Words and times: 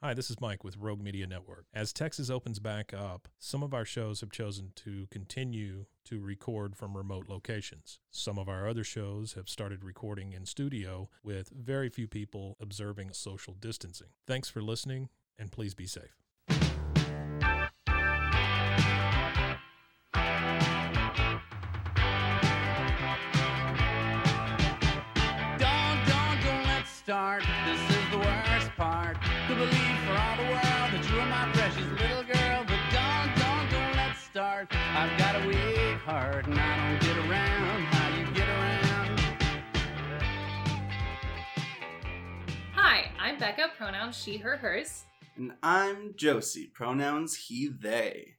Hi, 0.00 0.14
this 0.14 0.30
is 0.30 0.40
Mike 0.40 0.62
with 0.62 0.76
Rogue 0.76 1.02
Media 1.02 1.26
Network. 1.26 1.66
As 1.74 1.92
Texas 1.92 2.30
opens 2.30 2.60
back 2.60 2.94
up, 2.94 3.26
some 3.40 3.64
of 3.64 3.74
our 3.74 3.84
shows 3.84 4.20
have 4.20 4.30
chosen 4.30 4.70
to 4.76 5.08
continue 5.10 5.86
to 6.04 6.20
record 6.20 6.76
from 6.76 6.96
remote 6.96 7.28
locations. 7.28 7.98
Some 8.12 8.38
of 8.38 8.48
our 8.48 8.68
other 8.68 8.84
shows 8.84 9.32
have 9.32 9.48
started 9.48 9.82
recording 9.82 10.32
in 10.32 10.46
studio 10.46 11.08
with 11.24 11.48
very 11.50 11.88
few 11.88 12.06
people 12.06 12.56
observing 12.60 13.12
social 13.12 13.54
distancing. 13.58 14.10
Thanks 14.24 14.48
for 14.48 14.62
listening, 14.62 15.08
and 15.36 15.50
please 15.50 15.74
be 15.74 15.88
safe. 15.88 16.27
Pronouns 43.56 44.16
she, 44.16 44.36
her, 44.38 44.58
hers. 44.58 45.04
And 45.36 45.52
I'm 45.62 46.14
Josie, 46.16 46.70
pronouns 46.74 47.34
he, 47.34 47.68
they. 47.68 48.34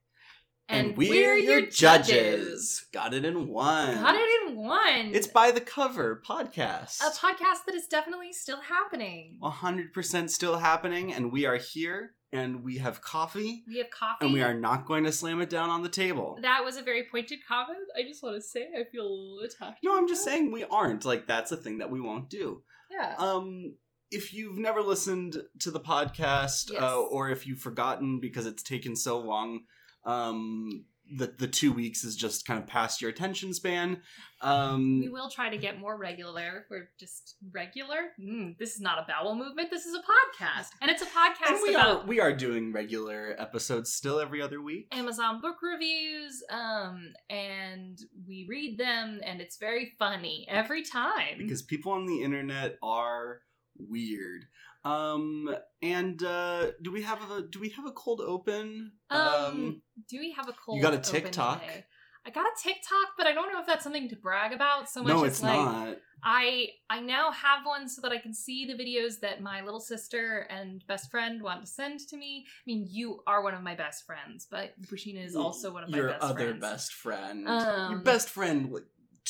And, 0.68 0.96
we're, 0.96 1.36
your 1.36 1.66
judges. 1.66 2.86
Got 2.94 3.16
it 3.16 3.26
in 3.26 3.48
one. 3.48 3.96
Got 3.96 4.14
it 4.16 4.50
in 4.50 4.56
one. 4.58 5.16
It's 5.16 5.26
by 5.26 5.50
the 5.50 5.62
cover 5.62 6.22
podcast. 6.24 7.02
a 7.02 7.10
podcast 7.10 7.66
that 7.66 7.74
is 7.74 7.88
definitely 7.88 8.34
still 8.34 8.62
happening. 8.62 9.40
100% 9.42 10.30
still 10.30 10.60
happening, 10.60 11.12
and 11.12 11.32
we 11.32 11.48
are 11.48 11.58
here, 11.58 12.12
and 12.32 12.64
we 12.64 12.78
have 12.78 13.02
coffee, 13.02 13.64
We 13.68 13.80
have 13.80 13.90
coffee. 13.90 14.24
and 14.26 14.32
we 14.32 14.44
are 14.44 14.54
not 14.54 14.86
going 14.86 15.06
to 15.06 15.12
slam 15.12 15.42
it 15.42 15.50
down 15.50 15.72
on 15.72 15.82
the 15.82 15.90
table. 15.90 16.38
That 16.44 16.64
was 16.64 16.78
a 16.78 16.84
very 16.84 17.06
pointed 17.10 17.40
comment. 17.48 17.80
I 17.98 18.04
just 18.08 18.22
want 18.22 18.36
to 18.36 18.42
say 18.44 18.68
I 18.80 18.84
feel 18.92 19.40
attacked. 19.44 19.80
No, 19.84 19.98
I'm 19.98 20.08
just 20.08 20.24
saying 20.24 20.52
we 20.52 20.66
aren't. 20.66 21.04
Like, 21.04 21.26
that's 21.26 21.52
a 21.52 21.58
thing 21.58 21.80
that 21.80 21.90
we 21.90 22.00
won't 22.00 22.30
do. 22.30 22.62
Yeah. 22.92 23.16
Um, 23.18 23.74
if 24.12 24.34
you've 24.34 24.58
never 24.58 24.82
listened 24.82 25.38
to 25.60 25.72
the 25.72 25.80
podcast, 25.80 26.72
Yes. 26.72 26.82
uh, 26.82 27.00
or 27.02 27.30
if 27.30 27.46
you've 27.48 27.60
forgotten 27.60 28.20
because 28.20 28.46
it's 28.46 28.64
taken 28.64 28.96
so 28.96 29.20
long, 29.20 29.62
um, 30.06 30.86
the 31.12 31.26
the 31.40 31.48
two 31.48 31.72
weeks 31.74 32.04
is 32.04 32.16
just 32.16 32.46
kind 32.46 32.60
of 32.62 32.68
past 32.68 33.02
your 33.02 33.10
attention 33.10 33.52
span. 33.52 34.02
Um, 34.42 35.00
we 35.00 35.10
will 35.10 35.30
try 35.30 35.50
to 35.50 35.58
get 35.58 35.80
more 35.80 35.98
regular. 35.98 36.66
We're 36.70 36.90
just 37.00 37.36
regular. 37.52 37.98
Mm, 38.22 38.58
this 38.60 38.76
is 38.76 38.80
not 38.82 39.00
a 39.00 39.06
bowel 39.08 39.36
movement. 39.36 39.72
This 39.72 39.88
is 39.88 39.96
a 39.96 40.00
podcast, 40.02 40.68
and 40.82 40.92
it's 40.92 41.02
a 41.02 41.08
podcast 41.08 41.48
and 41.54 41.60
we 41.64 41.74
about 41.74 42.04
are 42.04 42.06
we 42.06 42.20
are 42.20 42.32
doing 42.32 42.72
regular 42.74 43.36
episodes 43.40 43.92
still 43.92 44.20
every 44.20 44.40
other 44.40 44.62
week. 44.62 44.88
Amazon 44.92 45.42
book 45.42 45.58
reviews. 45.64 46.44
Um, 46.52 47.12
and 47.30 47.98
we 48.28 48.46
read 48.48 48.78
them, 48.78 49.20
and 49.26 49.42
it's 49.42 49.58
very 49.58 49.94
funny 49.98 50.46
every 50.48 50.84
time. 50.84 51.40
because 51.40 51.64
people 51.64 51.92
on 51.92 52.06
the 52.06 52.22
internet 52.22 52.78
are 52.84 53.42
weird. 53.80 54.46
Um, 54.84 55.54
and 55.82 56.22
uh, 56.24 56.72
do 56.82 56.92
we 56.92 57.02
have 57.04 57.20
a 57.30 57.42
do 57.42 57.60
we 57.60 57.70
have 57.70 57.86
a 57.86 57.92
cold 57.92 58.22
open? 58.22 58.94
Um, 59.10 59.82
do 60.08 60.20
we 60.20 60.32
have 60.32 60.48
a 60.48 60.54
cold? 60.54 60.78
You 60.78 60.84
got 60.84 60.94
a 60.94 60.98
open 60.98 61.12
TikTok? 61.12 61.62
today? 61.62 61.86
I 62.26 62.32
got 62.32 62.46
a 62.46 62.52
TikTok, 62.62 63.16
but 63.18 63.28
I 63.28 63.34
don't 63.34 63.52
know 63.52 63.60
if 63.60 63.66
that's 63.66 63.84
something 63.84 64.10
to 64.10 64.16
brag 64.16 64.52
about 64.52 64.90
so 64.90 65.02
much. 65.02 65.14
no, 65.14 65.24
as, 65.24 65.32
it's 65.32 65.44
like, 65.44 65.58
not. 65.58 65.98
I 66.24 66.68
I 66.90 67.00
now 67.00 67.32
have 67.32 67.66
one 67.66 67.88
so 67.88 68.02
that 68.02 68.12
I 68.12 68.18
can 68.18 68.34
see 68.34 68.66
the 68.66 68.74
videos 68.74 69.22
that 69.22 69.42
my 69.42 69.62
little 69.62 69.80
sister 69.80 70.48
and 70.50 70.86
best 70.88 71.10
friend 71.12 71.42
want 71.42 71.62
to 71.62 71.68
send 71.68 72.00
to 72.10 72.18
me. 72.18 72.46
I 72.48 72.64
mean, 72.68 72.88
you 72.90 73.22
are 73.26 73.42
one 73.42 73.54
of 73.54 73.64
my 73.64 73.76
best 73.76 74.06
friends, 74.06 74.48
but 74.50 74.74
Bushina 74.82 75.26
is 75.26 75.36
also 75.36 75.72
one 75.72 75.84
of 75.84 75.90
my 75.90 76.02
best 76.02 76.10
friends. 76.10 76.20
your 76.20 76.20
best 76.20 76.24
other 76.24 76.46
friends. 76.46 76.62
best 76.62 76.94
friend. 76.94 77.48
Um, 77.48 77.92
your 77.92 78.02
best 78.02 78.30
friend, 78.30 78.72
like, 78.72 78.84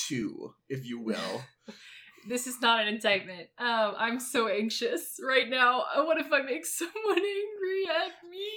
two, 0.07 0.53
if 0.67 0.85
you 0.85 0.99
will. 0.99 1.43
This 2.27 2.47
is 2.47 2.61
not 2.61 2.81
an 2.81 2.87
indictment. 2.87 3.49
Um, 3.57 3.93
I'm 3.97 4.19
so 4.19 4.47
anxious 4.47 5.19
right 5.23 5.49
now. 5.49 5.83
Uh, 5.95 6.03
What 6.03 6.19
if 6.19 6.31
I 6.31 6.41
make 6.41 6.65
someone 6.79 7.17
angry 7.17 7.85
at 7.89 8.11
me? 8.29 8.47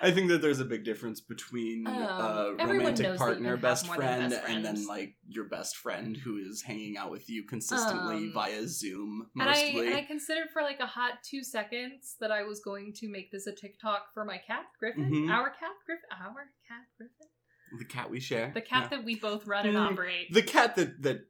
I 0.00 0.10
think 0.10 0.28
that 0.28 0.40
there's 0.40 0.60
a 0.60 0.64
big 0.64 0.84
difference 0.84 1.20
between 1.20 1.86
Um, 1.86 1.94
uh, 1.94 2.50
romantic 2.58 2.78
knows 2.78 2.96
that 2.98 3.12
you 3.12 3.18
partner, 3.18 3.56
best 3.56 3.86
friend, 3.86 4.30
best 4.30 4.48
and 4.48 4.64
then 4.64 4.86
like 4.86 5.16
your 5.28 5.44
best 5.44 5.76
friend 5.76 6.16
who 6.16 6.36
is 6.38 6.62
hanging 6.62 6.96
out 6.96 7.10
with 7.10 7.28
you 7.28 7.44
consistently 7.44 8.16
Um, 8.28 8.32
via 8.32 8.66
Zoom 8.66 9.28
And 9.38 9.48
I, 9.48 9.56
and 9.58 9.94
I 9.94 10.02
considered 10.02 10.48
for 10.52 10.62
like 10.62 10.80
a 10.80 10.86
hot 10.86 11.22
two 11.22 11.44
seconds 11.44 12.16
that 12.20 12.30
I 12.32 12.42
was 12.44 12.60
going 12.60 12.92
to 12.94 13.08
make 13.08 13.30
this 13.30 13.46
a 13.46 13.52
TikTok 13.54 14.12
for 14.14 14.24
my 14.24 14.38
cat, 14.38 14.66
Griffin. 14.78 15.10
Mhm. 15.12 15.30
Our 15.30 15.50
cat, 15.50 15.74
Griffin. 15.84 16.04
Our 16.12 16.50
cat, 16.66 16.86
Griffin. 16.96 17.27
The 17.78 17.84
cat 17.84 18.10
we 18.10 18.20
share. 18.20 18.50
The 18.54 18.60
cat 18.60 18.84
Yeah. 18.90 18.96
that 18.98 19.04
we 19.04 19.16
both 19.16 19.46
run 19.46 19.66
and 19.66 19.76
Mm, 19.76 19.92
operate. 19.92 20.32
The 20.32 20.42
cat 20.42 20.76
that 20.76 21.02
that 21.02 21.20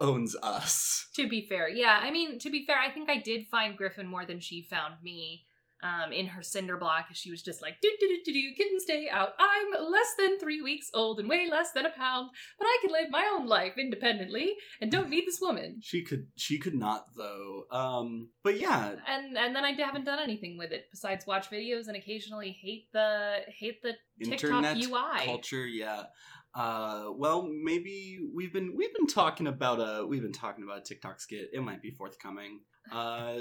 owns 0.00 0.36
us. 0.42 1.08
To 1.14 1.28
be 1.28 1.46
fair, 1.46 1.68
yeah. 1.68 1.98
I 2.02 2.10
mean, 2.10 2.38
to 2.40 2.50
be 2.50 2.64
fair, 2.66 2.78
I 2.78 2.90
think 2.90 3.08
I 3.08 3.18
did 3.18 3.46
find 3.48 3.76
Griffin 3.76 4.06
more 4.06 4.24
than 4.26 4.40
she 4.40 4.62
found 4.62 4.94
me. 5.02 5.46
Um, 5.84 6.12
in 6.12 6.26
her 6.26 6.42
cinder 6.42 6.78
block, 6.78 7.08
she 7.12 7.30
was 7.30 7.42
just 7.42 7.60
like, 7.60 7.74
do 7.82 7.92
do 8.00 8.08
do 8.08 8.16
do 8.24 8.32
do, 8.32 8.54
kitten 8.56 8.80
stay 8.80 9.06
out. 9.10 9.34
I'm 9.38 9.92
less 9.92 10.14
than 10.18 10.38
three 10.38 10.62
weeks 10.62 10.90
old 10.94 11.20
and 11.20 11.28
weigh 11.28 11.46
less 11.50 11.72
than 11.72 11.84
a 11.84 11.90
pound, 11.90 12.30
but 12.58 12.64
I 12.64 12.78
can 12.80 12.90
live 12.90 13.10
my 13.10 13.30
own 13.34 13.46
life 13.46 13.74
independently 13.76 14.54
and 14.80 14.90
don't 14.90 15.10
need 15.10 15.26
this 15.26 15.40
woman. 15.42 15.80
She 15.82 16.02
could 16.02 16.28
she 16.36 16.58
could 16.58 16.74
not 16.74 17.04
though. 17.16 17.64
Um 17.70 18.30
but 18.42 18.58
yeah, 18.58 18.94
And 19.06 19.36
and 19.36 19.54
then 19.54 19.64
I 19.64 19.72
haven't 19.72 20.06
done 20.06 20.18
anything 20.18 20.56
with 20.56 20.72
it 20.72 20.86
besides 20.90 21.26
watch 21.26 21.50
videos 21.50 21.88
and 21.88 21.96
occasionally 21.96 22.56
hate 22.58 22.86
the 22.92 23.40
hate 23.48 23.82
the 23.82 23.92
TikTok 24.24 24.76
UI. 24.76 25.26
culture, 25.26 25.66
yeah. 25.66 26.04
Uh 26.54 27.10
well 27.14 27.42
maybe 27.42 28.20
we've 28.34 28.52
been 28.52 28.74
we've 28.74 28.94
been 28.94 29.06
talking 29.06 29.46
about 29.46 29.80
a 29.80 30.06
we've 30.06 30.22
been 30.22 30.32
talking 30.32 30.64
about 30.64 30.78
a 30.78 30.82
TikTok 30.82 31.20
skit. 31.20 31.50
It 31.52 31.62
might 31.62 31.82
be 31.82 31.90
forthcoming. 31.90 32.60
Uh 32.92 33.34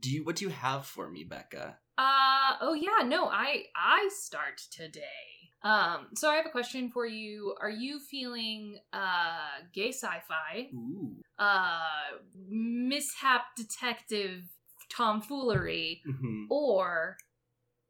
do 0.00 0.10
you 0.10 0.24
what 0.24 0.36
do 0.36 0.44
you 0.44 0.50
have 0.50 0.86
for 0.86 1.08
me, 1.10 1.24
Becca? 1.24 1.78
Uh 1.98 2.52
oh 2.60 2.74
yeah, 2.74 3.06
no, 3.06 3.26
I 3.26 3.64
I 3.76 4.08
start 4.12 4.60
today. 4.70 5.50
Um 5.62 6.08
so 6.14 6.30
I 6.30 6.36
have 6.36 6.46
a 6.46 6.50
question 6.50 6.90
for 6.90 7.06
you. 7.06 7.54
Are 7.60 7.70
you 7.70 7.98
feeling 7.98 8.78
uh 8.92 9.64
gay 9.72 9.90
sci-fi? 9.92 10.68
Ooh. 10.74 11.16
Uh 11.38 12.18
mishap 12.48 13.54
detective 13.56 14.44
tomfoolery 14.90 16.02
Mhm. 16.06 16.46
or 16.50 17.16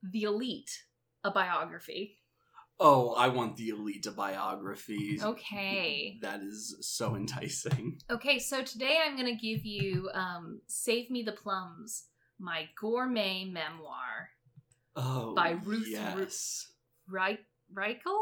The 0.02 0.22
Elite, 0.24 0.84
a 1.24 1.30
biography? 1.30 2.19
Oh, 2.82 3.12
I 3.12 3.28
want 3.28 3.56
the 3.56 3.68
elite 3.68 4.06
biography. 4.16 5.18
Okay. 5.22 6.18
That 6.22 6.40
is 6.40 6.76
so 6.80 7.14
enticing. 7.14 8.00
Okay, 8.10 8.38
so 8.38 8.62
today 8.62 8.98
I'm 9.04 9.16
going 9.16 9.36
to 9.36 9.40
give 9.40 9.66
you 9.66 10.08
um 10.14 10.62
Save 10.66 11.10
Me 11.10 11.22
the 11.22 11.32
Plums, 11.32 12.04
my 12.38 12.68
gourmet 12.80 13.44
memoir. 13.44 14.30
Oh, 14.96 15.34
By 15.34 15.50
Ruth 15.62 15.86
Yes. 15.88 16.72
Right 17.06 17.38
Reichel? 17.72 18.18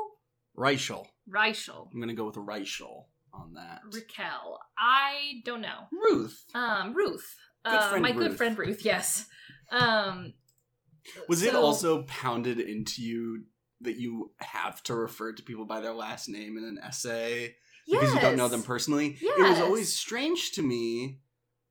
Reichel. 0.57 1.07
Reichel. 1.31 1.89
I'm 1.93 2.01
gonna 2.01 2.15
go 2.15 2.27
with 2.27 2.35
Reichel 2.35 3.05
on 3.33 3.55
that. 3.55 3.81
Raquel. 3.93 4.59
I 4.77 5.41
don't 5.45 5.61
know. 5.61 5.87
Ruth. 5.93 6.45
Um, 6.55 6.95
Ruth. 6.95 7.37
Good 7.65 7.75
uh, 7.75 7.99
my 8.01 8.13
good 8.13 8.37
friend 8.37 8.59
Ruth. 8.59 8.85
Yes. 8.85 9.27
Um, 9.71 10.35
Was 11.29 11.43
it 11.43 11.55
also 11.55 12.03
pounded 12.03 12.59
into 12.59 13.03
you 13.03 13.45
that 13.81 13.97
you 13.97 14.33
have 14.39 14.83
to 14.85 14.95
refer 14.95 15.33
to 15.33 15.43
people 15.43 15.65
by 15.65 15.81
their 15.81 15.95
last 15.95 16.29
name 16.29 16.57
in 16.59 16.65
an 16.65 16.79
essay 16.83 17.55
because 17.91 18.13
you 18.13 18.21
don't 18.21 18.37
know 18.37 18.49
them 18.49 18.61
Yes. 18.61 18.67
personally. 18.67 19.19
It 19.21 19.49
was 19.49 19.61
always 19.61 19.95
strange 19.95 20.53
to 20.53 20.63
me, 20.63 21.21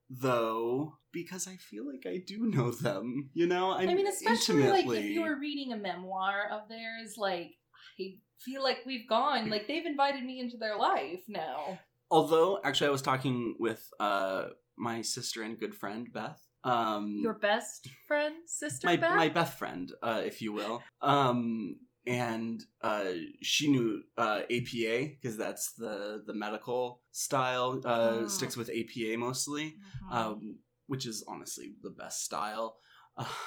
though, 0.10 0.98
because 1.12 1.48
I 1.48 1.58
feel 1.58 1.86
like 1.86 2.06
I 2.06 2.24
do 2.26 2.46
know 2.46 2.72
them. 2.72 3.30
You 3.34 3.48
know, 3.48 3.72
I, 3.72 3.84
I 3.84 3.86
mean, 3.88 4.08
especially 4.08 4.68
like 4.68 4.86
if 4.86 5.04
you 5.04 5.22
were 5.22 5.38
reading 5.40 5.74
a 5.74 5.78
memoir 5.78 6.50
of 6.52 6.70
theirs, 6.70 7.16
like 7.18 7.52
I 8.00 8.16
feel 8.40 8.64
like 8.64 8.80
we've 8.86 9.08
gone, 9.08 9.50
like 9.50 9.68
they've 9.68 9.86
invited 9.86 10.24
me 10.24 10.40
into 10.40 10.58
their 10.58 10.78
life 10.78 11.24
now. 11.28 11.80
Although, 12.10 12.60
actually, 12.64 12.88
I 12.88 12.92
was 12.92 13.02
talking 13.02 13.56
with 13.60 13.86
uh 14.00 14.48
my 14.78 15.02
sister 15.02 15.42
and 15.42 15.60
good 15.60 15.76
friend 15.76 16.08
Beth. 16.14 16.42
Um, 16.64 17.20
Your 17.22 17.34
best 17.34 17.88
friend, 18.08 18.36
sister, 18.46 18.88
my 18.88 18.98
Beth? 18.98 19.16
my 19.16 19.30
Beth 19.30 19.54
friend, 19.54 19.92
uh, 20.02 20.22
if 20.26 20.42
you 20.42 20.54
will. 20.54 20.84
Um, 21.02 21.78
and 22.08 22.64
uh, 22.82 23.12
she 23.42 23.70
knew 23.70 24.02
uh, 24.18 24.42
APA 24.50 25.10
because 25.22 25.38
that's 25.38 25.74
the 25.74 26.24
the 26.26 26.34
medical 26.34 27.02
style. 27.12 27.82
Uh, 27.86 28.20
Oh. 28.24 28.28
Sticks 28.28 28.56
with 28.58 28.70
APA 28.70 29.18
mostly, 29.18 29.76
Mhm. 30.06 30.14
um, 30.16 30.60
which 30.88 31.06
is 31.06 31.24
honestly 31.28 31.76
the 31.84 31.90
best 31.92 32.24
style. 32.24 32.78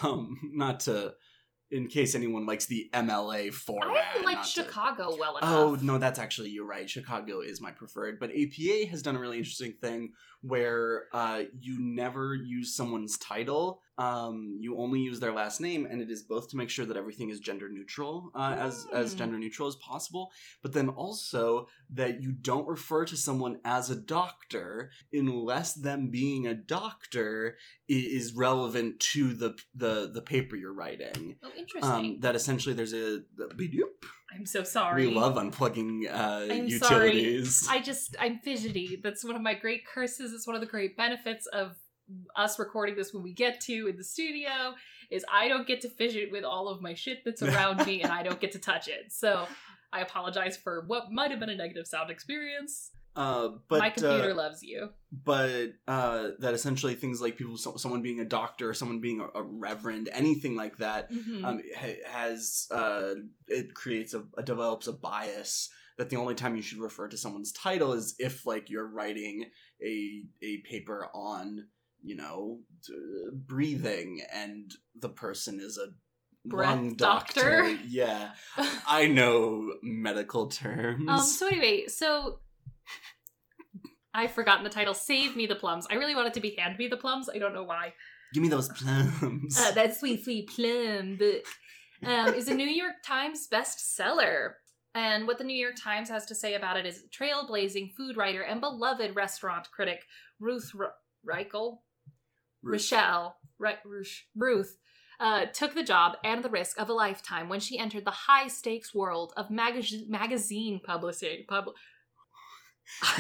Um, 0.03 0.37
not 0.53 0.81
to, 0.81 1.15
in 1.71 1.87
case 1.87 2.17
anyone 2.17 2.45
likes 2.45 2.67
the 2.67 2.91
MLA 2.93 3.53
format. 3.53 4.05
I 4.17 4.21
liked 4.23 4.37
not 4.39 4.45
to- 4.45 4.51
Chicago 4.51 5.17
well 5.17 5.37
enough. 5.37 5.51
Oh 5.51 5.79
no, 5.81 5.97
that's 5.99 6.19
actually 6.19 6.51
you're 6.51 6.67
right. 6.67 6.91
Chicago 6.91 7.41
is 7.41 7.61
my 7.61 7.71
preferred, 7.71 8.19
but 8.19 8.31
APA 8.31 8.87
has 8.91 9.01
done 9.03 9.15
a 9.15 9.21
really 9.21 9.39
interesting 9.39 9.75
thing 9.81 10.13
where 10.43 11.05
uh, 11.13 11.45
you 11.61 11.79
never 11.79 12.35
use 12.35 12.75
someone's 12.75 13.17
title. 13.19 13.81
Um, 14.01 14.57
you 14.59 14.79
only 14.79 15.01
use 15.01 15.21
their 15.21 15.33
last 15.33 15.61
name, 15.61 15.87
and 15.91 16.01
it 16.01 16.11
is 16.11 16.23
both 16.23 16.49
to 16.51 16.57
make 16.57 16.71
sure 16.71 16.87
that 16.87 16.97
everything 16.97 17.29
is 17.29 17.39
gender 17.39 17.69
neutral, 17.69 18.31
uh, 18.35 18.57
as 18.59 18.87
as 18.93 19.15
Mm. 19.15 19.19
gender 19.19 19.39
neutral 19.39 19.69
as 19.69 19.77
possible, 19.77 20.31
but 20.63 20.73
then 20.73 20.89
also 20.89 21.69
that 21.91 22.23
you 22.23 22.33
don't 22.33 22.67
refer 22.67 23.05
to 23.05 23.17
someone 23.17 23.61
as 23.65 23.91
a 23.91 23.97
doctor 23.97 24.91
unless 25.13 25.75
them 25.75 26.09
being 26.11 26.47
a 26.47 26.55
doctor 26.55 27.59
is 27.89 28.33
relevant 28.35 29.01
to 29.13 29.35
the 29.35 29.51
the 29.75 30.11
the 30.17 30.23
paper 30.23 30.57
you're 30.57 30.73
writing. 30.83 31.37
Oh, 31.43 31.51
interesting. 31.57 31.91
Um, 32.17 32.21
that 32.21 32.35
essentially 32.35 32.75
there's 32.75 32.95
a 32.95 33.23
beep. 33.57 34.05
I'm 34.33 34.47
so 34.47 34.63
sorry. 34.63 35.07
We 35.09 35.15
love 35.15 35.35
unplugging 35.35 36.09
uh, 36.09 36.53
I'm 36.55 36.69
utilities. 36.69 37.67
I 37.69 37.81
just 37.81 38.17
I'm 38.19 38.39
fidgety. 38.39 38.99
That's 39.03 39.25
one 39.25 39.37
of 39.37 39.43
my 39.43 39.55
great 39.55 39.83
curses. 39.87 40.33
It's 40.33 40.47
one 40.47 40.55
of 40.57 40.63
the 40.63 40.69
great 40.69 40.97
benefits 40.97 41.47
of 41.49 41.77
us 42.37 42.59
recording 42.59 42.97
this 42.97 43.13
when 43.15 43.23
we 43.23 43.33
get 43.33 43.61
to 43.63 43.87
in 43.89 43.97
the 43.97 44.05
studio 44.05 44.75
is 45.11 45.25
I 45.33 45.49
don't 45.49 45.67
get 45.67 45.81
to 45.83 45.89
fidget 45.89 46.31
with 46.31 46.45
all 46.45 46.69
of 46.69 46.81
my 46.81 46.95
shit 46.95 47.25
that's 47.25 47.43
around 47.43 47.85
me 47.87 48.03
and 48.03 48.13
I 48.13 48.23
don't 48.23 48.41
get 48.41 48.53
to 48.53 48.59
touch 48.59 48.89
it. 48.89 49.13
So 49.13 49.47
I 49.93 50.01
apologize 50.03 50.57
for 50.57 50.85
what 50.87 51.11
might 51.11 51.31
have 51.31 51.41
been 51.41 51.51
a 51.51 51.57
negative 51.57 51.87
sound 51.87 52.11
experience. 52.11 52.91
uh, 53.17 53.49
but 53.69 53.81
my 53.81 53.91
computer 53.91 54.31
uh, 54.31 54.35
loves 54.35 54.63
you. 54.63 54.89
but 55.25 55.73
uh, 55.89 56.29
that 56.39 56.55
essentially 56.55 56.95
things 56.95 57.21
like 57.21 57.37
people, 57.37 57.57
so, 57.57 57.77
someone 57.77 58.03
being 58.03 58.21
a 58.21 58.25
doctor, 58.25 58.73
someone 58.73 59.01
being 59.01 59.21
a, 59.21 59.39
a 59.41 59.43
reverend, 59.43 60.09
anything 60.13 60.55
like 60.55 60.77
that, 60.79 61.11
Mhm. 61.13 61.45
um, 61.45 61.61
ha- 61.77 61.99
has 62.07 62.69
uh, 62.71 63.15
it 63.49 63.75
creates 63.75 64.15
a, 64.15 64.23
a 64.39 64.45
develops 64.45 64.87
a 64.87 64.93
bias 64.93 65.71
that 65.99 66.09
the 66.09 66.17
only 66.17 66.37
time 66.37 66.55
you 66.55 66.63
should 66.63 66.79
refer 66.79 67.09
to 67.09 67.17
someone's 67.17 67.51
title 67.53 67.93
is 67.95 68.15
if 68.21 68.47
like 68.47 68.71
you're 68.71 68.87
writing 68.89 69.47
a 69.85 70.23
a 70.41 70.59
paper 70.59 71.09
on 71.13 71.67
you 72.03 72.17
know 72.17 72.59
breathing 73.33 74.23
and 74.33 74.73
the 74.99 75.09
person 75.09 75.61
is 75.61 75.79
a 75.79 75.89
Breath 76.43 76.69
lung 76.69 76.95
doctor? 76.95 77.69
yeah 77.89 78.31
I 78.89 79.07
know 79.07 79.75
medical 79.83 80.49
terms. 80.49 81.09
Um, 81.09 81.21
so 81.21 81.47
anyway, 81.49 81.87
so 81.89 82.39
I've 84.15 84.33
forgotten 84.33 84.65
the 84.65 84.71
title. 84.71 84.95
Save 84.95 85.37
me 85.37 85.47
the 85.47 85.55
plums. 85.55 85.87
I 85.91 85.95
really 85.95 86.15
want 86.15 86.29
it 86.29 86.35
to 86.35 86.41
be 86.41 86.57
Hand 86.57 86.79
Me 86.79 86.89
the 86.89 86.97
Plums. 86.97 87.29
I 87.29 87.39
don't 87.39 87.55
know 87.55 87.63
why. 87.63 87.93
Give 88.33 88.43
me 88.43 88.49
those 88.49 88.69
plums. 88.69 89.59
Uh, 89.59 89.73
that 89.73 89.97
sweet, 89.97 90.25
sweet 90.25 90.49
plum 90.49 91.17
book 91.17 91.45
um, 92.05 92.35
is 92.35 92.49
a 92.49 92.55
New 92.55 92.67
York 92.67 93.03
Times 93.05 93.49
bestseller. 93.53 94.53
And 94.95 95.27
what 95.27 95.39
the 95.39 95.45
New 95.45 95.57
York 95.57 95.77
Times 95.81 96.09
has 96.09 96.27
to 96.27 96.35
say 96.35 96.55
about 96.55 96.77
it 96.77 96.87
is 96.87 97.05
trailblazing 97.17 97.95
food 97.95 98.17
writer 98.17 98.43
and 98.43 98.61
beloved 98.61 99.15
restaurant 99.15 99.71
critic 99.71 100.05
Ruth 100.41 100.73
R- 100.79 100.95
Reichel, 101.29 101.79
Rochelle, 102.63 103.37
Re- 103.59 103.79
Ruth, 103.85 104.23
Ruth 104.37 104.77
uh, 105.19 105.47
took 105.47 105.75
the 105.75 105.83
job 105.83 106.17
and 106.25 106.43
the 106.43 106.49
risk 106.49 106.79
of 106.81 106.89
a 106.89 106.93
lifetime 106.95 107.49
when 107.49 107.61
she 107.61 107.79
entered 107.79 108.05
the 108.05 108.11
high 108.11 108.49
stakes 108.49 108.95
world 108.95 109.33
of 109.37 109.49
magaz- 109.49 110.09
magazine 110.09 110.81
publishing. 110.85 111.45
Pub- 111.49 111.73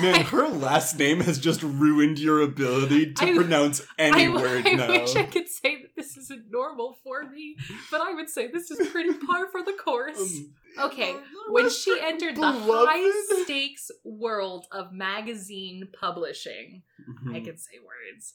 Man, 0.00 0.24
her 0.26 0.48
last 0.48 0.98
name 0.98 1.20
has 1.20 1.38
just 1.38 1.62
ruined 1.62 2.18
your 2.18 2.40
ability 2.40 3.12
to 3.14 3.24
I- 3.26 3.34
pronounce 3.36 3.82
any 3.98 4.26
I, 4.26 4.28
word 4.28 4.66
I 4.66 4.72
now. 4.72 4.88
wish 4.88 5.14
I 5.14 5.24
could 5.24 5.48
say 5.48 5.82
that 5.82 5.94
this 5.96 6.16
isn't 6.16 6.50
normal 6.50 6.98
for 7.04 7.28
me, 7.30 7.56
but 7.90 8.00
I 8.00 8.12
would 8.14 8.28
say 8.28 8.48
this 8.50 8.70
is 8.70 8.88
pretty 8.88 9.12
par 9.26 9.48
for 9.52 9.62
the 9.62 9.72
course. 9.74 10.18
Um, 10.20 10.54
Okay, 10.78 11.16
when 11.48 11.68
she 11.68 11.98
entered 12.00 12.36
the 12.36 12.46
high 12.46 13.10
stakes 13.42 13.90
world 14.04 14.66
of 14.70 14.92
magazine 14.92 15.88
publishing, 15.98 16.82
I 17.28 17.40
mhm. 17.40 17.44
can 17.44 17.58
say 17.58 17.72
words. 17.84 18.34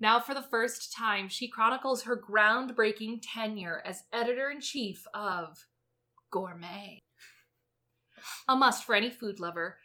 Now, 0.00 0.20
for 0.20 0.34
the 0.34 0.42
first 0.42 0.92
time, 0.92 1.28
she 1.28 1.48
chronicles 1.48 2.02
her 2.02 2.16
groundbreaking 2.16 3.20
tenure 3.22 3.82
as 3.84 4.04
editor 4.12 4.50
in 4.50 4.60
chief 4.60 5.06
of 5.14 5.66
Gourmet. 6.30 6.98
A 8.48 8.56
must 8.56 8.84
for 8.84 8.94
any 8.94 9.10
food 9.10 9.38
lover. 9.38 9.76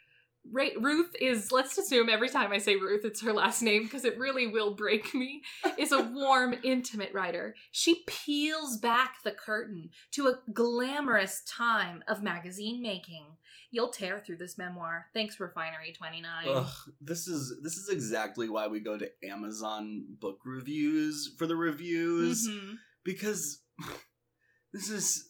Ruth 0.52 1.14
is, 1.20 1.52
let's 1.52 1.76
assume 1.78 2.08
every 2.08 2.28
time 2.28 2.52
I 2.52 2.58
say 2.58 2.76
Ruth, 2.76 3.04
it's 3.04 3.22
her 3.22 3.32
last 3.32 3.62
name 3.62 3.84
because 3.84 4.04
it 4.04 4.18
really 4.18 4.46
will 4.46 4.74
break 4.74 5.14
me, 5.14 5.42
is 5.78 5.92
a 5.92 6.02
warm, 6.12 6.54
intimate 6.62 7.12
writer. 7.14 7.54
She 7.70 8.02
peels 8.06 8.76
back 8.78 9.22
the 9.22 9.30
curtain 9.32 9.90
to 10.12 10.28
a 10.28 10.38
glamorous 10.52 11.42
time 11.46 12.02
of 12.08 12.22
magazine 12.22 12.82
making. 12.82 13.24
You'll 13.70 13.90
tear 13.90 14.18
through 14.18 14.38
this 14.38 14.58
memoir. 14.58 15.06
Thanks, 15.14 15.38
Refinery 15.38 15.92
29. 15.96 16.46
Ugh, 16.48 16.66
this 17.00 17.28
is 17.28 17.54
this 17.62 17.76
is 17.76 17.88
exactly 17.88 18.48
why 18.48 18.66
we 18.66 18.80
go 18.80 18.98
to 18.98 19.08
Amazon 19.24 20.04
book 20.20 20.38
reviews 20.44 21.32
for 21.38 21.46
the 21.46 21.54
reviews 21.54 22.48
Mhm. 22.48 22.78
because 23.04 23.60
this 24.72 24.90
is 24.90 25.28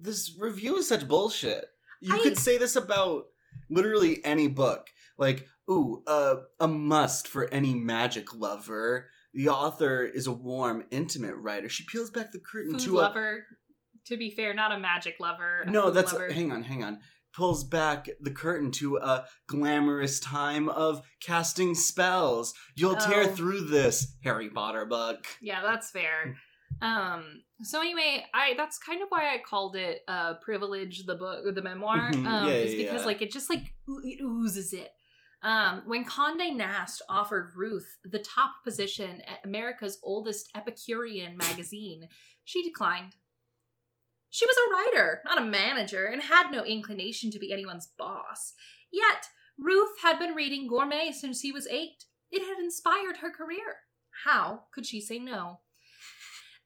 this 0.00 0.34
review 0.38 0.76
is 0.78 0.88
such 0.88 1.06
bullshit. 1.06 1.66
You 2.00 2.14
I- 2.14 2.20
could 2.22 2.38
say 2.38 2.56
this 2.58 2.74
about 2.76 3.26
literally 3.72 4.24
any 4.24 4.48
book. 4.48 4.88
Like, 5.18 5.46
ooh, 5.70 6.02
uh, 6.06 6.36
a 6.60 6.68
must 6.68 7.28
for 7.28 7.48
any 7.52 7.74
magic 7.74 8.34
lover. 8.34 9.08
The 9.34 9.48
author 9.48 10.02
is 10.04 10.26
a 10.26 10.32
warm, 10.32 10.84
intimate 10.90 11.36
writer. 11.36 11.68
She 11.68 11.84
peels 11.84 12.10
back 12.10 12.32
the 12.32 12.38
curtain 12.40 12.72
Food 12.72 12.80
to 12.82 12.92
lover, 12.94 13.44
to 14.06 14.16
be 14.16 14.30
fair, 14.30 14.52
not 14.54 14.72
a 14.72 14.78
magic 14.78 15.16
lover. 15.20 15.62
a 15.64 15.68
a 15.68 15.70
no. 15.70 15.90
That's 15.90 16.12
lover. 16.12 16.30
hang 16.32 16.52
on, 16.52 16.62
hang 16.64 16.82
on. 16.84 16.98
Pulls 17.34 17.64
back 17.64 18.10
the 18.20 18.30
curtain 18.30 18.70
to 18.72 18.98
a 18.98 19.24
glamorous 19.46 20.20
time 20.20 20.68
of 20.68 21.00
casting 21.22 21.74
spells. 21.74 22.52
You'll 22.76 22.96
tear 22.96 23.22
Oh. 23.22 23.28
through 23.28 23.62
this 23.68 24.16
Harry 24.22 24.50
Potter 24.50 24.84
book. 24.84 25.24
Yeah, 25.40 25.62
that's 25.62 25.90
fair. 25.90 26.36
Um. 26.80 27.42
So 27.62 27.80
anyway, 27.80 28.24
I 28.34 28.54
that's 28.56 28.78
kind 28.78 29.02
of 29.02 29.08
why 29.08 29.34
I 29.34 29.38
called 29.38 29.76
it 29.76 30.00
uh 30.08 30.34
"Privilege" 30.34 31.04
the 31.06 31.14
book, 31.14 31.54
the 31.54 31.62
memoir. 31.62 32.10
Mhm. 32.10 32.26
Um, 32.26 32.48
Yeah, 32.48 32.54
is 32.54 32.74
yeah, 32.74 32.84
because 32.84 33.02
yeah. 33.02 33.06
like 33.06 33.22
it 33.22 33.30
just 33.32 33.50
like 33.50 33.72
it 33.88 34.20
oozes 34.22 34.72
it. 34.72 34.90
Um, 35.42 35.82
when 35.86 36.04
Condé 36.04 36.54
Nast 36.54 37.02
offered 37.08 37.52
Ruth 37.56 37.98
the 38.04 38.20
top 38.20 38.62
position 38.64 39.20
at 39.22 39.44
America's 39.44 39.98
oldest 40.02 40.48
Epicurean 40.54 41.36
magazine, 41.36 42.08
she 42.44 42.62
declined. 42.62 43.16
She 44.30 44.46
was 44.46 44.56
a 44.56 44.72
writer, 44.72 45.20
not 45.26 45.38
a 45.42 45.44
manager, 45.44 46.06
and 46.06 46.22
had 46.22 46.50
no 46.50 46.64
inclination 46.64 47.30
to 47.32 47.38
be 47.40 47.52
anyone's 47.52 47.88
boss. 47.98 48.54
Yet, 48.90 49.26
Ruth 49.58 49.98
had 50.02 50.18
been 50.18 50.34
reading 50.34 50.68
Gourmet 50.68 51.10
since 51.12 51.40
he 51.40 51.52
was 51.52 51.66
eight. 51.66 52.04
It 52.30 52.42
had 52.42 52.58
inspired 52.58 53.18
her 53.18 53.30
career. 53.30 53.80
How 54.24 54.64
could 54.72 54.86
she 54.86 55.00
say 55.00 55.18
no? 55.18 55.60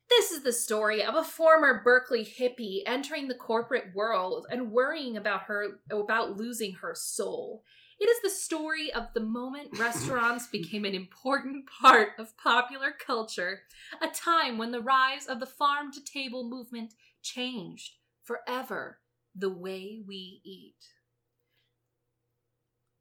This 0.09 0.31
is 0.31 0.43
the 0.43 0.53
story 0.53 1.05
of 1.05 1.17
a 1.17 1.25
former 1.25 1.83
Berkeley 1.83 2.25
hippie 2.25 2.83
entering 2.87 3.27
the 3.27 3.35
corporate 3.35 3.95
world 3.95 4.47
and 4.51 4.71
worrying 4.71 5.17
about 5.17 5.43
her 5.43 5.81
about 5.91 6.37
losing 6.37 6.75
her 6.75 6.95
soul. 6.95 7.65
It 7.99 8.05
is 8.05 8.23
the 8.23 8.31
story 8.31 8.93
of 8.93 9.09
the 9.15 9.21
moment 9.21 9.71
restaurants 9.79 10.47
became 10.47 10.85
an 10.85 10.95
important 10.95 11.67
part 11.67 12.11
of 12.19 12.37
popular 12.37 12.93
culture, 12.93 13.63
a 14.01 14.09
time 14.09 14.59
when 14.59 14.71
the 14.71 14.81
rise 14.81 15.27
of 15.27 15.41
the 15.41 15.47
farm 15.47 15.91
to 15.93 16.05
table 16.05 16.49
movement 16.49 16.95
changed 17.23 17.95
forever 18.23 19.01
the 19.35 19.51
way 19.51 20.03
we 20.07 20.41
eat. 20.45 20.77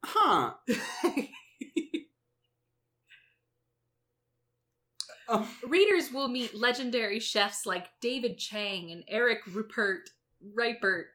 Huh. 0.03 0.53
Readers 5.67 6.11
will 6.11 6.27
meet 6.27 6.55
legendary 6.55 7.19
chefs 7.19 7.65
like 7.65 7.87
David 8.01 8.37
Chang 8.37 8.91
and 8.91 9.03
Eric 9.07 9.39
Rupert 9.47 10.09
right, 10.53 10.79
Bert. 10.79 11.07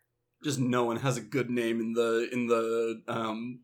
Just 0.42 0.58
no 0.58 0.84
one 0.84 0.96
has 0.96 1.16
a 1.16 1.20
good 1.20 1.50
name 1.50 1.80
in 1.80 1.92
the 1.92 2.28
in 2.32 2.46
the 2.46 3.02
um 3.08 3.60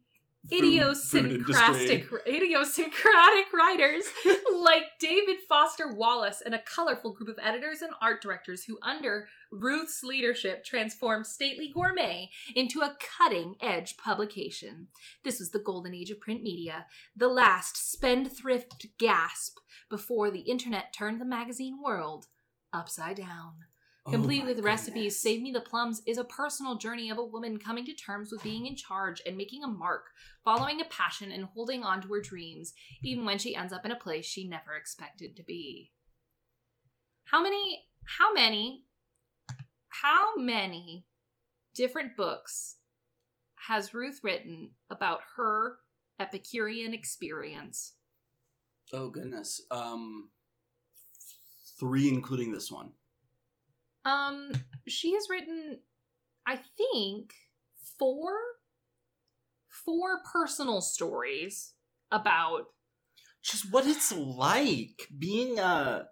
idiosyncratic 0.52 2.08
idiosyncratic 2.26 3.52
writers 3.52 4.04
like 4.54 4.84
David 5.00 5.38
Foster 5.48 5.92
Wallace 5.92 6.42
and 6.44 6.54
a 6.54 6.60
colorful 6.60 7.12
group 7.12 7.28
of 7.28 7.38
editors 7.42 7.82
and 7.82 7.92
art 8.00 8.22
directors 8.22 8.64
who 8.64 8.78
under 8.82 9.28
Ruth's 9.60 10.02
leadership 10.02 10.64
transformed 10.64 11.26
Stately 11.26 11.70
Gourmet 11.72 12.30
into 12.54 12.80
a 12.80 12.96
cutting-edge 13.18 13.96
publication. 13.96 14.88
This 15.24 15.38
was 15.38 15.50
the 15.50 15.58
golden 15.58 15.94
age 15.94 16.10
of 16.10 16.20
print 16.20 16.42
media, 16.42 16.86
the 17.16 17.28
last 17.28 17.90
spendthrift 17.90 18.86
gasp 18.98 19.58
before 19.88 20.30
the 20.30 20.40
internet 20.40 20.92
turned 20.92 21.20
the 21.20 21.24
magazine 21.24 21.78
world 21.82 22.26
upside 22.72 23.16
down. 23.16 23.54
Oh 24.06 24.12
Complete 24.12 24.44
with 24.44 24.60
recipes, 24.60 24.94
goodness. 24.94 25.20
Save 25.20 25.42
Me 25.42 25.50
the 25.50 25.60
Plums 25.60 26.00
is 26.06 26.16
a 26.16 26.24
personal 26.24 26.76
journey 26.76 27.10
of 27.10 27.18
a 27.18 27.24
woman 27.24 27.58
coming 27.58 27.84
to 27.86 27.92
terms 27.92 28.30
with 28.30 28.42
being 28.42 28.66
in 28.66 28.76
charge 28.76 29.20
and 29.26 29.36
making 29.36 29.64
a 29.64 29.68
mark, 29.68 30.10
following 30.44 30.80
a 30.80 30.84
passion 30.84 31.32
and 31.32 31.46
holding 31.46 31.82
on 31.82 32.00
to 32.02 32.08
her 32.12 32.20
dreams, 32.20 32.72
even 33.02 33.24
when 33.24 33.38
she 33.38 33.56
ends 33.56 33.72
up 33.72 33.84
in 33.84 33.90
a 33.90 33.96
place 33.96 34.24
she 34.24 34.46
never 34.46 34.74
expected 34.74 35.34
to 35.36 35.42
be. 35.42 35.90
How 37.24 37.42
many, 37.42 37.84
how 38.04 38.32
many, 38.32 38.84
how 40.02 40.36
many 40.36 41.04
different 41.74 42.16
books 42.16 42.76
has 43.68 43.94
Ruth 43.94 44.20
written 44.22 44.70
about 44.90 45.20
her 45.36 45.78
Epicurean 46.18 46.94
experience? 46.94 47.94
Oh 48.92 49.10
goodness. 49.10 49.60
Um 49.70 50.30
three 51.78 52.08
including 52.08 52.52
this 52.52 52.70
one. 52.70 52.90
Um, 54.04 54.52
she 54.86 55.14
has 55.14 55.28
written, 55.28 55.78
I 56.46 56.60
think, 56.76 57.34
four, 57.98 58.32
four 59.68 60.22
personal 60.32 60.80
stories 60.80 61.74
about. 62.12 62.66
Just 63.42 63.72
what 63.72 63.86
it's 63.86 64.12
like 64.12 65.08
being 65.18 65.58
a 65.58 66.06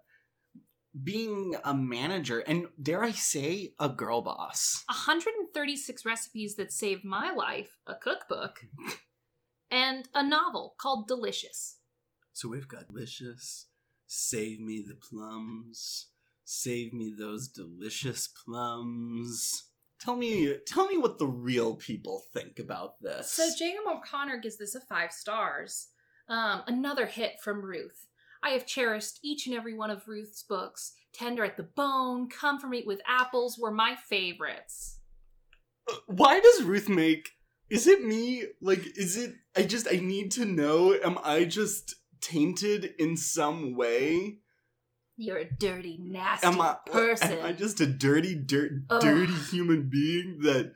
being 1.03 1.55
a 1.63 1.73
manager 1.73 2.39
and 2.39 2.67
dare 2.81 3.03
I 3.03 3.11
say 3.11 3.73
a 3.79 3.89
girl 3.89 4.21
boss. 4.21 4.83
136 4.87 6.05
recipes 6.05 6.55
that 6.55 6.71
saved 6.71 7.03
my 7.03 7.31
life, 7.31 7.77
a 7.85 7.95
cookbook, 7.95 8.65
and 9.71 10.07
a 10.13 10.23
novel 10.23 10.75
called 10.79 11.07
Delicious. 11.07 11.77
So 12.33 12.49
we've 12.49 12.67
got 12.67 12.87
delicious, 12.87 13.67
save 14.07 14.59
me 14.59 14.83
the 14.85 14.95
plums, 14.95 16.07
save 16.43 16.93
me 16.93 17.13
those 17.17 17.47
delicious 17.47 18.27
plums. 18.27 19.69
Tell 19.99 20.15
me, 20.15 20.55
tell 20.67 20.87
me 20.87 20.97
what 20.97 21.17
the 21.17 21.27
real 21.27 21.75
people 21.75 22.23
think 22.33 22.59
about 22.59 23.01
this. 23.01 23.31
So 23.31 23.47
Jacob 23.57 23.85
O'Connor 23.87 24.39
gives 24.39 24.57
this 24.57 24.75
a 24.75 24.81
five 24.81 25.11
stars. 25.11 25.87
Um, 26.27 26.63
another 26.67 27.05
hit 27.05 27.39
from 27.41 27.63
Ruth. 27.63 28.07
I 28.45 28.49
have 28.51 28.67
cherished 28.67 29.19
each 29.23 29.47
and 29.47 29.55
every 29.55 29.73
one 29.73 29.89
of 29.89 30.07
Ruth's 30.07 30.43
books. 30.43 30.93
Tender 31.13 31.43
at 31.43 31.57
the 31.57 31.63
Bone, 31.63 32.29
Comfort 32.29 32.67
Me 32.67 32.83
with 32.85 33.01
Apples 33.07 33.57
were 33.57 33.71
my 33.71 33.95
favorites. 33.95 34.99
Uh, 35.89 35.95
why 36.05 36.39
does 36.39 36.61
Ruth 36.61 36.87
make? 36.87 37.29
Is 37.71 37.87
it 37.87 38.03
me? 38.03 38.43
Like, 38.61 38.85
is 38.97 39.17
it? 39.17 39.33
I 39.57 39.63
just, 39.63 39.87
I 39.91 39.95
need 39.95 40.31
to 40.33 40.45
know. 40.45 40.93
Am 40.93 41.17
I 41.23 41.45
just 41.45 41.95
tainted 42.21 42.93
in 42.99 43.17
some 43.17 43.75
way? 43.75 44.37
You're 45.17 45.37
a 45.37 45.49
dirty, 45.49 45.97
nasty 45.99 46.45
Am 46.45 46.61
I? 46.61 46.75
person. 46.85 47.39
Am 47.39 47.45
I 47.45 47.51
just 47.51 47.79
a 47.79 47.87
dirty, 47.87 48.35
dirt, 48.35 48.87
dirty 48.99 49.33
human 49.49 49.89
being 49.89 50.39
that 50.41 50.73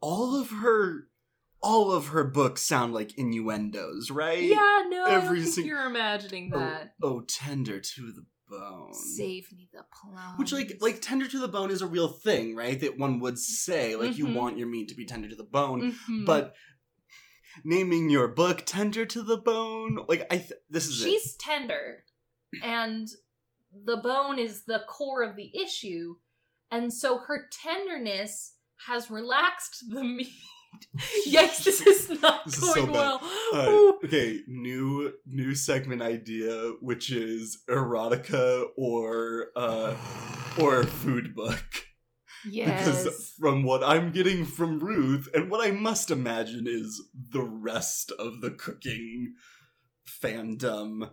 all 0.00 0.40
of 0.40 0.50
her, 0.50 1.06
all 1.64 1.90
of 1.92 2.08
her 2.08 2.24
books 2.24 2.62
sound 2.62 2.92
like 2.92 3.16
innuendos, 3.18 4.10
right? 4.10 4.42
yeah, 4.42 4.82
no, 4.88 5.04
I 5.06 5.14
every 5.14 5.38
don't 5.38 5.44
think 5.44 5.54
sing- 5.54 5.66
you're 5.66 5.86
imagining 5.86 6.50
Oh, 6.54 6.58
that. 6.58 6.94
oh, 7.02 7.20
tender 7.22 7.80
to 7.80 8.12
the 8.12 8.26
bone. 8.48 8.92
Save 8.92 9.50
me 9.52 9.68
the 9.72 9.84
plums. 10.00 10.38
Which 10.38 10.52
like 10.52 10.76
like 10.80 11.00
tender 11.00 11.26
to 11.26 11.38
the 11.40 11.48
bone 11.48 11.70
is 11.70 11.80
a 11.82 11.86
real 11.86 12.08
thing, 12.08 12.54
right? 12.54 12.78
That 12.78 12.98
one 12.98 13.18
would 13.20 13.38
say 13.38 13.96
like 13.96 14.16
you 14.18 14.26
Mhm. 14.26 14.34
want 14.34 14.58
your 14.58 14.68
meat 14.68 14.88
to 14.88 14.94
be 14.94 15.06
tender 15.06 15.28
to 15.28 15.34
the 15.36 15.42
bone, 15.44 15.92
Mhm. 16.08 16.26
but 16.26 16.54
naming 17.64 18.10
your 18.10 18.28
book 18.28 18.62
tender 18.66 19.06
to 19.06 19.22
the 19.22 19.36
bone, 19.38 20.04
like 20.08 20.26
I 20.30 20.38
th- 20.38 20.52
this 20.68 20.86
is 20.86 21.00
it. 21.00 21.08
she's 21.10 21.34
tender, 21.36 22.04
and 22.62 23.08
the 23.72 23.96
bone 23.96 24.38
is 24.38 24.64
the 24.66 24.84
core 24.88 25.22
of 25.22 25.36
the 25.36 25.50
issue, 25.56 26.16
and 26.70 26.92
so 26.92 27.18
her 27.18 27.48
tenderness 27.50 28.56
has 28.86 29.10
relaxed 29.10 29.84
the 29.88 30.04
meat. 30.16 30.28
Yikes! 31.26 31.64
This 31.64 31.80
is 31.80 32.22
not 32.22 32.44
This 32.44 32.58
is 32.58 32.72
so 32.72 32.74
going 32.74 32.92
well. 32.92 33.20
Uh, 33.52 33.92
okay, 34.04 34.40
new 34.46 35.12
new 35.26 35.54
segment 35.54 36.02
idea, 36.02 36.72
which 36.80 37.10
is 37.10 37.58
erotica 37.68 38.66
or 38.76 39.48
uh 39.56 39.94
or 40.60 40.84
food 40.84 41.34
book. 41.34 41.64
yes. 42.48 42.84
Because 42.86 43.34
from 43.38 43.62
what 43.62 43.82
I'm 43.82 44.12
getting 44.12 44.44
from 44.44 44.78
Ruth, 44.80 45.28
and 45.34 45.50
what 45.50 45.66
I 45.66 45.70
must 45.70 46.10
imagine 46.10 46.66
is 46.66 47.02
the 47.30 47.42
rest 47.42 48.12
of 48.18 48.40
the 48.40 48.50
cooking 48.50 49.34
fandom 50.22 51.10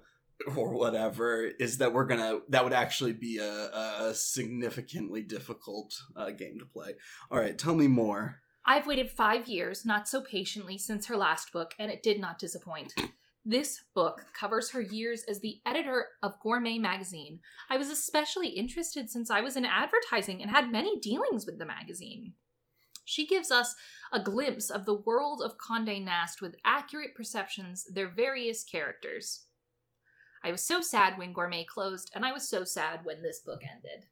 or 0.55 0.73
whatever, 0.73 1.43
is 1.59 1.77
that 1.77 1.93
we're 1.93 2.05
gonna 2.05 2.39
that 2.49 2.63
would 2.63 2.73
actually 2.73 3.13
be 3.13 3.37
a, 3.37 3.69
a 4.07 4.13
significantly 4.13 5.21
difficult 5.21 5.93
uh, 6.15 6.31
game 6.31 6.57
to 6.59 6.65
play. 6.65 6.93
All 7.29 7.39
right, 7.39 7.57
tell 7.57 7.75
me 7.75 7.87
more. 7.87 8.41
I've 8.65 8.87
waited 8.87 9.09
five 9.09 9.47
years, 9.47 9.85
not 9.85 10.07
so 10.07 10.21
patiently, 10.21 10.77
since 10.77 11.07
her 11.07 11.17
last 11.17 11.51
book, 11.51 11.73
and 11.79 11.91
it 11.91 12.03
did 12.03 12.19
not 12.19 12.39
disappoint. 12.39 12.93
This 13.43 13.83
book 13.95 14.25
covers 14.39 14.69
her 14.69 14.81
years 14.81 15.23
as 15.27 15.39
the 15.39 15.61
editor 15.65 16.09
of 16.21 16.39
Gourmet 16.39 16.77
magazine. 16.77 17.39
I 17.71 17.77
was 17.77 17.89
especially 17.89 18.49
interested 18.49 19.09
since 19.09 19.31
I 19.31 19.41
was 19.41 19.57
in 19.57 19.65
advertising 19.65 20.41
and 20.41 20.51
had 20.51 20.71
many 20.71 20.99
dealings 20.99 21.47
with 21.47 21.57
the 21.57 21.65
magazine. 21.65 22.33
She 23.03 23.25
gives 23.25 23.49
us 23.49 23.73
a 24.13 24.19
glimpse 24.19 24.69
of 24.69 24.85
the 24.85 24.93
world 24.93 25.41
of 25.41 25.57
Condé 25.57 26.03
Nast 26.03 26.39
with 26.39 26.55
accurate 26.63 27.15
perceptions, 27.15 27.85
their 27.91 28.07
various 28.07 28.63
characters. 28.63 29.45
I 30.43 30.51
was 30.51 30.61
so 30.61 30.81
sad 30.81 31.17
when 31.17 31.33
Gourmet 31.33 31.65
closed, 31.65 32.11
and 32.13 32.23
I 32.23 32.31
was 32.31 32.47
so 32.47 32.63
sad 32.63 33.03
when 33.03 33.23
this 33.23 33.39
book 33.39 33.61
ended. 33.63 34.05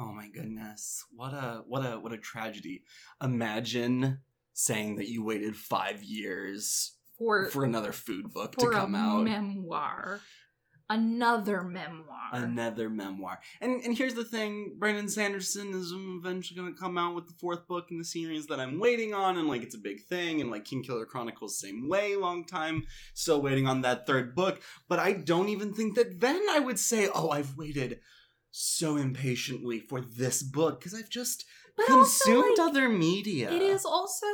Oh 0.00 0.12
my 0.12 0.28
goodness. 0.28 1.04
What 1.14 1.34
a 1.34 1.62
what 1.66 1.80
a 1.80 1.98
what 1.98 2.12
a 2.12 2.16
tragedy. 2.18 2.84
Imagine 3.22 4.20
saying 4.54 4.96
that 4.96 5.08
you 5.08 5.22
waited 5.22 5.56
5 5.56 6.02
years 6.02 6.96
For, 7.18 7.50
for 7.50 7.64
another 7.64 7.92
food 7.92 8.32
book 8.32 8.56
to 8.56 8.70
come 8.70 8.94
out. 8.94 9.24
memoir. 9.24 10.20
Another 10.88 11.62
memoir. 11.62 12.30
Another 12.32 12.88
memoir. 12.88 13.40
And 13.60 13.82
and 13.84 13.96
here's 13.96 14.14
the 14.14 14.24
thing, 14.24 14.76
Brandon 14.78 15.08
Sanderson 15.08 15.74
is 15.74 15.92
eventually 15.94 16.58
gonna 16.58 16.74
come 16.74 16.96
out 16.96 17.14
with 17.14 17.26
the 17.28 17.34
fourth 17.38 17.68
book 17.68 17.90
in 17.90 17.98
the 17.98 18.04
series 18.04 18.46
that 18.46 18.58
I'm 18.58 18.80
waiting 18.80 19.12
on, 19.12 19.36
and 19.36 19.48
like 19.48 19.62
it's 19.62 19.74
a 19.74 19.78
big 19.78 20.02
thing, 20.04 20.40
and 20.40 20.50
like 20.50 20.64
Kingkiller 20.64 21.06
Chronicles, 21.06 21.58
same 21.58 21.88
way, 21.88 22.16
long 22.16 22.46
time, 22.46 22.84
still 23.12 23.42
waiting 23.42 23.68
on 23.68 23.82
that 23.82 24.06
third 24.06 24.34
book. 24.34 24.62
But 24.88 24.98
I 24.98 25.12
don't 25.12 25.50
even 25.50 25.74
think 25.74 25.94
that 25.96 26.20
then 26.20 26.42
I 26.50 26.58
would 26.58 26.78
say, 26.78 27.08
Oh, 27.14 27.28
I've 27.28 27.56
waited 27.56 28.00
so 28.50 28.96
impatiently 28.96 29.80
for 29.80 30.00
this 30.00 30.42
book, 30.42 30.80
because 30.80 30.94
I've 30.94 31.10
just 31.10 31.44
But 31.76 31.90
also, 31.90 32.24
consumed 32.24 32.58
like, 32.58 32.68
other 32.68 32.88
media. 32.88 33.50
It 33.50 33.62
is 33.62 33.84
also 33.84 34.26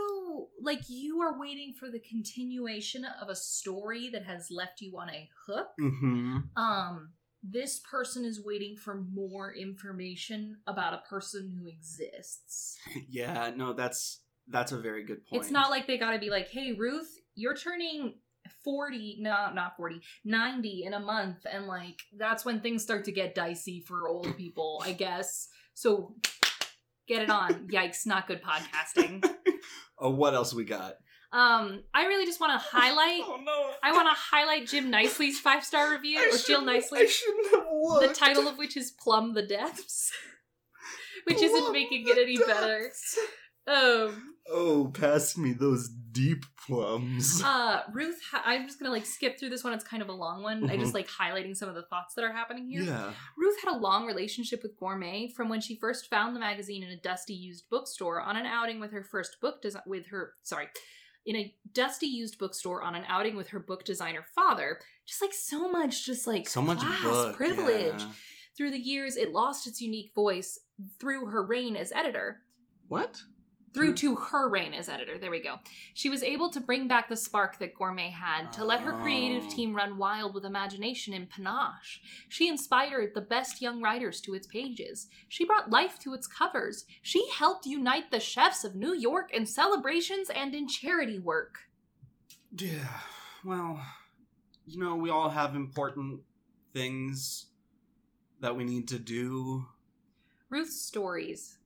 like 0.60 0.88
you 0.88 1.20
are 1.20 1.38
waiting 1.38 1.74
for 1.78 1.90
the 1.90 2.00
continuation 2.00 3.04
of 3.20 3.28
a 3.28 3.36
story 3.36 4.08
that 4.10 4.24
has 4.24 4.48
left 4.50 4.80
you 4.80 4.98
on 4.98 5.10
a 5.10 5.28
hook. 5.46 5.68
Mm-hmm. 5.80 6.38
Um, 6.56 7.10
this 7.42 7.80
person 7.80 8.24
is 8.24 8.44
waiting 8.44 8.76
for 8.76 8.94
more 9.12 9.54
information 9.54 10.56
about 10.66 10.94
a 10.94 11.08
person 11.08 11.56
who 11.58 11.68
exists. 11.68 12.76
Yeah, 13.08 13.52
no, 13.54 13.72
that's 13.72 14.20
that's 14.48 14.72
a 14.72 14.78
very 14.78 15.04
good 15.04 15.24
point. 15.26 15.42
It's 15.42 15.50
not 15.50 15.70
like 15.70 15.86
they 15.86 15.98
gotta 15.98 16.18
be 16.18 16.30
like, 16.30 16.48
hey, 16.48 16.72
Ruth, 16.72 17.08
you're 17.34 17.56
turning 17.56 18.14
40, 18.64 19.18
no, 19.20 19.50
not 19.54 19.76
40, 19.76 20.00
90 20.24 20.84
in 20.84 20.94
a 20.94 21.00
month. 21.00 21.46
And 21.50 21.66
like, 21.66 22.02
that's 22.16 22.44
when 22.44 22.60
things 22.60 22.82
start 22.82 23.04
to 23.06 23.12
get 23.12 23.34
dicey 23.34 23.80
for 23.80 24.08
old 24.08 24.36
people, 24.36 24.82
I 24.84 24.92
guess. 24.92 25.48
So 25.74 26.14
get 27.08 27.22
it 27.22 27.30
on. 27.30 27.68
Yikes, 27.72 28.06
not 28.06 28.26
good 28.26 28.42
podcasting. 28.42 29.24
Oh, 29.98 30.10
what 30.10 30.34
else 30.34 30.52
we 30.52 30.64
got? 30.66 30.96
Um, 31.32 31.82
I 31.94 32.04
really 32.06 32.26
just 32.26 32.38
want 32.38 32.52
to 32.52 32.58
highlight. 32.70 33.22
Oh 33.24 33.40
no! 33.42 33.70
I 33.82 33.92
want 33.92 34.06
to 34.08 34.14
highlight 34.14 34.66
Jim 34.66 34.90
Nicely's 34.90 35.40
five 35.40 35.64
star 35.64 35.90
review, 35.90 36.18
I 36.20 36.34
or 36.34 36.36
Jill 36.38 36.60
Nicely, 36.60 37.00
I 37.00 37.06
shouldn't 37.06 37.46
have 37.54 37.64
the 38.02 38.14
title 38.14 38.46
of 38.46 38.58
which 38.58 38.76
is 38.76 38.90
"Plumb 38.90 39.32
the 39.32 39.42
Depths," 39.46 40.12
which 41.24 41.40
isn't 41.40 41.72
making 41.72 42.04
it 42.06 42.18
any 42.18 42.36
better. 42.36 42.82
depths. 42.82 43.18
Um, 43.66 44.34
Oh, 44.48 44.90
pass 44.94 45.36
me 45.38 45.52
those 45.54 45.88
deep 46.16 46.44
plums. 46.66 47.42
Uh, 47.44 47.82
Ruth, 47.92 48.18
I'm 48.44 48.66
just 48.66 48.78
gonna 48.80 48.90
like 48.90 49.06
skip 49.06 49.38
through 49.38 49.50
this 49.50 49.62
one. 49.62 49.72
It's 49.72 49.84
kind 49.84 50.02
of 50.02 50.08
a 50.08 50.12
long 50.12 50.42
one. 50.42 50.68
I 50.70 50.76
just 50.76 50.94
like 50.94 51.08
highlighting 51.08 51.56
some 51.56 51.68
of 51.68 51.74
the 51.74 51.82
thoughts 51.82 52.14
that 52.14 52.24
are 52.24 52.32
happening 52.32 52.68
here. 52.68 52.82
yeah. 52.82 53.12
Ruth 53.36 53.56
had 53.64 53.74
a 53.74 53.78
long 53.78 54.06
relationship 54.06 54.62
with 54.62 54.76
Gourmet 54.78 55.28
from 55.36 55.48
when 55.48 55.60
she 55.60 55.76
first 55.76 56.08
found 56.10 56.34
the 56.34 56.40
magazine 56.40 56.82
in 56.82 56.90
a 56.90 56.96
dusty 56.96 57.34
used 57.34 57.64
bookstore 57.70 58.20
on 58.20 58.36
an 58.36 58.46
outing 58.46 58.80
with 58.80 58.92
her 58.92 59.04
first 59.04 59.36
book 59.40 59.62
design 59.62 59.82
with 59.86 60.06
her 60.08 60.32
sorry, 60.42 60.66
in 61.24 61.36
a 61.36 61.54
dusty 61.72 62.06
used 62.06 62.38
bookstore 62.38 62.82
on 62.82 62.94
an 62.94 63.04
outing 63.08 63.36
with 63.36 63.48
her 63.48 63.58
book 63.60 63.84
designer 63.84 64.24
father. 64.34 64.78
Just 65.06 65.22
like 65.22 65.34
so 65.34 65.70
much, 65.70 66.04
just 66.04 66.26
like 66.26 66.48
So 66.48 66.60
much 66.62 66.78
class, 66.78 67.02
book, 67.02 67.36
privilege. 67.36 68.00
yeah. 68.00 68.06
Through 68.56 68.70
the 68.70 68.78
years, 68.78 69.16
it 69.16 69.32
lost 69.32 69.66
its 69.66 69.80
unique 69.82 70.12
voice 70.14 70.58
through 70.98 71.26
her 71.26 71.44
reign 71.44 71.76
as 71.76 71.92
editor. 71.92 72.40
What? 72.88 73.20
Through 73.76 73.94
to 73.96 74.14
her 74.16 74.48
reign 74.48 74.72
as 74.72 74.88
editor. 74.88 75.18
There 75.18 75.30
we 75.30 75.42
go. 75.42 75.56
She 75.92 76.08
was 76.08 76.22
able 76.22 76.48
to 76.50 76.60
bring 76.60 76.88
back 76.88 77.10
the 77.10 77.16
spark 77.16 77.58
that 77.58 77.74
Gourmet 77.74 78.08
had 78.08 78.50
to 78.54 78.64
let 78.64 78.80
her 78.80 78.92
creative 79.02 79.44
Oh. 79.46 79.50
team 79.50 79.74
run 79.74 79.98
wild 79.98 80.32
with 80.34 80.46
imagination 80.46 81.12
and 81.12 81.28
panache. 81.28 82.00
She 82.30 82.48
inspired 82.48 83.12
the 83.14 83.20
best 83.20 83.60
young 83.60 83.82
writers 83.82 84.22
to 84.22 84.32
its 84.34 84.46
pages. 84.46 85.08
She 85.28 85.44
brought 85.44 85.68
life 85.68 85.98
to 86.00 86.14
its 86.14 86.26
covers. 86.26 86.86
She 87.02 87.28
helped 87.30 87.66
unite 87.66 88.10
the 88.10 88.18
chefs 88.18 88.64
of 88.64 88.74
New 88.74 88.94
York 88.94 89.30
in 89.32 89.44
celebrations 89.44 90.30
and 90.30 90.54
in 90.54 90.68
charity 90.68 91.18
work. 91.18 91.68
Yeah. 92.56 93.00
Well, 93.44 93.84
you 94.64 94.78
know, 94.80 94.96
we 94.96 95.10
all 95.10 95.28
have 95.28 95.54
important 95.54 96.22
things 96.72 97.46
that 98.40 98.56
we 98.56 98.64
need 98.64 98.88
to 98.88 98.98
do. 98.98 99.66
Ruth's 100.48 100.80
stories 100.80 101.58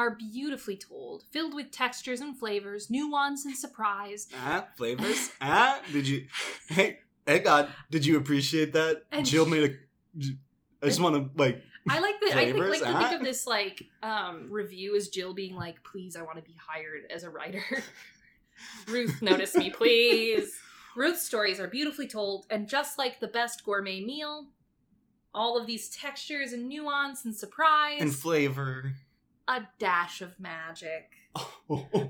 are 0.00 0.16
beautifully 0.16 0.78
told, 0.78 1.24
filled 1.30 1.54
with 1.54 1.70
textures 1.70 2.22
and 2.22 2.34
flavors, 2.34 2.88
nuance 2.88 3.44
and 3.44 3.54
surprise. 3.54 4.28
Ah, 4.42 4.66
flavors. 4.78 5.30
ah, 5.42 5.78
did 5.92 6.08
you? 6.08 6.26
Hey, 6.68 7.00
hey, 7.26 7.40
God, 7.40 7.68
did 7.90 8.06
you 8.06 8.16
appreciate 8.16 8.72
that? 8.72 9.02
And 9.12 9.26
Jill 9.26 9.44
made 9.44 9.70
a. 9.70 10.24
I 10.82 10.86
just 10.86 11.00
want 11.00 11.16
to 11.16 11.30
like. 11.42 11.62
I 11.88 12.00
like 12.00 12.14
the 12.20 12.34
I 12.34 12.46
think 12.46 12.58
like 12.58 12.80
to 12.80 12.98
think 12.98 13.12
of 13.12 13.22
this 13.22 13.46
like 13.46 13.82
um 14.02 14.46
review 14.50 14.96
as 14.96 15.08
Jill 15.08 15.34
being 15.34 15.54
like, 15.54 15.82
please, 15.82 16.16
I 16.16 16.22
want 16.22 16.38
to 16.38 16.42
be 16.44 16.56
hired 16.58 17.02
as 17.10 17.24
a 17.24 17.28
writer. 17.30 17.62
Ruth, 18.88 19.20
notice 19.20 19.54
me, 19.54 19.68
please. 19.70 20.56
Ruth's 20.96 21.22
stories 21.22 21.60
are 21.60 21.68
beautifully 21.68 22.08
told, 22.08 22.46
and 22.48 22.66
just 22.68 22.96
like 22.96 23.20
the 23.20 23.28
best 23.28 23.64
gourmet 23.64 24.00
meal, 24.00 24.46
all 25.34 25.58
of 25.58 25.66
these 25.66 25.90
textures 25.90 26.52
and 26.54 26.68
nuance 26.68 27.24
and 27.26 27.34
surprise, 27.36 28.00
And 28.00 28.14
flavor. 28.14 28.94
A 29.48 29.62
dash 29.78 30.20
of 30.20 30.38
magic. 30.38 31.10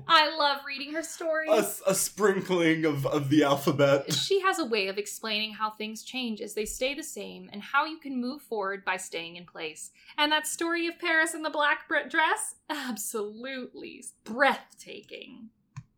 I 0.07 0.35
love 0.35 0.61
reading 0.65 0.93
her 0.93 1.03
stories. 1.03 1.81
a 1.85 1.93
sprinkling 1.93 2.85
of, 2.85 3.05
of 3.05 3.29
the 3.29 3.43
alphabet. 3.43 4.11
She 4.13 4.41
has 4.41 4.57
a 4.57 4.65
way 4.65 4.87
of 4.87 4.97
explaining 4.97 5.53
how 5.53 5.69
things 5.69 6.03
change 6.03 6.41
as 6.41 6.53
they 6.55 6.65
stay 6.65 6.95
the 6.95 7.03
same 7.03 7.49
and 7.53 7.61
how 7.61 7.85
you 7.85 7.99
can 7.99 8.19
move 8.19 8.41
forward 8.41 8.83
by 8.83 8.97
staying 8.97 9.35
in 9.35 9.45
place. 9.45 9.91
And 10.17 10.31
that 10.31 10.47
story 10.47 10.87
of 10.87 10.97
Paris 10.97 11.33
in 11.35 11.43
the 11.43 11.49
black 11.49 11.87
dress? 12.09 12.55
Absolutely 12.69 14.03
breathtaking. 14.23 15.49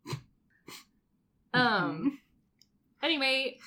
Um 1.54 2.18
anyway, 3.00 3.58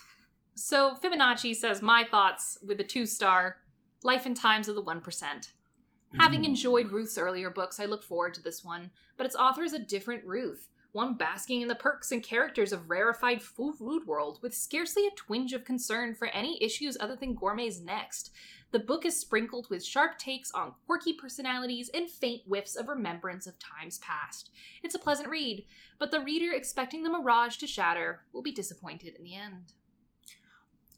so 0.56 0.96
Fibonacci 1.02 1.56
says 1.56 1.82
my 1.82 2.04
thoughts 2.04 2.58
with 2.62 2.82
a 2.82 2.84
2 2.84 3.06
star 3.06 3.58
Life 4.04 4.26
and 4.26 4.36
Times 4.36 4.68
of 4.68 4.76
the 4.76 4.84
1%. 4.84 5.48
Having 6.16 6.42
mm-hmm. 6.42 6.50
enjoyed 6.52 6.92
Ruth's 6.92 7.18
earlier 7.18 7.50
books, 7.50 7.80
I 7.80 7.86
look 7.86 8.04
forward 8.04 8.34
to 8.36 8.44
this 8.44 8.64
one, 8.64 8.92
but 9.18 9.26
its 9.26 9.36
author 9.36 9.64
is 9.64 9.74
a 9.74 9.80
different 9.80 10.24
Ruth, 10.24 10.70
one 10.94 11.16
basking 11.16 11.62
in 11.62 11.68
the 11.68 11.76
perks 11.76 12.12
and 12.12 12.24
characters 12.24 12.72
of 12.72 12.90
rarefied 12.90 13.42
food 13.42 14.08
world 14.08 14.40
with 14.42 14.56
scarcely 14.56 15.06
a 15.06 15.12
twinge 15.12 15.54
of 15.54 15.66
concern 15.66 16.16
for 16.16 16.28
any 16.30 16.64
issues 16.64 16.98
other 17.00 17.16
than 17.16 17.36
Gourmet's 17.36 17.82
next. 17.82 18.32
The 18.72 18.80
book 18.80 19.06
is 19.06 19.20
sprinkled 19.20 19.70
with 19.70 19.86
sharp 19.86 20.18
takes 20.18 20.52
on 20.52 20.74
quirky 20.86 21.14
personalities 21.14 21.90
and 21.94 22.10
faint 22.10 22.44
whiffs 22.46 22.76
of 22.76 22.88
remembrance 22.88 23.48
of 23.48 23.60
times 23.60 23.98
past. 24.00 24.50
It's 24.84 24.96
a 24.96 25.00
pleasant 25.00 25.30
read, 25.30 25.66
but 26.00 26.12
the 26.12 26.20
reader 26.20 26.52
expecting 26.52 27.04
the 27.04 27.10
mirage 27.10 27.58
to 27.58 27.68
shatter 27.68 28.22
will 28.34 28.42
be 28.42 28.52
disappointed 28.52 29.16
in 29.16 29.24
the 29.24 29.36
end. 29.36 29.74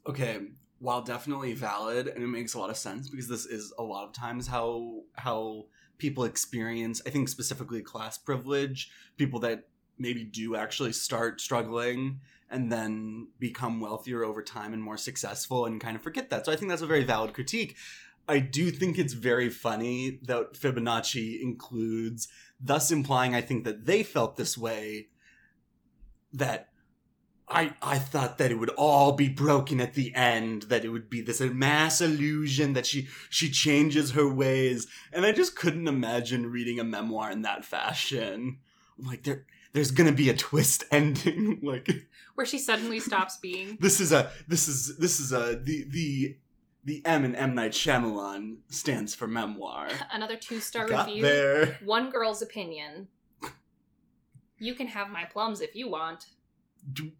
okay 0.07 0.47
while 0.79 1.01
definitely 1.01 1.53
valid 1.53 2.07
and 2.07 2.23
it 2.23 2.27
makes 2.27 2.53
a 2.53 2.59
lot 2.59 2.69
of 2.69 2.77
sense 2.77 3.09
because 3.09 3.27
this 3.27 3.45
is 3.45 3.73
a 3.77 3.83
lot 3.83 4.05
of 4.05 4.13
times 4.13 4.47
how 4.47 5.01
how 5.15 5.65
people 5.97 6.23
experience 6.23 7.01
i 7.05 7.09
think 7.09 7.27
specifically 7.27 7.81
class 7.81 8.17
privilege 8.17 8.89
people 9.17 9.39
that 9.39 9.67
maybe 9.99 10.23
do 10.23 10.55
actually 10.55 10.93
start 10.93 11.41
struggling 11.41 12.19
and 12.49 12.71
then 12.71 13.27
become 13.37 13.79
wealthier 13.79 14.23
over 14.23 14.41
time 14.41 14.73
and 14.73 14.81
more 14.81 14.97
successful 14.97 15.65
and 15.65 15.79
kind 15.79 15.95
of 15.95 16.01
forget 16.01 16.29
that. 16.29 16.45
So 16.45 16.51
i 16.51 16.55
think 16.55 16.69
that's 16.69 16.81
a 16.81 16.87
very 16.87 17.03
valid 17.03 17.33
critique. 17.33 17.75
I 18.27 18.39
do 18.39 18.69
think 18.69 18.97
it's 18.97 19.13
very 19.13 19.49
funny 19.49 20.19
that 20.23 20.53
fibonacci 20.53 21.41
includes 21.41 22.27
thus 22.59 22.91
implying 22.91 23.35
i 23.35 23.41
think 23.41 23.63
that 23.65 23.85
they 23.85 24.03
felt 24.03 24.37
this 24.37 24.57
way 24.57 25.07
that 26.33 26.68
I 27.49 27.73
I 27.81 27.97
thought 27.97 28.37
that 28.37 28.51
it 28.51 28.59
would 28.59 28.69
all 28.71 29.13
be 29.13 29.27
broken 29.27 29.79
at 29.81 29.93
the 29.95 30.13
end, 30.13 30.63
that 30.63 30.85
it 30.85 30.89
would 30.89 31.09
be 31.09 31.21
this 31.21 31.39
mass 31.41 31.99
illusion 32.01 32.73
that 32.73 32.85
she 32.85 33.07
she 33.29 33.49
changes 33.49 34.11
her 34.11 34.27
ways, 34.31 34.87
and 35.11 35.25
I 35.25 35.31
just 35.31 35.55
couldn't 35.55 35.87
imagine 35.87 36.51
reading 36.51 36.79
a 36.79 36.83
memoir 36.83 37.31
in 37.31 37.41
that 37.43 37.65
fashion. 37.65 38.59
I'm 38.99 39.05
like 39.05 39.23
there 39.23 39.45
there's 39.73 39.91
gonna 39.91 40.11
be 40.11 40.29
a 40.29 40.35
twist 40.35 40.83
ending. 40.91 41.59
like 41.63 42.07
Where 42.35 42.45
she 42.45 42.59
suddenly 42.59 42.99
stops 42.99 43.37
being. 43.37 43.77
this 43.81 43.99
is 43.99 44.11
a 44.11 44.31
this 44.47 44.67
is 44.67 44.97
this 44.97 45.19
is 45.19 45.31
a 45.31 45.55
the 45.61 45.85
the 45.89 46.37
the 46.85 47.05
M 47.05 47.25
and 47.25 47.35
M 47.35 47.55
Night 47.55 47.71
Shyamalan 47.71 48.57
stands 48.69 49.13
for 49.15 49.27
memoir. 49.27 49.89
Another 50.13 50.37
two 50.37 50.59
star 50.59 50.87
review. 50.87 51.21
there. 51.23 51.77
One 51.83 52.09
girl's 52.09 52.41
opinion. 52.41 53.07
You 54.57 54.75
can 54.75 54.87
have 54.87 55.09
my 55.09 55.25
plums 55.25 55.61
if 55.61 55.75
you 55.75 55.89
want. 55.89 56.25
Do- 56.93 57.11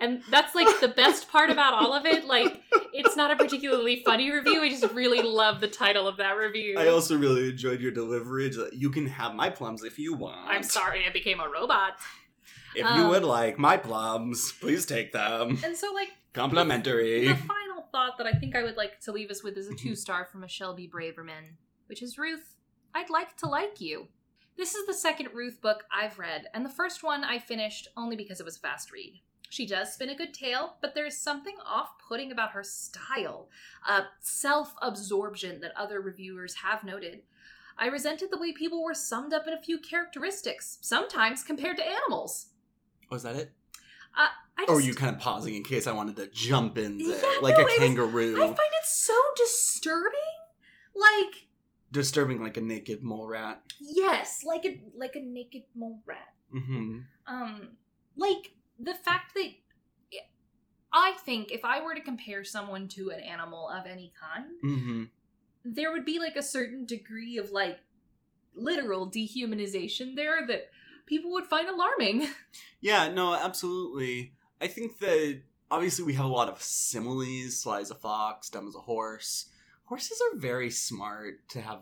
And 0.00 0.22
that's 0.30 0.54
like 0.54 0.80
the 0.80 0.88
best 0.88 1.28
part 1.30 1.50
about 1.50 1.74
all 1.74 1.92
of 1.92 2.06
it. 2.06 2.24
Like, 2.24 2.62
it's 2.92 3.16
not 3.16 3.30
a 3.30 3.36
particularly 3.36 4.02
funny 4.04 4.30
review. 4.32 4.62
I 4.62 4.70
just 4.70 4.90
really 4.94 5.20
love 5.22 5.60
the 5.60 5.68
title 5.68 6.08
of 6.08 6.16
that 6.16 6.32
review. 6.38 6.78
I 6.78 6.88
also 6.88 7.18
really 7.18 7.50
enjoyed 7.50 7.80
your 7.80 7.90
delivery. 7.90 8.50
You 8.72 8.90
can 8.90 9.06
have 9.06 9.34
my 9.34 9.50
plums 9.50 9.84
if 9.84 9.98
you 9.98 10.14
want. 10.14 10.48
I'm 10.48 10.62
sorry 10.62 11.04
I 11.06 11.12
became 11.12 11.38
a 11.40 11.48
robot. 11.48 11.98
If 12.74 12.86
Um, 12.86 12.98
you 13.00 13.08
would 13.08 13.24
like 13.24 13.58
my 13.58 13.76
plums, 13.76 14.52
please 14.52 14.86
take 14.86 15.12
them. 15.12 15.58
And 15.64 15.76
so, 15.76 15.92
like, 15.92 16.08
Complimentary. 16.32 17.28
the 17.28 17.34
final 17.34 17.82
thought 17.92 18.16
that 18.18 18.26
I 18.26 18.32
think 18.32 18.54
I 18.56 18.62
would 18.62 18.76
like 18.76 19.00
to 19.00 19.12
leave 19.12 19.30
us 19.30 19.42
with 19.42 19.56
is 19.58 19.68
a 19.68 19.72
Mhm. 19.74 19.78
two 19.80 19.94
star 19.96 20.24
from 20.24 20.44
a 20.44 20.48
Shelby 20.48 20.88
Braverman, 20.88 21.56
which 21.88 22.02
is 22.02 22.16
Ruth, 22.16 22.54
I'd 22.94 23.10
like 23.10 23.36
to 23.38 23.46
like 23.48 23.80
you. 23.80 24.08
This 24.56 24.74
is 24.74 24.86
the 24.86 24.94
second 24.94 25.30
Ruth 25.34 25.60
book 25.60 25.84
I've 25.92 26.18
read, 26.18 26.46
and 26.54 26.64
the 26.64 26.70
first 26.70 27.02
one 27.02 27.24
I 27.24 27.38
finished 27.38 27.88
only 27.96 28.14
because 28.16 28.40
it 28.40 28.44
was 28.44 28.56
a 28.56 28.60
fast 28.60 28.92
read. 28.92 29.20
She 29.50 29.66
does 29.66 29.92
spin 29.92 30.08
a 30.10 30.14
good 30.14 30.32
tale, 30.32 30.76
but 30.80 30.94
there 30.94 31.04
is 31.06 31.18
something 31.20 31.56
off 31.66 31.90
putting 32.08 32.30
about 32.32 32.52
her 32.52 32.62
style, 32.62 33.48
a 33.86 34.04
self 34.20 34.74
absorption 34.80 35.60
that 35.60 35.72
other 35.76 36.00
reviewers 36.00 36.54
have 36.54 36.84
noted. 36.84 37.22
I 37.76 37.86
resented 37.88 38.30
the 38.30 38.38
way 38.38 38.52
people 38.52 38.82
were 38.84 38.94
summed 38.94 39.34
up 39.34 39.46
in 39.48 39.52
a 39.52 39.60
few 39.60 39.78
characteristics, 39.78 40.78
sometimes 40.80 41.42
compared 41.42 41.76
to 41.78 41.86
animals. 41.86 42.46
Was 43.10 43.24
that 43.24 43.34
it? 43.36 43.52
I 44.16 44.28
just, 44.58 44.68
Or 44.70 44.74
were 44.76 44.80
you 44.80 44.94
kind 44.94 45.14
of 45.14 45.20
pausing 45.20 45.54
in 45.54 45.64
case 45.64 45.86
I 45.86 45.92
wanted 45.92 46.16
to 46.16 46.28
jump 46.28 46.76
in 46.78 46.98
there 46.98 47.08
Yeah, 47.08 47.38
like 47.42 47.54
no, 47.56 47.60
a 47.60 47.62
it 47.62 47.64
was- 47.64 47.78
kangaroo? 47.78 48.36
I 48.42 48.46
find 48.46 48.58
it 48.58 48.84
so 48.86 49.14
disturbing. 49.36 50.20
Like, 50.94 51.46
Disturbing 51.92 52.40
like 52.42 52.56
a 52.56 52.60
naked 52.60 53.02
mole 53.02 53.26
rat. 53.26 53.62
yes, 53.80 54.44
like 54.44 54.64
a 54.64 54.80
like 54.96 55.16
a 55.16 55.20
naked 55.20 55.62
mole 55.74 56.00
rat. 56.06 56.34
Mm-hmm. 56.54 56.98
Um, 57.26 57.68
like 58.16 58.52
the 58.82 58.94
fact 58.94 59.34
that 59.34 59.50
I 60.92 61.12
think 61.24 61.52
if 61.52 61.64
I 61.64 61.80
were 61.82 61.94
to 61.94 62.00
compare 62.00 62.42
someone 62.42 62.88
to 62.88 63.10
an 63.10 63.20
animal 63.20 63.68
of 63.68 63.86
any 63.86 64.12
kind, 64.20 64.46
Mm-hmm. 64.64 65.04
there 65.64 65.92
would 65.92 66.04
be 66.04 66.18
like 66.18 66.34
a 66.36 66.42
certain 66.42 66.84
degree 66.84 67.36
of 67.38 67.52
like 67.52 67.78
literal 68.54 69.08
dehumanization 69.08 70.16
there 70.16 70.44
that 70.48 70.70
people 71.06 71.30
would 71.32 71.46
find 71.46 71.68
alarming. 71.68 72.28
Yeah, 72.82 73.08
no, 73.12 73.34
absolutely. 73.34 74.32
I 74.58 74.66
think 74.66 74.98
that 75.00 75.42
obviously 75.70 76.06
we 76.06 76.14
have 76.14 76.24
a 76.24 76.28
lot 76.28 76.48
of 76.48 76.62
similes. 76.62 77.60
Sly 77.60 77.80
as 77.80 77.90
a 77.90 77.94
fox, 77.94 78.48
dumb 78.48 78.66
as 78.66 78.74
a 78.74 78.78
horse. 78.80 79.50
Horses 79.84 80.18
are 80.32 80.38
very 80.38 80.70
smart 80.70 81.46
to 81.50 81.60
have 81.60 81.80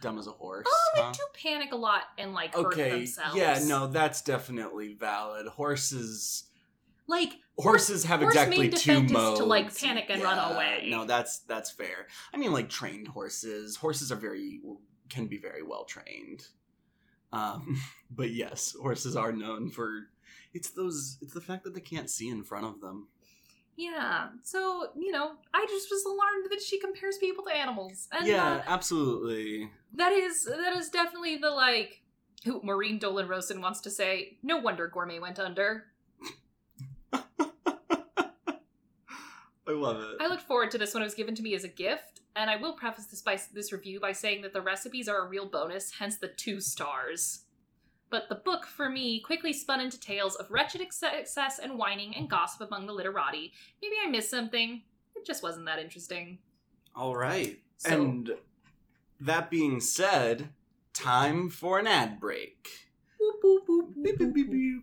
dumb 0.00 0.18
as 0.18 0.26
a 0.26 0.32
horse. 0.32 0.66
Oh, 0.68 0.90
they 0.94 1.02
huh? 1.02 1.12
do 1.12 1.22
panic 1.42 1.72
a 1.72 1.76
lot 1.76 2.02
and 2.18 2.32
like 2.32 2.54
hurt 2.54 2.66
Okay, 2.66 2.90
themselves. 2.90 3.36
yeah, 3.36 3.60
no, 3.64 3.86
that's 3.86 4.22
definitely 4.22 4.94
valid. 4.94 5.46
Horses 5.46 6.44
like 7.06 7.34
horses 7.58 8.04
have 8.04 8.20
horse 8.20 8.34
exactly 8.34 8.68
two 8.68 9.02
modes 9.02 9.38
to, 9.38 9.44
like, 9.44 9.76
panic 9.78 10.06
and 10.08 10.22
run 10.22 10.54
away. 10.54 10.88
No, 10.88 11.04
that's 11.04 11.38
that's 11.40 11.70
fair. 11.70 12.06
I 12.32 12.36
mean, 12.36 12.52
like 12.52 12.68
trained 12.68 13.08
horses. 13.08 13.76
Horses 13.76 14.10
are 14.10 14.16
very 14.16 14.60
can 15.08 15.26
be 15.26 15.38
very 15.38 15.62
well 15.62 15.84
trained. 15.84 16.46
Um, 17.32 17.80
but 18.10 18.30
yes, 18.30 18.74
horses 18.80 19.16
are 19.16 19.32
known 19.32 19.70
for 19.70 20.08
it's 20.52 20.70
those 20.70 21.18
it's 21.22 21.34
the 21.34 21.40
fact 21.40 21.64
that 21.64 21.74
they 21.74 21.80
can't 21.80 22.10
see 22.10 22.28
in 22.28 22.42
front 22.42 22.66
of 22.66 22.80
them. 22.80 23.08
Yeah. 23.76 24.28
So, 24.42 24.88
you 24.96 25.12
know, 25.12 25.32
I 25.52 25.66
just 25.68 25.88
was 25.90 26.04
alarmed 26.04 26.50
that 26.50 26.62
she 26.62 26.80
compares 26.80 27.18
people 27.18 27.44
to 27.44 27.54
animals. 27.54 28.08
And 28.10 28.26
yeah, 28.26 28.54
uh, 28.54 28.62
absolutely. 28.66 29.70
that 29.94 30.12
is 30.12 30.44
that 30.44 30.76
is 30.76 30.88
definitely 30.88 31.36
the 31.36 31.50
like 31.50 32.02
who 32.44 32.60
Maureen 32.62 32.98
Dolan 32.98 33.28
Rosen 33.28 33.60
wants 33.60 33.80
to 33.82 33.90
say, 33.90 34.38
no 34.42 34.56
wonder 34.58 34.88
gourmet 34.88 35.18
went 35.18 35.38
under. 35.38 35.84
I 39.68 39.72
love 39.72 40.00
it. 40.00 40.16
I 40.20 40.28
looked 40.28 40.42
forward 40.42 40.70
to 40.70 40.78
this 40.78 40.94
when 40.94 41.02
it 41.02 41.06
was 41.06 41.14
given 41.14 41.34
to 41.34 41.42
me 41.42 41.54
as 41.54 41.64
a 41.64 41.68
gift, 41.68 42.20
and 42.36 42.48
I 42.48 42.56
will 42.56 42.74
preface 42.74 43.06
this 43.06 43.20
by 43.20 43.38
this 43.52 43.72
review 43.72 43.98
by 43.98 44.12
saying 44.12 44.42
that 44.42 44.52
the 44.52 44.60
recipes 44.60 45.08
are 45.08 45.26
a 45.26 45.28
real 45.28 45.46
bonus, 45.46 45.90
hence 45.98 46.18
the 46.18 46.28
two 46.28 46.60
stars. 46.60 47.40
But 48.08 48.28
the 48.28 48.36
book, 48.36 48.66
for 48.66 48.88
me, 48.88 49.20
quickly 49.20 49.52
spun 49.52 49.80
into 49.80 49.98
tales 49.98 50.36
of 50.36 50.50
wretched 50.50 50.80
excess 50.80 51.58
and 51.58 51.76
whining 51.78 52.14
and 52.16 52.30
gossip 52.30 52.60
among 52.60 52.86
the 52.86 52.92
literati. 52.92 53.52
Maybe 53.82 53.96
I 54.04 54.08
missed 54.08 54.30
something. 54.30 54.82
It 55.16 55.26
just 55.26 55.42
wasn't 55.42 55.66
that 55.66 55.78
interesting. 55.78 56.38
All 56.94 57.16
right. 57.16 57.60
So- 57.78 57.90
and 57.90 58.30
that 59.20 59.50
being 59.50 59.80
said, 59.80 60.50
time 60.92 61.50
for 61.50 61.78
an 61.78 61.86
ad 61.86 62.20
break. 62.20 62.68
Boop, 63.20 63.42
boop, 63.42 63.66
boop, 63.66 64.82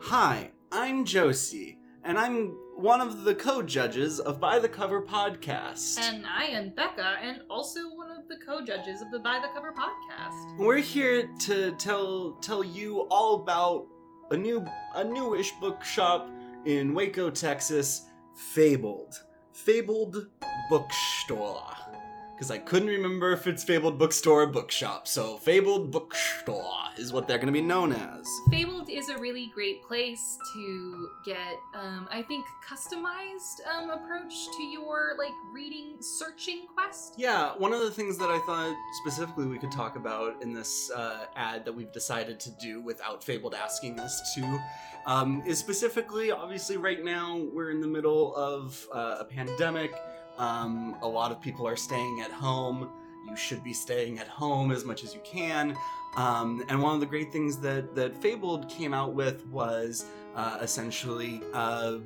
Hi, 0.00 0.52
I'm 0.70 1.04
Josie, 1.04 1.76
and 2.04 2.18
I'm 2.18 2.56
one 2.76 3.00
of 3.00 3.24
the 3.24 3.34
co-judges 3.34 4.20
of 4.20 4.40
By 4.40 4.58
the 4.60 4.68
Cover 4.68 5.02
podcast. 5.02 5.98
And 5.98 6.24
I 6.24 6.44
am 6.44 6.70
Becca, 6.70 7.16
and 7.20 7.40
also 7.50 7.80
one 7.94 8.10
of 8.10 8.28
the 8.28 8.36
co-judges 8.46 9.02
of 9.02 9.10
the 9.10 9.18
By 9.18 9.40
the 9.40 9.48
Cover 9.48 9.72
podcast. 9.72 10.56
We're 10.56 10.78
here 10.78 11.28
to 11.40 11.72
tell 11.72 12.38
tell 12.40 12.62
you 12.62 13.00
all 13.10 13.42
about 13.42 13.88
a 14.30 14.36
new 14.36 14.64
a 14.94 15.02
newish 15.02 15.52
bookshop 15.60 16.30
in 16.64 16.94
Waco, 16.94 17.28
Texas, 17.28 18.06
Fabled. 18.34 19.14
Fabled 19.52 20.28
Bookstore. 20.70 21.77
Because 22.38 22.52
I 22.52 22.58
couldn't 22.58 22.86
remember 22.86 23.32
if 23.32 23.48
it's 23.48 23.64
Fabled 23.64 23.98
Bookstore 23.98 24.42
or 24.42 24.46
Bookshop, 24.46 25.08
so 25.08 25.38
Fabled 25.38 25.90
Bookstore 25.90 26.62
is 26.96 27.12
what 27.12 27.26
they're 27.26 27.36
going 27.36 27.48
to 27.48 27.52
be 27.52 27.60
known 27.60 27.90
as. 27.90 28.28
Fabled 28.48 28.88
is 28.88 29.08
a 29.08 29.18
really 29.18 29.50
great 29.52 29.82
place 29.82 30.38
to 30.54 31.10
get, 31.24 31.58
um, 31.74 32.06
I 32.12 32.22
think, 32.22 32.46
customized 32.64 33.66
um, 33.74 33.90
approach 33.90 34.46
to 34.56 34.62
your 34.62 35.16
like 35.18 35.32
reading 35.52 35.96
searching 35.98 36.68
quest. 36.72 37.14
Yeah, 37.18 37.54
one 37.58 37.72
of 37.72 37.80
the 37.80 37.90
things 37.90 38.16
that 38.18 38.30
I 38.30 38.38
thought 38.46 38.76
specifically 39.02 39.46
we 39.46 39.58
could 39.58 39.72
talk 39.72 39.96
about 39.96 40.40
in 40.40 40.52
this 40.52 40.92
uh, 40.92 41.24
ad 41.34 41.64
that 41.64 41.72
we've 41.72 41.90
decided 41.90 42.38
to 42.38 42.50
do 42.62 42.80
without 42.80 43.24
Fabled 43.24 43.56
asking 43.56 43.98
us 43.98 44.32
to 44.36 44.60
um, 45.06 45.42
is 45.44 45.58
specifically, 45.58 46.30
obviously, 46.30 46.76
right 46.76 47.02
now 47.02 47.36
we're 47.52 47.72
in 47.72 47.80
the 47.80 47.88
middle 47.88 48.36
of 48.36 48.86
uh, 48.92 49.16
a 49.18 49.24
pandemic. 49.24 49.92
Um, 50.38 50.96
a 51.02 51.08
lot 51.08 51.32
of 51.32 51.40
people 51.40 51.66
are 51.66 51.76
staying 51.76 52.20
at 52.20 52.30
home. 52.30 52.88
You 53.26 53.36
should 53.36 53.62
be 53.62 53.72
staying 53.72 54.18
at 54.18 54.28
home 54.28 54.70
as 54.70 54.84
much 54.84 55.04
as 55.04 55.14
you 55.14 55.20
can. 55.24 55.76
Um, 56.16 56.64
and 56.68 56.82
one 56.82 56.94
of 56.94 57.00
the 57.00 57.06
great 57.06 57.32
things 57.32 57.58
that, 57.58 57.94
that 57.94 58.16
Fabled 58.16 58.68
came 58.68 58.94
out 58.94 59.12
with 59.14 59.46
was 59.48 60.06
uh, 60.34 60.58
essentially 60.62 61.42
uh, 61.52 61.98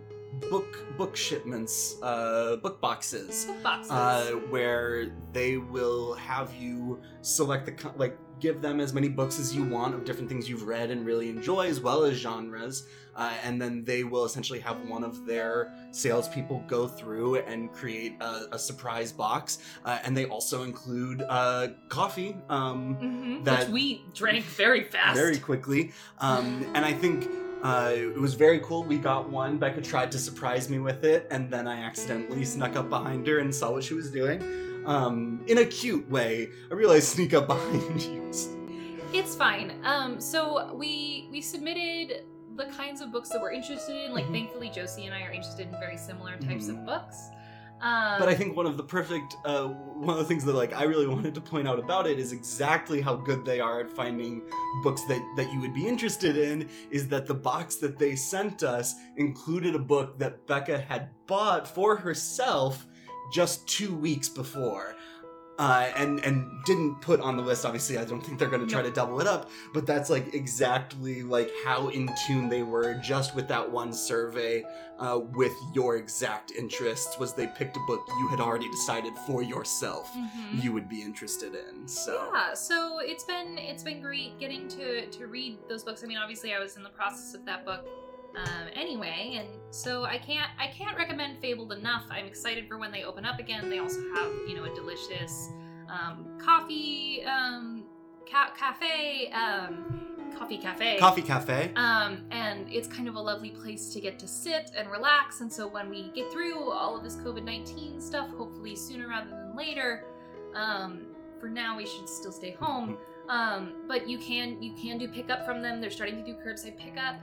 book 0.51 0.79
book 0.97 1.17
shipments, 1.17 1.97
uh, 2.03 2.57
book 2.57 2.81
boxes 2.81 3.45
Book 3.47 3.63
boxes. 3.63 3.91
uh, 3.91 4.31
where 4.51 5.13
they 5.33 5.57
will 5.57 6.15
have 6.15 6.53
you 6.55 7.01
select 7.23 7.67
the 7.67 7.73
co- 7.73 7.93
like 7.97 8.17
give 8.41 8.61
them 8.61 8.81
as 8.81 8.93
many 8.93 9.09
books 9.09 9.39
as 9.39 9.55
you 9.55 9.63
want 9.65 9.95
of 9.95 10.05
different 10.05 10.29
things 10.29 10.49
you've 10.49 10.65
read 10.67 10.91
and 10.91 11.07
really 11.07 11.29
enjoy 11.29 11.67
as 11.69 11.81
well 11.81 12.03
as 12.03 12.17
genres 12.17 12.87
uh, 13.15 13.33
and 13.45 13.61
then 13.63 13.85
they 13.85 14.03
will 14.05 14.25
essentially 14.25 14.59
have 14.59 14.77
one 14.89 15.05
of 15.05 15.25
their 15.27 15.73
salespeople 15.93 16.65
go 16.67 16.89
through 16.89 17.37
and 17.37 17.73
create 17.73 18.15
a, 18.21 18.47
a 18.53 18.59
surprise 18.59 19.13
box 19.13 19.59
uh, 19.85 19.99
and 20.03 20.17
they 20.17 20.25
also 20.27 20.65
include 20.65 21.23
uh, 21.29 21.69
coffee 21.89 22.37
um, 22.49 22.97
Mhm, 23.01 23.45
that- 23.45 23.67
which 23.67 23.73
we 23.73 24.05
drank 24.15 24.45
very 24.45 24.83
fast. 24.85 25.17
very 25.17 25.39
quickly. 25.39 25.93
Um, 26.19 26.67
and 26.75 26.85
I 26.85 26.93
think 26.93 27.29
uh, 27.63 27.93
it 27.95 28.19
was 28.19 28.35
very 28.35 28.61
cool. 28.61 28.83
We 28.83 28.99
got 28.99 29.31
one. 29.31 29.59
Becca 29.59 29.83
tried 29.83 30.11
to 30.13 30.19
surprise 30.19 30.69
me 30.69 30.79
with 30.79 31.05
it, 31.05 31.27
and 31.31 31.51
then 31.51 31.69
I 31.69 31.83
accidentally 31.83 32.45
snuck 32.45 32.77
up 32.77 32.89
behind 32.89 33.27
her 33.27 33.39
and 33.39 33.55
saw 33.55 33.71
what 33.73 33.85
she 33.85 33.95
was 33.95 34.11
doing. 34.11 34.43
Um, 34.85 35.45
in 35.47 35.59
a 35.59 35.65
cute 35.65 36.09
way. 36.11 36.49
I 36.71 36.75
realized 36.75 37.07
sneak 37.17 37.35
up 37.35 37.47
behind 37.47 38.03
you. 38.03 38.29
It's 39.15 39.37
fine. 39.37 39.75
Um, 39.85 40.21
so 40.21 40.75
we 40.75 41.29
we 41.31 41.41
submitted 41.41 42.25
the 42.57 42.65
kinds 42.67 43.01
of 43.01 43.13
books 43.13 43.29
that 43.31 43.41
we're 43.41 43.53
interested 43.53 43.95
in. 44.05 44.13
Like, 44.13 44.25
Mhm. 44.27 44.33
thankfully, 44.33 44.71
Josie 44.75 45.07
and 45.07 45.15
I 45.15 45.23
are 45.23 45.31
interested 45.31 45.69
in 45.69 45.73
very 45.79 45.97
similar 45.97 46.37
types 46.39 46.67
Mhm. 46.67 46.71
of 46.81 46.85
books. 46.87 47.17
Um, 47.83 48.21
But 48.21 48.29
I 48.29 48.35
think 48.35 48.57
one 48.57 48.67
of 48.67 48.77
the 48.77 48.85
perfect, 48.85 49.37
uh, 49.45 49.67
one 49.67 50.11
of 50.11 50.19
the 50.19 50.25
things 50.25 50.45
that 50.45 50.55
like 50.55 50.73
I 50.73 50.85
really 50.85 51.07
wanted 51.07 51.35
to 51.35 51.41
point 51.41 51.67
out 51.67 51.79
about 51.79 52.07
it 52.07 52.19
is 52.19 52.33
exactly 52.33 53.01
how 53.01 53.17
good 53.17 53.45
they 53.45 53.59
are 53.61 53.81
at 53.81 53.91
finding 53.91 54.43
books 54.83 55.03
that 55.09 55.21
that 55.37 55.53
you 55.53 55.61
would 55.61 55.75
be 55.75 55.87
interested 55.87 56.37
in. 56.37 56.69
Is 56.91 57.09
that 57.09 57.27
the 57.27 57.35
box 57.35 57.77
that 57.77 57.99
they 57.99 58.15
sent 58.15 58.63
us 58.63 58.95
included 59.17 59.75
a 59.75 59.81
book 59.81 60.19
that 60.19 60.47
Becca 60.47 60.79
had 60.79 61.11
bought 61.27 61.67
for 61.67 61.97
herself 61.97 62.87
just 63.33 63.67
two 63.67 63.95
weeks 63.95 64.29
before. 64.29 64.95
Uh, 65.63 65.93
and 65.95 66.19
and 66.25 66.51
didn't 66.65 67.01
put 67.01 67.21
on 67.21 67.37
the 67.37 67.43
list. 67.43 67.65
Obviously, 67.65 67.97
I 67.97 68.05
don't 68.05 68.21
think 68.21 68.37
they're 68.41 68.49
going 68.49 68.67
to 68.67 68.73
try 68.73 68.83
to 68.83 68.91
double 68.91 69.21
it 69.21 69.29
up. 69.29 69.49
But 69.73 69.87
that's 69.87 70.11
like 70.11 70.35
exactly 70.35 71.23
like 71.23 71.51
how 71.65 71.87
in 71.89 72.11
tune 72.27 72.49
they 72.49 72.65
were 72.65 72.95
just 72.95 73.37
with 73.37 73.47
that 73.47 73.71
one 73.71 73.93
survey 73.93 74.65
uh, 74.99 75.21
with 75.21 75.53
your 75.73 75.97
exact 75.99 76.51
interests. 76.51 77.17
Was 77.21 77.35
they 77.35 77.47
picked 77.47 77.77
a 77.77 77.81
book 77.87 78.01
you 78.19 78.27
had 78.27 78.41
already 78.41 78.69
decided 78.71 79.13
for 79.25 79.41
yourself 79.43 80.11
Mhm. 80.17 80.65
you 80.65 80.73
would 80.73 80.89
be 80.89 81.01
interested 81.01 81.55
in. 81.55 81.87
So 81.87 82.29
Yeah, 82.35 82.55
so 82.55 82.99
it's 82.99 83.23
been 83.23 83.57
it's 83.57 83.85
been 83.85 84.03
great 84.03 84.41
getting 84.41 84.67
to 84.77 85.07
to 85.07 85.27
read 85.29 85.59
those 85.69 85.85
books. 85.85 86.03
I 86.03 86.09
mean, 86.09 86.19
obviously, 86.19 86.55
I 86.55 86.59
was 86.59 86.77
in 86.77 86.83
the 86.83 86.91
process 87.01 87.35
of 87.35 87.45
that 87.45 87.65
book 87.65 87.87
um, 88.37 88.69
anyway, 88.75 89.37
and 89.39 89.49
so 89.71 90.05
I 90.05 90.19
can't 90.19 90.51
I 90.59 90.69
can't 90.69 90.97
recommend 90.97 91.39
Fabled 91.41 91.73
enough. 91.73 92.05
I'm 92.11 92.27
excited 92.27 92.67
for 92.69 92.79
when 92.79 92.91
they 92.93 93.05
open 93.05 93.25
up 93.25 93.39
again. 93.39 93.69
They 93.69 93.79
also 93.79 94.01
have 94.15 94.33
you 94.49 94.55
know 94.57 94.65
a 94.65 94.75
delicious 94.75 95.51
um, 95.89 96.27
coffee 96.39 97.23
um, 97.25 97.85
ca- 98.31 98.53
cafe 98.57 99.31
um, 99.33 100.01
coffee 100.39 100.57
cafe 100.57 100.99
coffee 100.99 101.23
cafe. 101.23 101.73
um, 101.77 102.25
and 102.31 102.67
it's 102.73 102.89
kind 102.89 103.07
of 103.07 103.17
a 103.17 103.21
lovely 103.21 103.51
place 103.51 103.93
to 103.93 104.01
get 104.01 104.19
to 104.21 104.27
sit 104.27 104.71
and 104.77 104.91
relax. 104.91 105.41
And 105.43 105.53
so 105.53 105.69
when 105.69 105.91
we 105.91 106.11
get 106.15 106.33
through 106.33 106.71
all 106.71 106.97
of 106.97 107.05
this 107.05 107.17
COVID 107.17 107.45
19 107.45 108.01
stuff, 108.01 108.31
hopefully 108.31 108.75
sooner 108.77 109.09
rather 109.09 109.29
than 109.29 109.55
later, 109.57 110.05
um, 110.55 111.03
for 111.39 111.49
now 111.49 111.77
we 111.77 111.87
should 111.87 112.09
still 112.09 112.33
stay 112.33 112.53
home. 112.53 112.97
Um, 113.29 113.85
but 113.87 114.09
you 114.09 114.19
can 114.19 114.61
you 114.63 114.73
can 114.75 114.97
do 114.99 115.07
pickup 115.07 115.45
from 115.45 115.61
them. 115.63 115.81
They're 115.81 115.91
starting 115.91 116.17
to 116.17 116.25
do 116.25 116.35
curbside 116.39 116.79
pickup. 116.79 117.17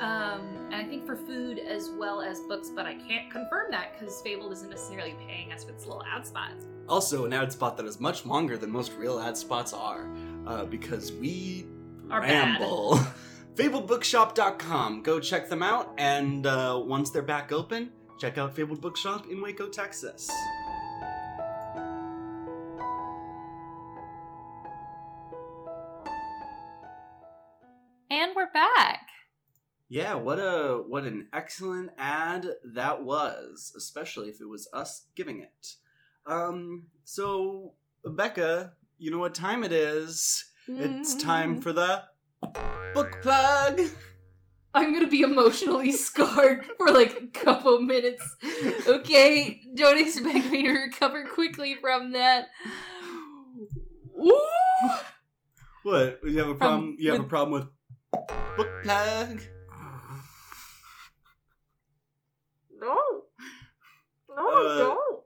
Um, 0.00 0.40
and 0.70 0.74
I 0.74 0.84
think 0.84 1.06
for 1.06 1.16
food 1.16 1.58
as 1.58 1.90
well 1.90 2.20
as 2.20 2.40
books, 2.40 2.70
but 2.74 2.86
I 2.86 2.94
can't 2.94 3.30
confirm 3.30 3.70
that 3.70 3.98
because 3.98 4.20
Fable 4.20 4.50
isn't 4.52 4.68
necessarily 4.68 5.14
paying 5.26 5.52
us 5.52 5.64
with 5.64 5.76
its 5.76 5.86
little 5.86 6.02
ad 6.04 6.26
spots. 6.26 6.66
Also, 6.88 7.24
an 7.24 7.32
ad 7.32 7.52
spot 7.52 7.76
that 7.76 7.86
is 7.86 7.98
much 8.00 8.26
longer 8.26 8.56
than 8.56 8.70
most 8.70 8.92
real 8.94 9.18
ad 9.18 9.36
spots 9.36 9.72
are, 9.72 10.08
uh, 10.46 10.64
because 10.64 11.12
we 11.12 11.66
Are 12.10 12.20
bad. 12.20 12.30
ramble. 12.60 12.98
FabledBookshop.com. 13.54 15.02
Go 15.02 15.18
check 15.18 15.48
them 15.48 15.62
out, 15.62 15.94
and 15.98 16.46
uh, 16.46 16.80
once 16.84 17.10
they're 17.10 17.22
back 17.22 17.50
open, 17.52 17.90
check 18.18 18.38
out 18.38 18.54
Fabled 18.54 18.80
Bookshop 18.80 19.26
in 19.30 19.40
Waco, 19.40 19.68
Texas. 19.68 20.28
And 28.10 28.32
we're 28.36 28.50
back. 28.52 29.05
Yeah, 29.88 30.14
what 30.14 30.38
a 30.38 30.82
what 30.86 31.04
an 31.04 31.28
excellent 31.32 31.90
ad 31.96 32.46
that 32.74 33.04
was, 33.04 33.72
especially 33.76 34.28
if 34.28 34.40
it 34.40 34.48
was 34.48 34.68
us 34.72 35.06
giving 35.14 35.40
it. 35.40 35.74
Um, 36.26 36.86
so 37.04 37.74
Becca, 38.04 38.72
you 38.98 39.12
know 39.12 39.18
what 39.18 39.34
time 39.34 39.62
it 39.62 39.70
is? 39.70 40.44
It's 40.66 41.14
time 41.14 41.60
for 41.60 41.72
the 41.72 42.02
book 42.94 43.22
plug. 43.22 43.80
I'm 44.74 44.92
gonna 44.92 45.06
be 45.06 45.22
emotionally 45.22 45.92
scarred 45.92 46.66
for 46.76 46.88
like 46.88 47.16
a 47.22 47.26
couple 47.28 47.80
minutes. 47.80 48.24
Okay, 48.88 49.60
don't 49.76 49.98
expect 49.98 50.50
me 50.50 50.64
to 50.64 50.72
recover 50.72 51.26
quickly 51.26 51.76
from 51.76 52.10
that. 52.12 52.48
Ooh! 54.20 54.40
What? 55.84 56.18
You 56.24 56.38
have 56.38 56.48
a 56.48 56.54
problem? 56.56 56.96
you 56.98 57.12
have 57.12 57.20
a 57.20 57.24
problem 57.24 57.60
with 57.60 57.68
book 58.56 58.68
plug? 58.82 59.40
No. 62.78 63.22
No, 64.36 64.48
Uh, 64.48 64.78
don't. 64.78 65.22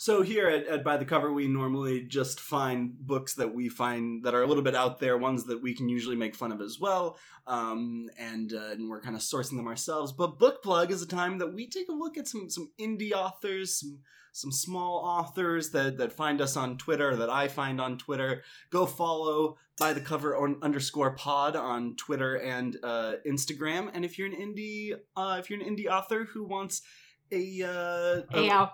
So 0.00 0.22
here 0.22 0.46
at, 0.46 0.68
at 0.68 0.84
By 0.84 0.96
the 0.96 1.04
Cover, 1.04 1.32
we 1.32 1.48
normally 1.48 2.02
just 2.02 2.38
find 2.38 2.96
books 2.96 3.34
that 3.34 3.52
we 3.52 3.68
find 3.68 4.22
that 4.22 4.32
are 4.32 4.42
a 4.42 4.46
little 4.46 4.62
bit 4.62 4.76
out 4.76 5.00
there, 5.00 5.18
ones 5.18 5.46
that 5.46 5.60
we 5.60 5.74
can 5.74 5.88
usually 5.88 6.14
make 6.14 6.36
fun 6.36 6.52
of 6.52 6.60
as 6.60 6.78
well, 6.80 7.18
um, 7.48 8.06
and, 8.16 8.52
uh, 8.52 8.70
and 8.70 8.88
we're 8.88 9.00
kind 9.00 9.16
of 9.16 9.22
sourcing 9.22 9.56
them 9.56 9.66
ourselves. 9.66 10.12
But 10.12 10.38
Book 10.38 10.62
Plug 10.62 10.92
is 10.92 11.02
a 11.02 11.06
time 11.06 11.38
that 11.38 11.52
we 11.52 11.68
take 11.68 11.88
a 11.88 11.92
look 11.92 12.16
at 12.16 12.28
some 12.28 12.48
some 12.48 12.70
indie 12.80 13.10
authors, 13.10 13.80
some 13.80 13.98
some 14.30 14.52
small 14.52 14.98
authors 15.04 15.70
that 15.70 15.98
that 15.98 16.12
find 16.12 16.40
us 16.40 16.56
on 16.56 16.78
Twitter, 16.78 17.16
that 17.16 17.28
I 17.28 17.48
find 17.48 17.80
on 17.80 17.98
Twitter. 17.98 18.44
Go 18.70 18.86
follow 18.86 19.56
By 19.80 19.94
the 19.94 20.00
Cover 20.00 20.36
on 20.36 20.60
underscore 20.62 21.16
Pod 21.16 21.56
on 21.56 21.96
Twitter 21.96 22.36
and 22.36 22.76
uh, 22.84 23.14
Instagram. 23.26 23.90
And 23.92 24.04
if 24.04 24.16
you're 24.16 24.28
an 24.28 24.36
indie, 24.36 24.92
uh, 25.16 25.38
if 25.40 25.50
you're 25.50 25.60
an 25.60 25.66
indie 25.66 25.88
author 25.90 26.24
who 26.24 26.44
wants 26.46 26.82
a, 27.30 27.62
uh, 27.62 28.38
a 28.38 28.50
ow. 28.50 28.72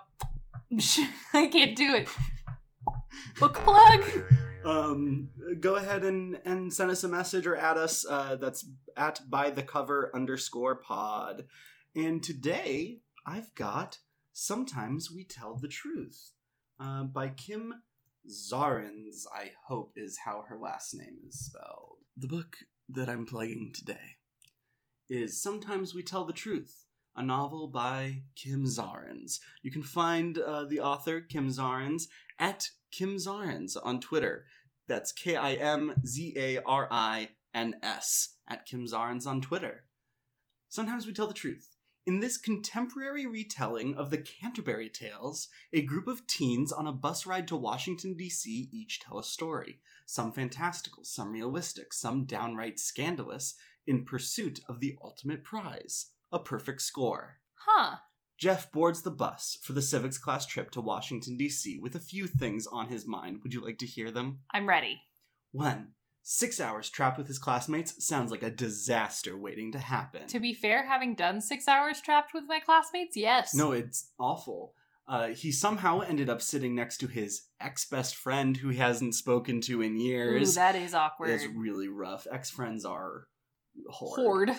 I 1.33 1.47
can't 1.47 1.75
do 1.75 1.95
it. 1.95 2.09
Book 3.39 3.55
plug. 3.55 4.03
um, 4.65 5.29
go 5.59 5.75
ahead 5.75 6.03
and, 6.03 6.39
and 6.45 6.73
send 6.73 6.91
us 6.91 7.03
a 7.03 7.07
message 7.07 7.45
or 7.45 7.55
add 7.55 7.77
us. 7.77 8.05
Uh, 8.07 8.35
that's 8.35 8.65
at 8.97 9.21
by 9.29 9.49
the 9.49 9.63
cover 9.63 10.11
underscore 10.13 10.75
pod. 10.75 11.45
And 11.95 12.21
today 12.21 12.99
I've 13.25 13.53
got 13.55 13.99
Sometimes 14.33 15.11
We 15.11 15.23
Tell 15.23 15.55
the 15.55 15.67
Truth 15.67 16.31
uh, 16.79 17.03
by 17.03 17.29
Kim 17.29 17.73
Zarins, 18.29 19.25
I 19.33 19.51
hope 19.67 19.93
is 19.95 20.19
how 20.25 20.43
her 20.47 20.57
last 20.57 20.93
name 20.93 21.17
is 21.27 21.39
spelled. 21.39 21.97
The 22.17 22.27
book 22.27 22.57
that 22.89 23.09
I'm 23.09 23.25
plugging 23.25 23.71
today 23.73 24.17
is 25.09 25.41
Sometimes 25.41 25.93
We 25.93 26.01
Tell 26.03 26.25
the 26.25 26.33
Truth, 26.33 26.84
a 27.15 27.23
novel 27.23 27.67
by 27.67 28.23
Kim 28.35 28.65
Zarins. 28.65 29.39
You 29.61 29.71
can 29.71 29.83
find 29.83 30.37
uh, 30.37 30.65
the 30.65 30.81
author, 30.81 31.21
Kim 31.21 31.49
Zarins, 31.49 32.03
at 32.39 32.69
Kim 32.91 33.15
Zarins 33.15 33.77
on 33.81 33.99
Twitter. 33.99 34.45
That's 34.87 35.11
K 35.11 35.35
I 35.35 35.53
M 35.53 35.93
Z 36.05 36.33
A 36.37 36.61
R 36.63 36.87
I 36.91 37.29
N 37.53 37.75
S, 37.81 38.35
at 38.47 38.65
Kim 38.65 38.85
Zarens 38.85 39.25
on 39.25 39.41
Twitter. 39.41 39.85
Sometimes 40.69 41.07
we 41.07 41.13
tell 41.13 41.27
the 41.27 41.33
truth. 41.33 41.69
In 42.05 42.19
this 42.19 42.37
contemporary 42.37 43.25
retelling 43.25 43.95
of 43.95 44.11
the 44.11 44.19
Canterbury 44.19 44.89
Tales, 44.89 45.47
a 45.73 45.81
group 45.81 46.07
of 46.07 46.27
teens 46.27 46.71
on 46.71 46.85
a 46.85 46.91
bus 46.91 47.25
ride 47.25 47.47
to 47.47 47.55
Washington, 47.55 48.15
D.C. 48.15 48.69
each 48.71 48.99
tell 48.99 49.17
a 49.17 49.23
story, 49.23 49.79
some 50.05 50.31
fantastical, 50.31 51.03
some 51.03 51.31
realistic, 51.31 51.93
some 51.93 52.25
downright 52.25 52.79
scandalous, 52.79 53.55
in 53.87 54.05
pursuit 54.05 54.59
of 54.67 54.79
the 54.81 54.95
ultimate 55.01 55.43
prize 55.43 56.11
a 56.31 56.39
perfect 56.39 56.81
score. 56.81 57.37
Huh. 57.55 57.97
Jeff 58.37 58.71
boards 58.71 59.01
the 59.01 59.11
bus 59.11 59.57
for 59.63 59.73
the 59.73 59.81
civics 59.81 60.17
class 60.17 60.45
trip 60.45 60.69
to 60.71 60.81
Washington, 60.81 61.37
D.C., 61.37 61.79
with 61.79 61.95
a 61.95 61.99
few 61.99 62.27
things 62.27 62.67
on 62.67 62.89
his 62.89 63.07
mind. 63.07 63.39
Would 63.43 63.53
you 63.53 63.61
like 63.61 63.77
to 63.79 63.85
hear 63.85 64.11
them? 64.11 64.39
I'm 64.51 64.67
ready. 64.67 65.01
One, 65.51 65.93
six 66.21 66.59
hours 66.59 66.89
trapped 66.89 67.17
with 67.17 67.27
his 67.27 67.39
classmates 67.39 68.05
sounds 68.05 68.31
like 68.31 68.43
a 68.43 68.51
disaster 68.51 69.37
waiting 69.37 69.71
to 69.71 69.79
happen. 69.79 70.27
To 70.27 70.39
be 70.39 70.53
fair, 70.53 70.85
having 70.85 71.15
done 71.15 71.39
six 71.39 71.67
hours 71.67 72.01
trapped 72.01 72.33
with 72.33 72.43
my 72.47 72.59
classmates, 72.59 73.15
yes. 73.15 73.53
No, 73.53 73.71
it's 73.71 74.11
awful. 74.19 74.73
Uh, 75.07 75.27
he 75.27 75.51
somehow 75.51 75.99
ended 75.99 76.29
up 76.29 76.41
sitting 76.41 76.73
next 76.73 76.97
to 76.97 77.07
his 77.07 77.43
ex 77.61 77.85
best 77.85 78.15
friend 78.15 78.57
who 78.57 78.69
he 78.69 78.77
hasn't 78.77 79.13
spoken 79.13 79.61
to 79.61 79.81
in 79.81 79.95
Ooh, 79.95 80.03
years. 80.03 80.55
that 80.55 80.75
is 80.75 80.93
awkward. 80.95 81.29
It's 81.29 81.45
really 81.45 81.87
rough. 81.87 82.25
Ex 82.29 82.49
friends 82.49 82.83
are 82.85 83.27
horde. 83.87 84.19
Horde. 84.19 84.51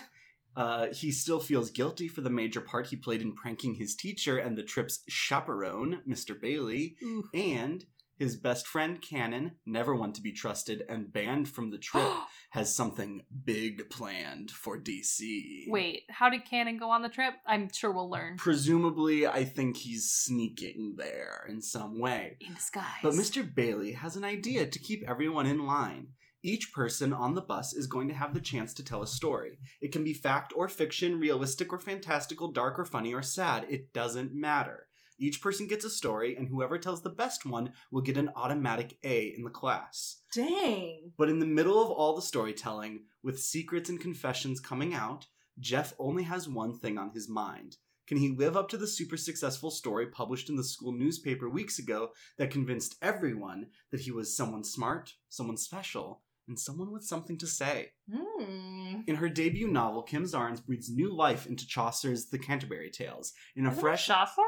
Uh, 0.57 0.87
he 0.92 1.12
still 1.12 1.38
feels 1.38 1.71
guilty 1.71 2.09
for 2.09 2.23
the 2.23 2.31
major 2.31 2.62
part 2.62 2.87
he 2.87 2.97
played 2.97 3.21
in 3.21 3.35
pranking 3.35 3.75
his 3.75 3.95
teacher 3.95 4.38
and 4.38 4.57
the 4.57 4.62
trip's 4.62 5.01
chaperone, 5.07 6.01
Mr. 6.09 6.40
Bailey, 6.40 6.97
Ooh. 7.03 7.25
and 7.35 7.85
his 8.19 8.37
best 8.37 8.66
friend 8.66 9.01
Cannon, 9.03 9.53
never 9.66 9.95
one 9.95 10.12
to 10.14 10.23
be 10.23 10.33
trusted 10.33 10.83
and 10.88 11.12
banned 11.12 11.49
from 11.49 11.71
the 11.71 11.79
trip, 11.79 12.11
has 12.51 12.75
something 12.75 13.23
big 13.45 13.90
planned 13.90 14.51
for 14.51 14.79
DC. 14.79 15.64
Wait, 15.69 16.05
how 16.09 16.31
did 16.31 16.47
Cannon 16.47 16.79
go 16.79 16.90
on 16.90 17.03
the 17.03 17.09
trip? 17.11 17.35
I'm 17.47 17.71
sure 17.71 17.92
we'll 17.92 18.09
learn. 18.09 18.38
Presumably, 18.38 19.27
I 19.27 19.45
think 19.45 19.77
he's 19.77 20.11
sneaking 20.11 20.95
there 20.97 21.45
in 21.49 21.61
some 21.61 21.99
way. 21.99 22.38
In 22.40 22.55
disguise. 22.55 22.85
But 23.03 23.12
Mr. 23.12 23.55
Bailey 23.55 23.92
has 23.92 24.16
an 24.16 24.25
idea 24.25 24.66
to 24.66 24.79
keep 24.79 25.05
everyone 25.07 25.47
in 25.47 25.66
line. 25.66 26.09
Each 26.46 26.72
person 26.72 27.12
on 27.12 27.35
the 27.35 27.40
bus 27.40 27.74
is 27.74 27.88
going 27.88 28.06
to 28.06 28.14
have 28.14 28.32
the 28.32 28.40
chance 28.40 28.72
to 28.74 28.85
tell 28.85 29.02
a 29.02 29.06
story. 29.09 29.59
It 29.80 29.90
can 29.90 30.04
be 30.04 30.12
fact 30.12 30.52
or 30.54 30.68
fiction, 30.68 31.18
realistic 31.18 31.72
or 31.72 31.78
fantastical, 31.80 32.52
dark 32.52 32.78
or 32.78 32.85
funny 32.85 33.12
or 33.12 33.20
sad. 33.20 33.66
It 33.68 33.92
doesn't 33.92 34.32
matter. 34.32 34.87
Each 35.18 35.42
person 35.42 35.66
gets 35.66 35.85
a 35.85 35.90
story, 35.90 36.37
and 36.37 36.46
whoever 36.46 36.78
tells 36.78 37.02
the 37.02 37.11
best 37.11 37.46
one 37.46 37.72
will 37.90 38.00
get 38.00 38.16
an 38.16 38.30
automatic 38.37 38.96
A 39.02 39.35
in 39.37 39.42
the 39.42 39.50
class. 39.50 40.18
Dang. 40.32 41.11
But 41.18 41.30
in 41.30 41.40
the 41.40 41.46
middle 41.46 41.82
of 41.82 41.90
all 41.90 42.14
the 42.14 42.22
storytelling, 42.22 43.06
with 43.24 43.40
secrets 43.40 43.90
and 43.90 44.00
confessions 44.00 44.61
coming 44.61 44.94
out, 44.94 45.26
Jeff 45.59 45.94
only 45.98 46.22
has 46.22 46.48
one 46.48 46.78
thing 46.78 46.96
on 46.96 47.11
his 47.11 47.28
mind. 47.28 47.78
Can 48.06 48.18
he 48.18 48.28
live 48.28 48.56
up 48.56 48.68
to 48.68 48.76
the 48.76 48.87
super 48.87 49.16
successful 49.16 49.72
story 49.72 50.06
published 50.06 50.48
in 50.48 50.54
the 50.54 50.62
school 50.62 50.92
newspaper 50.92 51.50
weeks 51.50 51.80
ago 51.80 52.11
that 52.38 52.52
convinced 52.52 52.94
everyone 53.02 53.66
that 53.90 54.02
he 54.02 54.12
was 54.12 54.37
someone 54.37 54.62
smart, 54.62 55.14
someone 55.28 55.56
special, 55.56 56.22
and 56.48 56.59
someone 56.59 56.92
with 56.92 57.04
something 57.04 57.38
to 57.38 57.46
say? 57.46 57.90
Hmm. 58.12 59.00
In 59.06 59.16
her 59.16 59.28
debut 59.28 59.68
novel, 59.68 60.02
Kim 60.02 60.24
Zarins 60.24 60.64
breathes 60.64 60.90
new 60.90 61.14
life 61.14 61.46
into 61.46 61.66
Chaucer's 61.66 62.26
The 62.26 62.38
Canterbury 62.38 62.90
Tales 62.90 63.32
in 63.54 63.66
a 63.66 63.70
Isn't 63.70 63.80
fresh 63.80 64.06
Chaucer? 64.06 64.42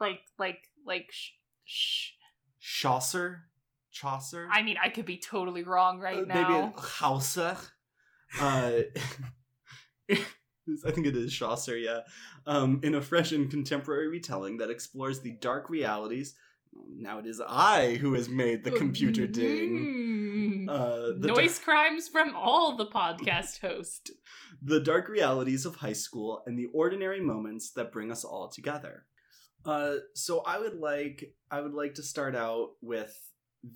Like, 0.00 0.20
like, 0.38 0.58
like, 0.86 1.06
sh- 1.10 1.30
sh- 1.64 2.10
Chaucer. 2.60 3.44
Chaucer. 3.90 4.48
I 4.52 4.62
mean, 4.62 4.76
I 4.82 4.90
could 4.90 5.06
be 5.06 5.18
totally 5.18 5.62
wrong 5.64 5.98
right 5.98 6.18
Uh, 6.22 6.22
now. 6.22 6.60
Maybe 6.66 6.72
Hauser. 6.76 7.56
Uh, 8.38 8.80
I 10.10 10.90
think 10.90 11.06
it 11.06 11.16
is 11.16 11.32
Chaucer, 11.32 11.78
yeah. 11.78 12.00
Um, 12.46 12.80
in 12.82 12.94
a 12.94 13.00
fresh 13.00 13.32
and 13.32 13.50
contemporary 13.50 14.08
retelling 14.08 14.58
that 14.58 14.68
explores 14.68 15.20
the 15.20 15.32
dark 15.32 15.70
realities. 15.70 16.34
Now 16.94 17.18
it 17.20 17.26
is 17.26 17.40
I 17.40 17.94
who 17.94 18.12
has 18.12 18.28
made 18.28 18.64
the 18.64 18.70
computer 18.72 19.26
ding. 19.26 20.47
Uh, 20.68 21.12
the 21.18 21.28
Noise 21.28 21.58
crimes 21.58 22.08
from 22.08 22.36
all 22.36 22.76
the 22.76 22.86
podcast 22.86 23.60
hosts. 23.60 24.10
the 24.62 24.80
dark 24.80 25.08
realities 25.08 25.64
of 25.64 25.76
high 25.76 25.92
school 25.94 26.42
and 26.46 26.58
the 26.58 26.66
ordinary 26.74 27.20
moments 27.20 27.70
that 27.72 27.90
bring 27.92 28.10
us 28.12 28.24
all 28.24 28.48
together. 28.48 29.06
Uh, 29.64 29.96
so 30.14 30.40
I 30.46 30.58
would 30.58 30.76
like 30.78 31.34
I 31.50 31.60
would 31.60 31.74
like 31.74 31.94
to 31.94 32.02
start 32.02 32.36
out 32.36 32.70
with 32.82 33.16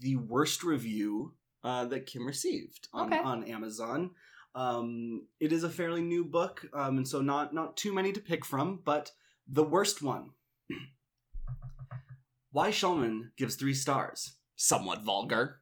the 0.01 0.17
worst 0.17 0.63
review 0.63 1.35
uh, 1.65 1.87
that 1.87 2.07
Kim 2.07 2.27
received 2.27 2.89
on, 2.93 3.07
Okay. 3.13 3.23
on 3.23 3.45
Amazon. 3.45 4.11
Um, 4.55 5.27
it 5.41 5.51
is 5.53 5.65
a 5.65 5.71
fairly 5.71 6.03
new 6.03 6.25
book, 6.25 6.67
um, 6.75 6.99
and 6.99 7.09
so 7.09 7.23
not 7.23 7.55
not 7.55 7.77
too 7.77 7.93
many 7.95 8.13
to 8.13 8.21
pick 8.21 8.45
from, 8.45 8.81
but 8.85 9.13
the 9.49 9.65
worst 9.65 10.03
one. 10.03 10.31
Why 12.51 12.71
Shulman 12.71 13.31
gives 13.39 13.57
three 13.57 13.75
stars. 13.75 14.37
Somewhat 14.57 15.03
vulgar. 15.03 15.62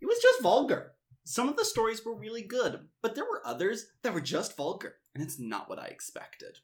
It 0.00 0.06
was 0.06 0.18
just 0.22 0.42
vulgar. 0.42 0.92
Some 1.24 1.48
of 1.48 1.56
the 1.56 1.64
stories 1.64 2.04
were 2.04 2.16
really 2.16 2.42
good, 2.42 2.88
but 3.02 3.14
there 3.14 3.24
were 3.24 3.42
others 3.44 3.86
that 4.02 4.14
were 4.14 4.20
just 4.20 4.56
vulgar, 4.56 4.94
and 5.14 5.22
it's 5.22 5.38
not 5.38 5.68
what 5.68 5.78
I 5.78 5.86
expected. 5.86 6.58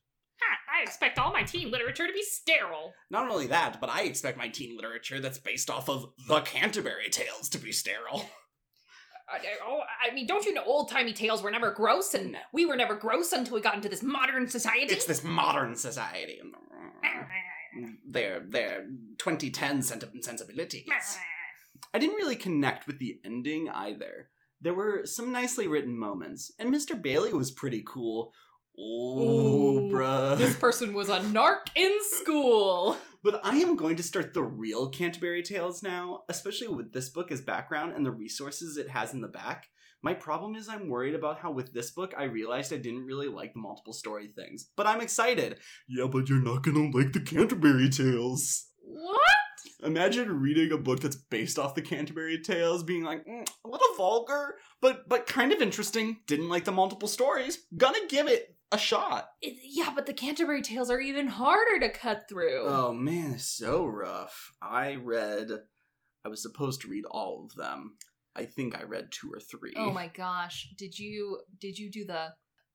I 0.74 0.82
expect 0.82 1.18
all 1.18 1.32
my 1.32 1.42
teen 1.42 1.70
literature 1.70 2.06
to 2.06 2.12
be 2.12 2.22
sterile. 2.22 2.94
Not 3.10 3.30
only 3.30 3.46
that, 3.46 3.80
but 3.80 3.90
I 3.90 4.02
expect 4.02 4.36
my 4.36 4.48
teen 4.48 4.76
literature 4.76 5.20
that's 5.20 5.38
based 5.38 5.70
off 5.70 5.88
of 5.88 6.12
the 6.26 6.40
Canterbury 6.40 7.10
Tales 7.10 7.48
to 7.50 7.58
be 7.58 7.70
sterile. 7.72 8.28
Uh, 9.32 9.38
oh, 9.66 9.80
I 10.04 10.12
mean, 10.12 10.26
don't 10.26 10.44
you 10.44 10.52
know 10.52 10.64
old 10.64 10.90
timey 10.90 11.12
tales 11.12 11.42
were 11.42 11.50
never 11.50 11.70
gross, 11.70 12.12
and 12.12 12.36
we 12.52 12.66
were 12.66 12.76
never 12.76 12.94
gross 12.94 13.32
until 13.32 13.54
we 13.54 13.60
got 13.60 13.74
into 13.74 13.88
this 13.88 14.02
modern 14.02 14.48
society? 14.48 14.92
It's 14.92 15.06
this 15.06 15.24
modern 15.24 15.76
society. 15.76 16.40
Their 18.06 18.40
their 18.40 18.86
2010 19.18 19.82
senti- 19.82 20.22
sensibilities. 20.22 20.86
I 21.94 21.98
didn't 21.98 22.16
really 22.16 22.34
connect 22.34 22.88
with 22.88 22.98
the 22.98 23.20
ending 23.24 23.70
either. 23.70 24.28
There 24.60 24.74
were 24.74 25.02
some 25.06 25.30
nicely 25.30 25.68
written 25.68 25.96
moments, 25.96 26.50
and 26.58 26.74
Mr. 26.74 27.00
Bailey 27.00 27.32
was 27.32 27.52
pretty 27.52 27.84
cool. 27.86 28.32
Oh, 28.76 29.78
Ooh, 29.78 29.92
bruh. 29.92 30.36
This 30.36 30.56
person 30.56 30.92
was 30.92 31.08
a 31.08 31.20
narc 31.20 31.68
in 31.76 31.92
school. 32.02 32.96
But 33.22 33.40
I 33.42 33.56
am 33.56 33.74
going 33.74 33.96
to 33.96 34.02
start 34.02 34.34
the 34.34 34.42
real 34.42 34.90
Canterbury 34.90 35.42
Tales 35.42 35.82
now, 35.82 36.24
especially 36.28 36.68
with 36.68 36.92
this 36.92 37.08
book 37.08 37.32
as 37.32 37.40
background 37.40 37.94
and 37.96 38.04
the 38.04 38.10
resources 38.10 38.76
it 38.76 38.90
has 38.90 39.14
in 39.14 39.22
the 39.22 39.28
back. 39.28 39.68
My 40.02 40.12
problem 40.12 40.54
is 40.56 40.68
I'm 40.68 40.90
worried 40.90 41.14
about 41.14 41.38
how 41.38 41.50
with 41.50 41.72
this 41.72 41.90
book 41.90 42.12
I 42.18 42.24
realized 42.24 42.70
I 42.70 42.76
didn't 42.76 43.06
really 43.06 43.28
like 43.28 43.54
the 43.54 43.60
multiple 43.60 43.94
story 43.94 44.28
things. 44.28 44.68
But 44.76 44.86
I'm 44.86 45.00
excited. 45.00 45.58
Yeah, 45.88 46.06
but 46.06 46.28
you're 46.28 46.42
not 46.42 46.64
gonna 46.64 46.90
like 46.90 47.14
the 47.14 47.20
Canterbury 47.20 47.88
Tales. 47.88 48.66
What? 48.82 49.18
Imagine 49.82 50.40
reading 50.40 50.72
a 50.72 50.78
book 50.78 51.00
that's 51.00 51.16
based 51.16 51.58
off 51.58 51.74
the 51.74 51.82
Canterbury 51.82 52.40
Tales, 52.40 52.82
being 52.82 53.02
like 53.02 53.26
"Mm, 53.26 53.48
a 53.64 53.68
little 53.68 53.94
vulgar, 53.96 54.56
but 54.80 55.08
but 55.08 55.26
kind 55.26 55.52
of 55.52 55.60
interesting. 55.60 56.18
Didn't 56.26 56.48
like 56.48 56.64
the 56.64 56.72
multiple 56.72 57.08
stories. 57.08 57.58
Gonna 57.76 58.06
give 58.08 58.28
it 58.28 58.56
a 58.72 58.78
shot. 58.78 59.28
It- 59.42 59.58
yeah, 59.62 59.92
but 59.94 60.06
the 60.06 60.14
Canterbury 60.14 60.62
Tales 60.62 60.90
are 60.90 61.00
even 61.00 61.26
harder 61.28 61.78
to 61.80 61.90
cut 61.90 62.28
through. 62.28 62.64
Oh 62.66 62.92
man, 62.92 63.32
it's 63.34 63.46
so 63.48 63.84
rough. 63.86 64.52
I 64.62 64.94
read. 64.96 65.50
I 66.24 66.28
was 66.28 66.42
supposed 66.42 66.80
to 66.82 66.88
read 66.88 67.04
all 67.10 67.44
of 67.44 67.54
them. 67.56 67.96
I 68.34 68.46
think 68.46 68.76
I 68.78 68.82
read 68.84 69.12
two 69.12 69.30
or 69.32 69.38
three. 69.40 69.74
Oh 69.76 69.92
my 69.92 70.08
gosh! 70.08 70.68
Did 70.78 70.98
you 70.98 71.40
did 71.60 71.78
you 71.78 71.90
do 71.90 72.04
the? 72.04 72.32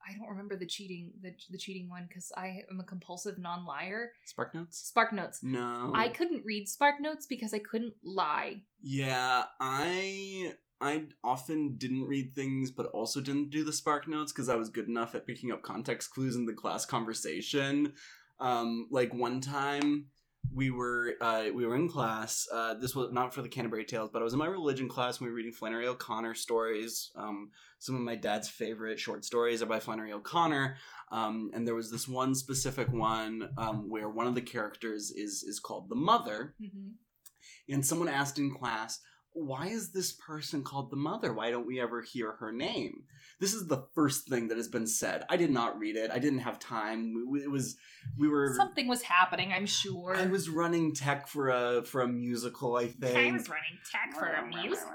I 0.09 0.17
don't 0.17 0.29
remember 0.29 0.55
the 0.55 0.65
cheating 0.65 1.11
the 1.21 1.33
the 1.49 1.57
cheating 1.57 1.89
one 1.89 2.05
because 2.07 2.31
I 2.35 2.63
am 2.71 2.79
a 2.79 2.83
compulsive 2.83 3.37
non 3.37 3.65
liar. 3.65 4.13
Spark 4.25 4.55
notes? 4.55 4.79
Spark 4.79 5.13
Notes. 5.13 5.43
No. 5.43 5.91
I 5.93 6.09
couldn't 6.09 6.45
read 6.45 6.67
Spark 6.67 6.95
Notes 6.99 7.25
because 7.27 7.53
I 7.53 7.59
couldn't 7.59 7.93
lie. 8.03 8.61
Yeah, 8.81 9.43
I 9.59 10.53
I 10.81 11.03
often 11.23 11.75
didn't 11.77 12.07
read 12.07 12.33
things, 12.33 12.71
but 12.71 12.87
also 12.87 13.19
didn't 13.21 13.49
do 13.49 13.63
the 13.63 13.73
spark 13.73 14.07
notes 14.07 14.31
because 14.31 14.49
I 14.49 14.55
was 14.55 14.69
good 14.69 14.87
enough 14.87 15.13
at 15.13 15.27
picking 15.27 15.51
up 15.51 15.61
context 15.61 16.11
clues 16.11 16.35
in 16.35 16.45
the 16.45 16.53
class 16.53 16.85
conversation. 16.85 17.93
Um, 18.39 18.87
like 18.89 19.13
one 19.13 19.41
time 19.41 20.05
we 20.53 20.71
were 20.71 21.13
uh, 21.21 21.45
we 21.53 21.65
were 21.65 21.75
in 21.75 21.87
class. 21.89 22.47
Uh, 22.51 22.73
this 22.73 22.95
was 22.95 23.11
not 23.11 23.33
for 23.33 23.41
the 23.41 23.49
Canterbury 23.49 23.85
Tales, 23.85 24.09
but 24.11 24.21
I 24.21 24.23
was 24.23 24.33
in 24.33 24.39
my 24.39 24.47
religion 24.47 24.87
class. 24.89 25.17
and 25.19 25.25
We 25.25 25.31
were 25.31 25.35
reading 25.37 25.51
Flannery 25.51 25.87
O'Connor 25.87 26.33
stories. 26.35 27.11
Um, 27.15 27.51
some 27.77 27.95
of 27.95 28.01
my 28.01 28.15
dad's 28.15 28.49
favorite 28.49 28.99
short 28.99 29.23
stories 29.25 29.61
are 29.61 29.67
by 29.67 29.79
Flannery 29.79 30.11
O'Connor. 30.11 30.77
Um, 31.11 31.51
and 31.53 31.67
there 31.67 31.75
was 31.75 31.91
this 31.91 32.07
one 32.07 32.35
specific 32.35 32.91
one 32.91 33.49
um, 33.57 33.89
where 33.89 34.09
one 34.09 34.27
of 34.27 34.35
the 34.35 34.41
characters 34.41 35.11
is 35.11 35.43
is 35.43 35.59
called 35.59 35.89
the 35.89 35.95
mother, 35.95 36.55
Mm-hmm. 36.61 37.73
and 37.73 37.85
someone 37.85 38.07
asked 38.09 38.37
in 38.39 38.53
class, 38.53 38.99
why 39.45 39.67
is 39.67 39.91
this 39.91 40.11
person 40.11 40.63
called 40.63 40.91
the 40.91 40.97
mother? 40.97 41.33
Why 41.33 41.51
don't 41.51 41.67
we 41.67 41.79
ever 41.79 42.01
hear 42.01 42.33
her 42.33 42.51
name? 42.51 43.03
This 43.39 43.53
is 43.53 43.67
the 43.67 43.85
first 43.95 44.27
thing 44.27 44.49
that 44.49 44.57
has 44.57 44.67
been 44.67 44.87
said. 44.87 45.23
I 45.29 45.37
did 45.37 45.49
not 45.51 45.79
read 45.79 45.95
it. 45.95 46.11
I 46.11 46.19
didn't 46.19 46.39
have 46.39 46.59
time. 46.59 47.15
It 47.41 47.49
was 47.49 47.77
we 48.17 48.27
were 48.27 48.53
Something 48.55 48.87
was 48.87 49.01
happening, 49.01 49.53
I'm 49.53 49.65
sure. 49.65 50.15
I 50.15 50.25
was 50.25 50.49
running 50.49 50.93
tech 50.93 51.27
for 51.27 51.49
a 51.49 51.83
for 51.83 52.01
a 52.01 52.07
musical, 52.07 52.75
I 52.75 52.87
think. 52.87 53.15
I 53.15 53.31
was 53.31 53.47
running 53.49 53.79
tech 53.89 54.13
for 54.17 54.27
a 54.27 54.45
musical. 54.47 54.91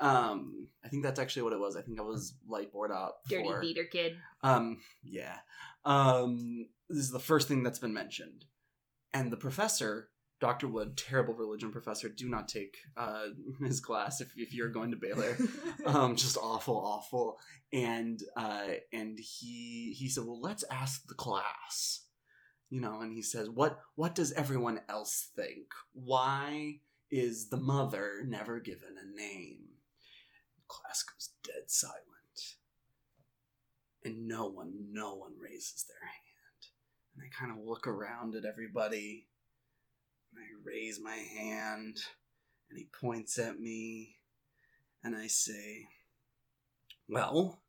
Um, 0.00 0.68
I 0.84 0.88
think 0.88 1.02
that's 1.02 1.20
actually 1.20 1.42
what 1.42 1.52
it 1.52 1.60
was. 1.60 1.76
I 1.76 1.82
think 1.82 1.98
I 1.98 2.02
was 2.02 2.34
light 2.48 2.72
board 2.72 2.90
up 2.90 3.20
Dirty 3.28 3.46
for 3.46 3.60
theater 3.60 3.84
kid. 3.84 4.16
um, 4.42 4.78
yeah. 5.02 5.36
Um, 5.84 6.68
this 6.88 6.98
is 6.98 7.10
the 7.10 7.20
first 7.20 7.48
thing 7.48 7.62
that's 7.62 7.78
been 7.78 7.94
mentioned. 7.94 8.44
And 9.12 9.30
the 9.30 9.36
professor, 9.36 10.08
Dr. 10.40 10.68
Wood, 10.68 10.96
terrible 10.96 11.34
religion 11.34 11.70
professor, 11.70 12.08
do 12.08 12.28
not 12.28 12.48
take 12.48 12.78
uh, 12.96 13.26
his 13.64 13.80
class 13.80 14.20
if, 14.20 14.32
if 14.36 14.54
you're 14.54 14.70
going 14.70 14.90
to 14.90 14.96
Baylor. 14.96 15.36
um, 15.86 16.16
just 16.16 16.36
awful, 16.36 16.76
awful. 16.76 17.38
And 17.72 18.20
uh, 18.36 18.68
and 18.92 19.18
he 19.18 19.94
he 19.96 20.08
said, 20.08 20.24
well, 20.24 20.40
let's 20.40 20.64
ask 20.70 21.06
the 21.06 21.14
class. 21.14 22.04
You 22.70 22.80
know, 22.80 23.00
and 23.00 23.12
he 23.12 23.22
says, 23.22 23.50
what 23.50 23.80
what 23.96 24.14
does 24.14 24.32
everyone 24.32 24.80
else 24.88 25.28
think? 25.36 25.66
Why 25.92 26.80
is 27.10 27.48
the 27.48 27.56
mother 27.56 28.22
never 28.26 28.60
given 28.60 28.94
a 28.96 29.16
name? 29.16 29.58
Class 30.68 31.02
goes 31.02 31.30
dead 31.42 31.68
silent 31.68 32.04
and 34.04 34.26
no 34.26 34.46
one, 34.46 34.72
no 34.92 35.14
one 35.14 35.32
raises 35.38 35.84
their 35.88 36.08
hand. 36.08 36.60
And 37.14 37.24
I 37.24 37.38
kind 37.38 37.52
of 37.52 37.66
look 37.66 37.86
around 37.86 38.34
at 38.34 38.44
everybody, 38.44 39.26
and 40.32 40.40
I 40.40 40.48
raise 40.64 41.00
my 41.00 41.16
hand, 41.16 41.98
and 42.68 42.78
he 42.78 42.88
points 43.00 43.38
at 43.38 43.58
me, 43.58 44.16
and 45.02 45.16
I 45.16 45.26
say, 45.26 45.88
Well, 47.08 47.62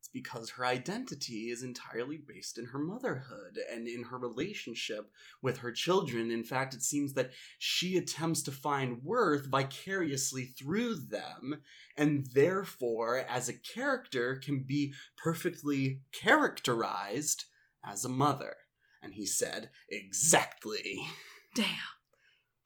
it's 0.00 0.08
because 0.08 0.50
her 0.50 0.66
identity 0.66 1.50
is 1.50 1.62
entirely 1.62 2.18
based 2.18 2.58
in 2.58 2.66
her 2.66 2.78
motherhood 2.78 3.58
and 3.72 3.86
in 3.86 4.04
her 4.04 4.18
relationship 4.18 5.10
with 5.40 5.58
her 5.58 5.72
children. 5.72 6.30
In 6.30 6.44
fact, 6.44 6.74
it 6.74 6.82
seems 6.82 7.14
that 7.14 7.30
she 7.58 7.96
attempts 7.96 8.42
to 8.42 8.52
find 8.52 9.02
worth 9.02 9.46
vicariously 9.46 10.46
through 10.46 10.96
them, 10.96 11.62
and 11.96 12.26
therefore, 12.34 13.24
as 13.28 13.48
a 13.48 13.58
character, 13.58 14.36
can 14.36 14.64
be 14.64 14.92
perfectly 15.16 16.00
characterized 16.12 17.44
as 17.84 18.04
a 18.04 18.10
mother. 18.10 18.56
And 19.02 19.14
he 19.14 19.26
said, 19.26 19.70
Exactly. 19.88 21.00
Damn. 21.54 21.66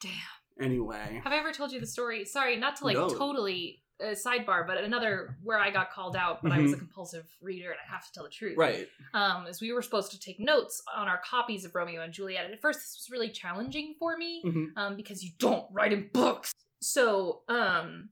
Damn. 0.00 0.12
Anyway. 0.60 1.20
Have 1.22 1.32
I 1.32 1.36
ever 1.38 1.52
told 1.52 1.72
you 1.72 1.80
the 1.80 1.86
story? 1.86 2.24
Sorry, 2.24 2.56
not 2.56 2.76
to 2.76 2.84
like 2.84 2.96
No. 2.96 3.08
totally 3.08 3.82
uh, 3.98 4.08
sidebar, 4.08 4.66
but 4.66 4.76
another 4.76 5.38
where 5.42 5.58
I 5.58 5.70
got 5.70 5.90
called 5.90 6.16
out, 6.16 6.42
but 6.42 6.52
I 6.52 6.58
was 6.60 6.72
a 6.74 6.76
Mhm. 6.76 6.80
compulsive 6.80 7.26
reader 7.40 7.70
and 7.70 7.80
I 7.82 7.90
have 7.90 8.04
to 8.06 8.12
tell 8.12 8.24
the 8.24 8.28
truth. 8.30 8.54
Right. 8.58 8.86
Um, 9.14 9.46
is 9.46 9.62
we 9.62 9.72
were 9.72 9.80
supposed 9.80 10.10
to 10.12 10.20
take 10.20 10.38
notes 10.38 10.82
on 10.94 11.08
our 11.08 11.16
copies 11.24 11.64
of 11.64 11.74
Romeo 11.74 12.02
and 12.02 12.12
Juliet. 12.12 12.44
And 12.44 12.52
at 12.52 12.60
first, 12.60 12.80
this 12.80 12.96
was 12.98 13.08
really 13.10 13.30
challenging 13.30 13.94
for 13.98 14.18
me 14.18 14.42
Mhm. 14.44 14.76
um, 14.76 14.96
because 14.96 15.24
you 15.24 15.30
don't 15.38 15.66
write 15.72 15.94
in 15.94 16.08
books. 16.08 16.52
So, 16.82 17.44
um, 17.48 18.10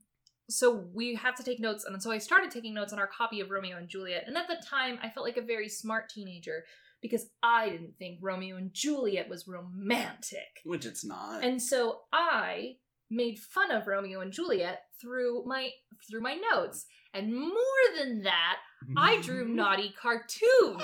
so 0.49 0.71
we 0.71 1.13
have 1.15 1.35
to 1.35 1.43
take 1.43 1.59
notes, 1.59 1.85
and 1.85 2.01
so 2.01 2.09
I 2.09 2.17
started 2.17 2.49
taking 2.49 2.73
notes 2.73 2.91
on 2.91 2.97
our 2.97 3.07
copy 3.07 3.39
of 3.39 3.51
Romeo 3.51 3.77
and 3.77 3.87
Juliet. 3.87 4.23
And 4.25 4.35
at 4.39 4.47
the 4.47 4.55
time, 4.65 4.97
I 5.03 5.09
felt 5.11 5.23
like 5.23 5.37
a 5.37 5.41
very 5.41 5.69
smart 5.69 6.09
teenager 6.09 6.65
because 7.01 7.27
I 7.43 7.69
didn't 7.69 7.97
think 7.99 8.19
Romeo 8.21 8.57
and 8.57 8.73
Juliet 8.73 9.29
was 9.29 9.47
romantic. 9.47 10.61
Which 10.63 10.85
it's 10.85 11.05
not. 11.05 11.43
And 11.43 11.61
so 11.61 12.01
I 12.11 12.77
made 13.11 13.37
fun 13.39 13.71
of 13.71 13.87
Romeo 13.87 14.21
and 14.21 14.31
Juliet 14.31 14.81
through 14.99 15.43
my 15.45 15.69
through 16.09 16.21
my 16.21 16.37
notes. 16.51 16.85
And 17.13 17.33
more 17.33 17.85
than 17.97 18.23
that, 18.23 18.57
I 18.97 19.21
drew 19.21 19.47
naughty 19.53 19.93
cartoons 20.01 20.81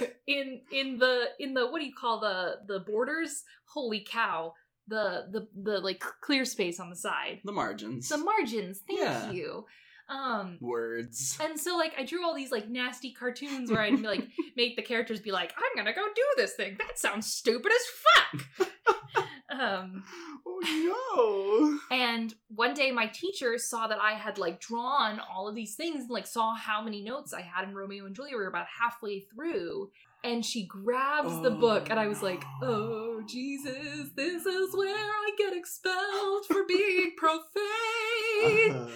in 0.26 0.60
in 0.70 0.98
the 0.98 1.24
in 1.38 1.54
the 1.54 1.66
what 1.68 1.80
do 1.80 1.86
you 1.86 1.94
call 1.98 2.20
the 2.20 2.56
the 2.66 2.80
borders? 2.80 3.42
Holy 3.66 4.04
cow. 4.08 4.52
The 4.86 5.26
the 5.32 5.48
the 5.62 5.80
like 5.80 6.04
clear 6.20 6.44
space 6.44 6.78
on 6.78 6.90
the 6.90 6.96
side. 6.96 7.40
the 7.44 7.52
margins. 7.52 8.08
The 8.08 8.18
margins. 8.18 8.80
Thank 8.86 9.00
Yeah. 9.00 9.30
you. 9.30 9.64
Um 10.08 10.58
Words. 10.60 11.38
and 11.42 11.58
so 11.58 11.76
like 11.76 11.94
I 11.98 12.04
drew 12.04 12.24
all 12.24 12.34
these 12.34 12.52
like 12.52 12.68
nasty 12.68 13.12
cartoons 13.12 13.70
where 13.70 13.80
I'd 13.80 14.00
like 14.00 14.28
make 14.56 14.76
the 14.76 14.82
characters 14.82 15.20
be 15.20 15.32
like, 15.32 15.52
I'm 15.56 15.76
gonna 15.76 15.94
go 15.94 16.04
do 16.14 16.22
this 16.36 16.52
thing. 16.54 16.76
That 16.78 16.98
sounds 16.98 17.26
stupid 17.26 17.72
as 17.72 17.86
fuck. 18.04 18.68
um 19.50 20.04
Oh 20.46 21.78
no. 21.90 21.96
and 21.96 22.34
one 22.48 22.74
day 22.74 22.90
my 22.92 23.06
teacher 23.06 23.56
saw 23.58 23.86
that 23.88 23.98
I 24.00 24.12
had 24.12 24.36
like 24.38 24.60
drawn 24.60 25.20
all 25.20 25.48
of 25.48 25.54
these 25.54 25.74
things 25.74 26.00
and 26.02 26.10
like 26.10 26.26
saw 26.26 26.54
how 26.54 26.82
many 26.82 27.02
notes 27.02 27.32
I 27.32 27.40
had 27.40 27.66
in 27.68 27.74
Romeo 27.74 28.04
and 28.06 28.14
Juliet. 28.14 28.34
We 28.36 28.40
were 28.42 28.48
about 28.48 28.66
halfway 28.80 29.20
through. 29.20 29.90
And 30.22 30.42
she 30.44 30.66
grabs 30.66 31.38
the 31.42 31.50
Oh, 31.50 31.56
book 31.60 31.88
and 31.90 31.98
I 32.00 32.06
was 32.08 32.22
like. 32.22 32.42
Oh 32.62 33.22
Jesus, 33.26 34.10
this 34.16 34.44
is 34.46 34.74
where 34.74 34.94
I 34.94 35.30
get 35.38 35.54
expelled 35.56 36.46
for 36.46 36.64
being 36.66 37.12
profane. 37.16 38.68
no! 38.68 38.88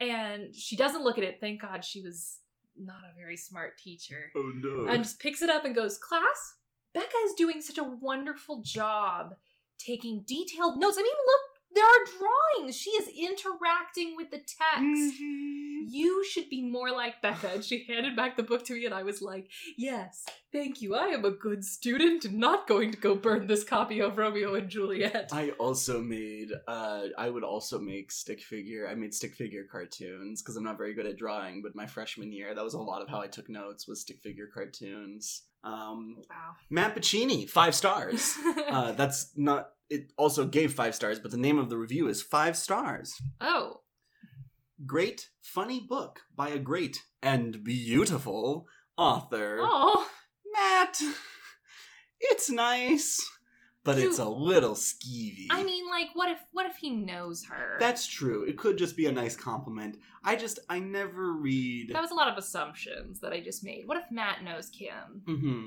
And 0.00 0.54
she 0.54 0.76
doesn't 0.76 1.02
look 1.04 1.18
at 1.18 1.24
it. 1.24 1.38
Thank 1.40 1.60
God 1.62 1.84
she 1.84 2.00
was 2.00 2.38
not 2.78 3.02
a 3.10 3.14
very 3.18 3.36
smart 3.36 3.76
teacher. 3.78 4.32
oh 4.36 4.52
no. 4.56 4.86
And 4.90 5.02
just 5.04 5.20
picks 5.20 5.42
it 5.42 5.50
up 5.50 5.64
and 5.64 5.74
goes, 5.74 5.98
Class, 5.98 6.54
Becca 6.94 7.16
is 7.26 7.34
doing 7.34 7.60
such 7.60 7.78
a 7.78 7.84
wonderful 7.84 8.62
job 8.64 9.34
taking 9.78 10.22
detailed 10.26 10.78
notes. 10.78 10.96
I 10.98 11.02
mean, 11.02 11.12
look, 11.12 11.40
there 11.74 11.84
are 11.84 12.58
drawings. 12.58 12.76
She 12.76 12.90
is 12.90 13.08
interacting 13.08 14.14
with 14.16 14.30
the 14.30 14.38
text. 14.38 15.20
Mhm. 15.22 15.69
You 15.88 16.24
should 16.24 16.48
be 16.48 16.62
more 16.62 16.90
like 16.90 17.22
Becca. 17.22 17.50
And 17.54 17.64
she 17.64 17.84
handed 17.84 18.16
back 18.16 18.36
the 18.36 18.42
book 18.42 18.64
to 18.66 18.74
me, 18.74 18.84
and 18.86 18.94
I 18.94 19.02
was 19.02 19.22
like, 19.22 19.48
Yes, 19.76 20.24
thank 20.52 20.82
you. 20.82 20.94
I 20.94 21.06
am 21.06 21.24
a 21.24 21.30
good 21.30 21.64
student 21.64 22.24
and 22.24 22.38
not 22.38 22.66
going 22.68 22.90
to 22.92 22.98
go 22.98 23.14
burn 23.14 23.46
this 23.46 23.64
copy 23.64 24.00
of 24.00 24.18
Romeo 24.18 24.54
and 24.54 24.68
Juliet. 24.68 25.30
I 25.32 25.50
also 25.58 26.00
made. 26.00 26.50
Uh, 26.68 27.04
I 27.18 27.30
would 27.30 27.44
also 27.44 27.78
make 27.78 28.12
stick 28.12 28.40
figure. 28.40 28.88
I 28.88 28.94
made 28.94 29.14
stick 29.14 29.34
figure 29.34 29.64
cartoons 29.70 30.42
because 30.42 30.56
I'm 30.56 30.64
not 30.64 30.78
very 30.78 30.94
good 30.94 31.06
at 31.06 31.16
drawing. 31.16 31.62
But 31.62 31.74
my 31.74 31.86
freshman 31.86 32.32
year, 32.32 32.54
that 32.54 32.64
was 32.64 32.74
a 32.74 32.78
lot 32.78 33.02
of 33.02 33.08
how 33.08 33.20
I 33.20 33.26
took 33.26 33.48
notes 33.48 33.86
was 33.88 34.00
stick 34.00 34.20
figure 34.20 34.48
cartoons. 34.52 35.42
Um, 35.62 36.16
Wow. 36.30 36.54
Matt 36.70 36.96
Pacini, 36.96 37.48
five 37.48 37.74
stars. 37.74 38.34
uh, 38.70 38.92
that's 38.92 39.32
not. 39.36 39.70
It 39.90 40.12
also 40.16 40.46
gave 40.46 40.72
five 40.72 40.94
stars, 40.94 41.18
but 41.18 41.32
the 41.32 41.36
name 41.36 41.58
of 41.58 41.68
the 41.68 41.76
review 41.76 42.08
is 42.08 42.22
five 42.22 42.56
stars. 42.56 43.20
oh, 43.40 43.80
Great, 44.86 45.28
funny 45.42 45.80
book 45.80 46.20
by 46.34 46.48
a 46.50 46.58
great 46.58 47.02
and 47.22 47.62
beautiful 47.62 48.66
author. 48.96 49.58
oh. 49.60 50.08
Matt, 50.52 51.00
it's 52.20 52.50
nice, 52.50 53.20
but 53.84 53.98
it's 53.98 54.18
a 54.18 54.28
little 54.28 54.74
skeevy. 54.74 55.46
I 55.50 55.62
mean, 55.62 55.88
like, 55.88 56.08
what 56.14 56.30
if 56.30 56.38
what 56.52 56.66
if 56.66 56.76
he 56.76 56.90
knows 56.90 57.44
her? 57.44 57.76
That's 57.78 58.06
true. 58.06 58.42
It 58.44 58.58
could 58.58 58.76
just 58.78 58.96
be 58.96 59.06
a 59.06 59.12
nice 59.12 59.36
compliment. 59.36 59.98
I 60.24 60.34
just, 60.36 60.58
I 60.68 60.80
never 60.80 61.34
read. 61.34 61.90
that 61.94 62.02
was 62.02 62.10
a 62.10 62.14
lot 62.14 62.28
of 62.28 62.36
assumptions 62.36 63.20
that 63.20 63.32
I 63.32 63.40
just 63.40 63.62
made. 63.62 63.86
What 63.86 63.96
if 63.96 64.04
Matt 64.10 64.42
knows 64.42 64.70
Kim? 64.70 65.22
hmm 65.26 65.66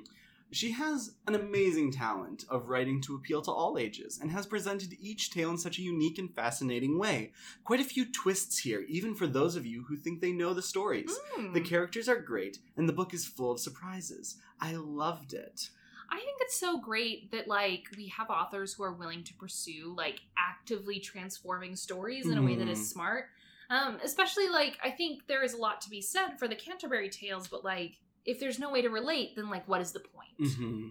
She 0.53 0.71
has 0.71 1.15
an 1.27 1.33
amazing 1.35 1.91
talent 1.91 2.45
of 2.47 2.69
writing 2.69 3.01
to 3.01 3.15
appeal 3.15 3.41
to 3.41 3.51
all 3.51 3.77
ages 3.77 4.19
and 4.21 4.29
has 4.31 4.45
presented 4.45 4.95
each 4.99 5.31
tale 5.31 5.49
in 5.49 5.57
such 5.57 5.79
a 5.79 5.81
unique 5.81 6.19
and 6.19 6.33
fascinating 6.33 6.99
way. 6.99 7.31
Quite 7.63 7.79
a 7.79 7.83
few 7.85 8.05
twists 8.11 8.59
here, 8.59 8.85
even 8.87 9.15
for 9.15 9.25
those 9.25 9.55
of 9.55 9.65
you 9.65 9.83
who 9.87 9.97
think 9.97 10.21
they 10.21 10.31
know 10.31 10.53
the 10.53 10.61
stories. 10.61 11.11
Hmm. 11.33 11.53
The 11.53 11.61
characters 11.61 12.07
are 12.07 12.19
great, 12.21 12.59
and 12.77 12.87
the 12.87 12.93
book 12.93 13.13
is 13.13 13.25
full 13.25 13.51
of 13.51 13.59
surprises. 13.59 14.37
I 14.61 14.75
loved 14.75 15.33
it. 15.33 15.69
I 16.11 16.17
think 16.17 16.37
it's 16.41 16.59
so 16.59 16.79
great 16.79 17.31
that 17.31 17.47
like 17.47 17.85
we 17.97 18.07
have 18.09 18.29
authors 18.29 18.73
who 18.73 18.83
are 18.83 18.93
willing 18.93 19.23
to 19.23 19.33
pursue 19.33 19.95
like 19.97 20.19
actively 20.37 20.99
transforming 20.99 21.75
stories 21.75 22.27
in 22.27 22.37
a 22.37 22.43
way 22.43 22.55
that 22.55 22.67
Mhm. 22.67 22.77
smart. 22.77 23.29
Um, 23.71 23.99
especially 24.03 24.49
like 24.49 24.77
I 24.83 24.91
think 24.91 25.25
there 25.25 25.43
is 25.43 25.53
a 25.53 25.57
lot 25.57 25.81
to 25.81 25.89
be 25.89 26.01
said 26.01 26.37
for 26.37 26.47
the 26.47 26.55
Canterbury 26.55 27.09
Tales, 27.09 27.47
but 27.47 27.63
like 27.63 27.99
if 28.26 28.39
there's 28.39 28.59
no 28.59 28.71
way 28.71 28.82
to 28.82 28.89
relate, 28.89 29.36
then 29.36 29.49
like 29.49 29.67
what 29.67 29.82
is 29.82 29.91
the 29.91 29.99
point? 29.99 30.53
hmm 30.55 30.89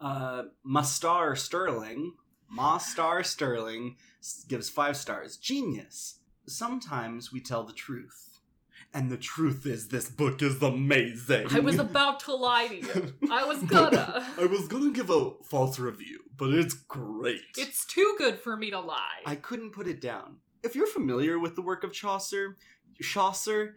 Uh, 0.00 0.44
Mastar 0.64 1.36
Sterling, 1.36 2.14
Mastar 2.50 3.22
Sterling 3.22 3.96
gives 4.48 4.68
five 4.70 4.96
stars. 4.96 5.36
Genius. 5.36 6.20
Sometimes 6.46 7.32
we 7.32 7.40
tell 7.40 7.64
the 7.64 7.72
truth. 7.72 8.26
And 8.92 9.08
the 9.08 9.16
truth 9.16 9.66
is, 9.66 9.88
this 9.88 10.10
book 10.10 10.42
is 10.42 10.60
amazing. 10.62 11.46
I 11.50 11.60
was 11.60 11.78
about 11.78 12.18
to 12.20 12.34
lie 12.34 12.66
to 12.66 12.74
you. 12.76 13.14
I 13.30 13.44
was 13.44 13.62
gonna. 13.62 14.26
I 14.36 14.46
was 14.46 14.66
gonna 14.66 14.90
give 14.90 15.10
a 15.10 15.30
false 15.44 15.78
review, 15.78 16.18
but 16.36 16.50
it's 16.50 16.74
great. 16.74 17.42
It's 17.56 17.84
too 17.86 18.16
good 18.18 18.40
for 18.40 18.56
me 18.56 18.70
to 18.70 18.80
lie. 18.80 19.20
I 19.24 19.36
couldn't 19.36 19.70
put 19.70 19.86
it 19.86 20.00
down. 20.00 20.38
If 20.64 20.74
you're 20.74 20.88
familiar 20.88 21.38
with 21.38 21.54
the 21.54 21.62
work 21.62 21.84
of 21.84 21.92
Chaucer, 21.92 22.56
Chaucer, 23.00 23.76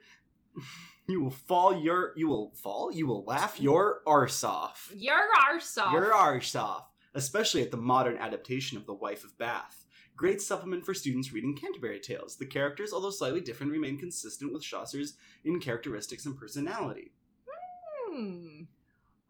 you 1.08 1.22
will 1.22 1.32
fall 1.32 1.78
your 1.78 2.14
you 2.16 2.28
will 2.28 2.51
fall, 2.56 2.91
you 2.91 3.08
will 3.08 3.24
laugh 3.26 3.60
your 3.60 4.01
arse 4.06 4.43
off. 4.43 4.91
You're 4.95 5.30
arse 5.49 5.78
off. 5.78 5.93
Your 5.93 6.14
arse 6.14 6.56
off, 6.56 6.89
especially 7.14 7.62
at 7.62 7.72
the 7.72 7.78
modern 7.78 8.18
adaptation 8.18 8.78
of 8.78 8.86
The 8.86 8.93
Wife 8.93 9.24
of 9.24 9.38
Bath. 9.38 9.86
Great 10.16 10.41
supplement 10.41 10.86
for 10.86 10.93
students 10.93 11.34
reading 11.34 11.56
Canterbury 11.56 11.99
Tales. 11.99 12.36
The 12.36 12.45
characters, 12.45 12.93
although 12.93 13.10
slightly 13.10 13.41
different, 13.41 13.72
remain 13.72 13.97
consistent 13.97 14.54
with 14.54 14.64
Chaucer's 14.64 15.16
in 15.43 15.60
characteristics 15.60 16.26
and 16.26 16.38
personality. 16.38 17.14
Hmm. 18.08 18.62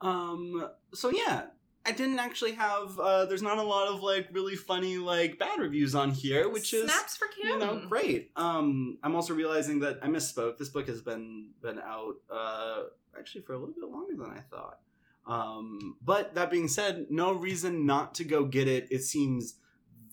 Um, 0.01 0.69
so 0.93 1.09
yeah, 1.09 1.43
I 1.85 1.91
didn't 1.91 2.19
actually 2.19 2.53
have. 2.53 2.97
Uh, 2.97 3.25
there's 3.25 3.41
not 3.41 3.57
a 3.57 3.63
lot 3.63 3.89
of 3.89 4.01
like 4.01 4.29
really 4.31 4.55
funny 4.55 4.97
like 4.97 5.37
bad 5.37 5.59
reviews 5.59 5.95
on 5.95 6.11
here, 6.11 6.49
which 6.49 6.73
is 6.73 6.85
snaps 6.85 7.17
for 7.17 7.27
Kim. 7.27 7.49
you 7.49 7.59
know 7.59 7.81
great. 7.87 8.31
Um, 8.35 8.97
I'm 9.03 9.15
also 9.15 9.33
realizing 9.33 9.79
that 9.81 9.99
I 10.01 10.07
misspoke. 10.07 10.57
This 10.57 10.69
book 10.69 10.87
has 10.87 11.01
been 11.01 11.49
been 11.61 11.79
out 11.79 12.15
uh 12.31 12.83
actually 13.19 13.41
for 13.41 13.53
a 13.53 13.57
little 13.57 13.75
bit 13.75 13.89
longer 13.89 14.15
than 14.15 14.31
I 14.31 14.39
thought. 14.49 14.79
Um, 15.25 15.95
but 16.03 16.35
that 16.35 16.51
being 16.51 16.67
said, 16.67 17.07
no 17.09 17.31
reason 17.33 17.85
not 17.85 18.15
to 18.15 18.23
go 18.23 18.45
get 18.45 18.67
it. 18.67 18.87
It 18.91 19.03
seems 19.03 19.55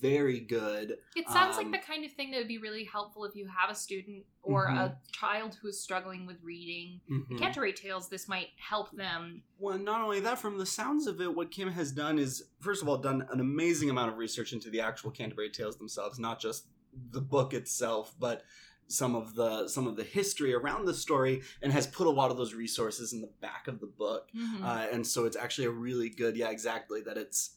very 0.01 0.41
good. 0.41 0.99
It 1.17 1.29
sounds 1.29 1.57
Um, 1.57 1.71
like 1.71 1.81
the 1.81 1.87
kind 1.87 2.05
of 2.05 2.13
thing 2.13 2.31
that 2.31 2.39
would 2.39 2.49
be 2.49 2.59
really 2.59 2.85
helpful 2.85 3.25
if 3.25 3.35
you 3.35 3.47
have 3.49 3.71
a 3.71 3.75
student 3.75 4.25
or 4.43 4.69
Mhm. 4.69 4.77
a 4.79 4.99
child 5.13 5.55
who 5.57 5.69
is 5.69 5.81
struggling 5.81 6.27
with 6.27 6.43
reading. 6.43 7.01
The 7.09 7.15
Mhm. 7.35 7.39
Canterbury 7.39 7.73
Tales, 7.73 8.09
this 8.09 8.27
might 8.29 8.51
help 8.57 8.91
them. 8.93 9.43
Well, 9.59 9.79
not 9.79 10.01
only 10.01 10.21
that, 10.21 10.39
from 10.39 10.59
the 10.59 10.67
sounds 10.67 11.07
of 11.07 11.21
it, 11.21 11.35
what 11.35 11.51
Kim 11.51 11.71
has 11.73 11.93
done 11.93 12.19
is, 12.19 12.45
first 12.61 12.83
of 12.83 12.89
all, 12.89 12.99
done 12.99 13.27
an 13.31 13.41
amazing 13.41 13.91
amount 13.91 14.11
of 14.13 14.19
research 14.19 14.53
into 14.53 14.71
the 14.71 14.81
actual 14.81 15.11
Canterbury 15.11 15.51
Tales 15.51 15.77
themselves, 15.77 16.19
not 16.19 16.41
just 16.41 16.67
the 17.11 17.21
book 17.21 17.55
itself, 17.55 18.15
but 18.19 18.45
some 18.89 19.15
of 19.15 19.37
the 19.37 19.69
some 19.69 19.87
of 19.87 19.95
the 19.95 20.03
history 20.03 20.53
around 20.53 20.85
the 20.85 20.93
story, 20.95 21.43
and 21.63 21.73
has 21.73 21.87
put 21.87 22.09
a 22.09 22.11
lot 22.11 22.33
of 22.33 22.37
those 22.37 22.55
resources 22.55 23.13
in 23.13 23.21
the 23.21 23.29
back 23.41 23.69
of 23.69 23.79
the 23.79 23.87
book. 23.87 24.29
Mhm. 24.35 24.65
Uh, 24.65 24.89
and 24.91 25.07
so 25.07 25.27
it's 25.27 25.37
actually 25.37 25.67
a 25.67 25.71
really 25.71 26.09
good, 26.09 26.37
yeah, 26.37 26.51
exactly, 26.51 27.01
that 27.03 27.17
it's 27.17 27.57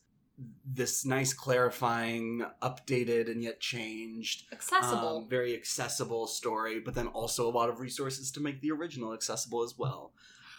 this 0.66 1.06
nice, 1.06 1.34
clarifying, 1.34 2.46
updated, 2.62 3.30
and 3.30 3.44
yet 3.44 3.60
changed 3.60 4.46
Accessible. 4.52 5.18
um, 5.18 5.30
very 5.30 5.56
accessible 5.56 6.28
story, 6.28 6.80
but 6.80 6.96
then 6.96 7.08
also 7.08 7.48
a 7.48 7.52
lot 7.52 7.70
of 7.70 7.80
resources 7.80 8.32
to 8.32 8.40
make 8.40 8.62
the 8.62 8.72
original 8.72 9.14
accessible 9.14 9.64
as 9.64 9.78
well. 9.78 10.12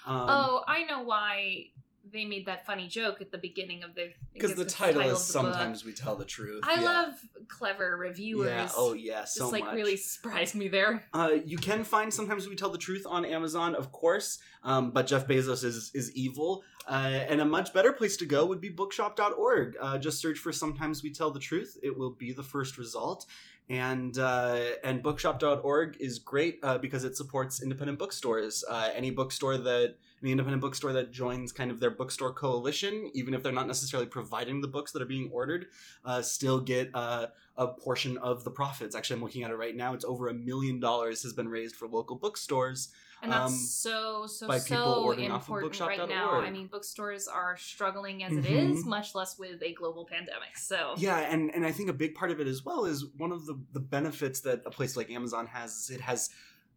Um, 0.07 0.27
oh, 0.29 0.65
I 0.69 0.85
know 0.85 1.03
why 1.03 1.71
they 2.13 2.25
made 2.25 2.47
that 2.47 2.67
funny 2.67 2.87
joke 2.87 3.21
at 3.21 3.31
the 3.31 3.39
beginning 3.39 3.83
of 3.83 3.95
the 3.95 4.13
because 4.33 4.55
the 4.55 4.65
title 4.65 5.01
is 5.03 5.09
the 5.09 5.13
book. 5.15 5.19
sometimes 5.19 5.85
we 5.85 5.93
tell 5.93 6.17
the 6.17 6.25
truth. 6.25 6.63
I 6.63 6.75
yeah. 6.75 6.83
love 6.83 7.15
clever 7.49 7.97
reviewers. 7.97 8.49
Yeah. 8.49 8.69
Oh 8.77 8.93
yeah. 8.93 9.25
So 9.25 9.45
Just 9.45 9.53
like 9.53 9.65
much. 9.65 9.75
really 9.75 9.97
surprised 9.97 10.55
me 10.55 10.69
there. 10.69 11.05
Uh, 11.15 11.37
you 11.45 11.57
can 11.57 11.85
find 11.85 12.13
sometimes 12.13 12.47
we 12.47 12.57
tell 12.57 12.71
the 12.71 12.79
truth 12.79 13.07
on 13.07 13.25
Amazon, 13.25 13.75
of 13.75 13.91
course, 13.93 14.39
um, 14.63 14.91
but 14.91 15.07
Jeff 15.07 15.27
Bezos 15.27 15.65
is 15.65 15.91
is 15.95 16.15
evil, 16.15 16.63
uh, 16.89 17.25
and 17.29 17.41
a 17.41 17.45
much 17.45 17.73
better 17.73 17.93
place 17.93 18.17
to 18.19 18.27
go 18.27 18.45
would 18.47 18.61
be 18.61 18.69
Bookshop.org. 18.69 19.77
Uh, 19.81 19.99
just 19.99 20.21
search 20.21 20.39
for 20.39 20.53
"Sometimes 20.53 21.03
We 21.03 21.11
Tell 21.11 21.31
the 21.31 21.41
Truth." 21.41 21.79
It 21.83 21.97
will 21.97 22.11
be 22.11 22.33
the 22.33 22.43
first 22.43 22.79
result, 22.79 23.27
and 23.69 24.19
uh, 24.19 24.61
and 24.83 25.03
Bookshop.org 25.03 25.97
is 25.99 26.19
great 26.19 26.59
uh, 26.63 26.79
because 26.79 27.05
it 27.05 27.17
supports 27.17 27.63
independent 27.63 27.99
bookstores. 27.99 28.65
Uh, 28.69 28.91
any 28.95 29.11
bookstore 29.11 29.57
that 29.59 29.97
any 30.25 30.33
independent 30.33 30.63
bookstore 30.63 30.95
that 30.95 31.13
joins 31.13 31.53
kind 31.53 31.71
of 31.71 31.81
their 31.81 31.91
bookstore 31.91 32.33
coalition, 32.33 33.11
even 33.13 33.35
if 33.35 33.43
they're 33.43 33.53
not 33.53 33.67
necessarily 33.67 34.09
providing 34.09 34.63
the 34.63 34.69
books 34.69 34.91
that 34.93 35.03
are 35.03 35.07
being 35.07 35.31
ordered, 35.31 35.67
uh, 36.05 36.23
still 36.23 36.61
get 36.61 36.91
uh, 36.95 37.27
a 37.59 37.69
portion 37.69 38.17
of 38.19 38.43
the 38.43 38.51
profits. 38.51 38.97
Actually, 38.97 39.17
I'm 39.17 39.23
looking 39.23 39.43
at 39.45 39.51
it 39.51 39.57
right 39.57 39.77
now. 39.77 39.93
It's 39.93 40.05
over 40.05 40.29
a 40.29 40.35
million 40.35 40.81
dollars 40.81 41.23
has 41.25 41.35
been 41.35 41.49
raised 41.49 41.77
for 41.77 41.87
local 41.87 42.17
bookstores. 42.17 42.89
And 43.23 43.33
that's 43.33 43.53
um, 43.53 43.53
so 43.53 44.27
so 44.27 44.49
by 44.49 44.59
people 44.59 44.95
so 44.97 45.03
ordering 45.03 45.31
off 45.31 45.49
of 45.49 45.57
important 45.57 45.81
right 45.81 46.09
now. 46.09 46.33
I 46.33 46.51
mean, 46.51 46.67
bookstores 46.67 47.29
are 47.29 47.57
struggling 47.57 48.23
as 48.25 48.33
it 48.33 48.45
Mhm. 48.45 48.77
is, 48.79 48.85
much 48.85 49.15
less 49.15 49.39
with 49.39 49.63
a 49.63 49.73
global 49.75 50.05
pandemic. 50.05 50.57
So 50.57 50.95
Yeah, 50.97 51.19
and, 51.19 51.55
and 51.55 51.65
I 51.65 51.73
think 51.73 51.89
a 51.91 51.95
big 51.95 52.15
part 52.15 52.31
of 52.31 52.41
it 52.41 52.47
as 52.47 52.65
well 52.65 52.85
is 52.87 53.07
one 53.17 53.33
of 53.33 53.47
the, 53.47 53.59
the 53.73 53.81
benefits 53.81 54.41
that 54.41 54.63
a 54.67 54.71
place 54.71 54.97
like 54.97 55.11
Amazon 55.11 55.47
has 55.47 55.75
is 55.75 55.91
it 55.91 56.01
has 56.03 56.31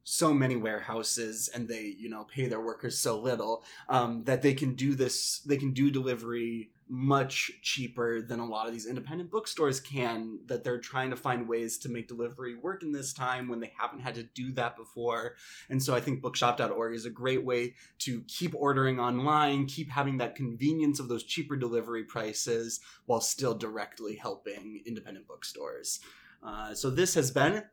so 0.09 0.33
many 0.33 0.55
warehouses 0.55 1.49
and 1.53 1.67
they, 1.67 1.93
you 1.99 2.07
know, 2.07 2.23
pay 2.23 2.47
their 2.47 2.61
workers 2.61 2.97
so 2.97 3.19
little 3.19 3.61
um, 3.89 4.23
that 4.23 4.41
they 4.41 4.53
can 4.53 4.73
do 4.73 4.95
this, 4.95 5.39
they 5.39 5.57
can 5.57 5.73
do 5.73 5.91
delivery 5.91 6.71
much 6.87 7.51
cheaper 7.61 8.21
than 8.21 8.39
a 8.39 8.45
lot 8.45 8.67
of 8.67 8.71
these 8.71 8.85
independent 8.85 9.29
bookstores 9.29 9.81
can, 9.81 10.39
that 10.45 10.63
they're 10.63 10.79
trying 10.79 11.09
to 11.09 11.17
find 11.17 11.45
ways 11.45 11.77
to 11.77 11.89
make 11.89 12.07
delivery 12.07 12.55
work 12.55 12.83
in 12.83 12.93
this 12.93 13.11
time 13.11 13.49
when 13.49 13.59
they 13.59 13.73
haven't 13.77 13.99
had 13.99 14.15
to 14.15 14.23
do 14.23 14.53
that 14.53 14.77
before. 14.77 15.35
And 15.69 15.83
so 15.83 15.93
I 15.93 15.99
think 15.99 16.21
bookshop.org 16.21 16.95
is 16.95 17.05
a 17.05 17.09
great 17.09 17.43
way 17.43 17.75
to 17.99 18.21
keep 18.29 18.55
ordering 18.55 19.01
online, 19.01 19.65
keep 19.65 19.89
having 19.89 20.19
that 20.19 20.35
convenience 20.35 21.01
of 21.01 21.09
those 21.09 21.25
cheaper 21.25 21.57
delivery 21.57 22.05
prices 22.05 22.79
while 23.07 23.19
still 23.19 23.55
directly 23.55 24.15
helping 24.15 24.83
independent 24.85 25.27
bookstores. 25.27 25.99
Uh, 26.41 26.73
so 26.73 26.89
this 26.89 27.13
has 27.13 27.29
been 27.29 27.63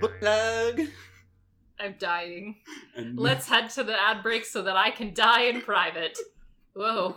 Book 0.00 0.18
Plug. 0.18 0.80
I'm 1.78 1.94
dying. 1.98 2.56
And 2.96 3.18
Let's 3.18 3.48
head 3.48 3.70
to 3.70 3.84
the 3.84 4.00
ad 4.00 4.22
break 4.22 4.44
so 4.44 4.62
that 4.62 4.76
I 4.76 4.90
can 4.90 5.12
die 5.14 5.42
in 5.42 5.60
private. 5.60 6.18
Whoa. 6.74 7.16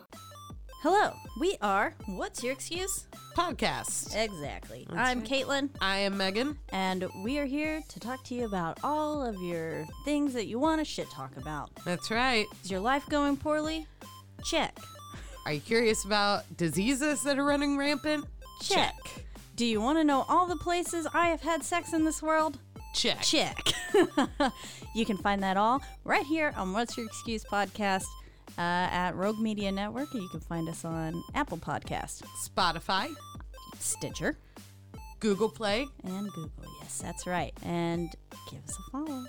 Hello, 0.82 1.12
we 1.40 1.58
are 1.62 1.94
What's 2.06 2.42
Your 2.42 2.54
Excuse? 2.54 3.06
Podcast. 3.36 4.16
Exactly. 4.16 4.88
That's 4.90 5.10
I'm 5.10 5.20
right. 5.20 5.28
Caitlin, 5.30 5.70
I 5.82 5.98
am 6.00 6.18
Megan. 6.18 6.58
and 6.70 7.06
we 7.24 7.38
are 7.40 7.46
here 7.46 7.82
to 7.90 8.00
talk 8.00 8.24
to 8.26 8.36
you 8.36 8.46
about 8.46 8.80
all 8.84 9.22
of 9.26 9.42
your 9.42 9.86
things 10.06 10.34
that 10.34 10.48
you 10.48 10.58
want 10.58 10.80
to 10.80 10.86
shit 10.86 11.10
talk 11.10 11.36
about. 11.38 11.70
That's 11.84 12.10
right. 12.12 12.46
Is 12.64 12.72
your 12.72 12.80
life 12.80 13.08
going 13.10 13.36
poorly? 13.38 13.88
Check. 14.46 14.78
Are 15.46 15.52
you 15.54 15.60
curious 15.60 16.06
about 16.06 16.44
diseases 16.58 17.24
that 17.24 17.38
are 17.38 17.46
running 17.46 17.78
rampant? 17.78 18.26
Check. 18.62 18.96
Do 19.58 19.66
you 19.66 19.82
want 19.82 19.98
to 19.98 20.06
know 20.06 20.26
all 20.30 20.48
the 20.48 20.56
places 20.58 21.08
I 21.14 21.28
have 21.28 21.42
had 21.42 21.64
sex 21.64 21.92
in 21.92 22.06
this 22.06 22.22
world? 22.22 22.58
Check. 22.94 23.22
Check. 23.22 23.60
you 24.96 25.06
can 25.06 25.18
find 25.18 25.42
that 25.44 25.58
all 25.58 25.82
right 26.04 26.26
here 26.26 26.54
on 26.58 26.74
What's 26.74 26.98
Your 26.98 27.06
Excuse 27.06 27.44
podcast 27.44 28.06
uh, 28.58 28.62
at 28.92 29.16
Rogue 29.16 29.40
Media 29.40 29.72
Network. 29.72 30.14
You 30.14 30.28
can 30.30 30.40
find 30.40 30.68
us 30.68 30.84
on 30.84 31.24
Apple 31.36 31.58
Podcast, 31.58 32.24
Spotify, 32.46 33.10
Stitcher, 33.80 34.38
Google 35.20 35.50
Play, 35.50 35.88
and 36.04 36.30
Google. 36.34 36.66
Yes, 36.82 37.00
that's 37.02 37.26
right. 37.28 37.54
And 37.64 38.14
give 38.50 38.64
us 38.64 38.78
a 38.78 38.92
follow. 38.92 39.24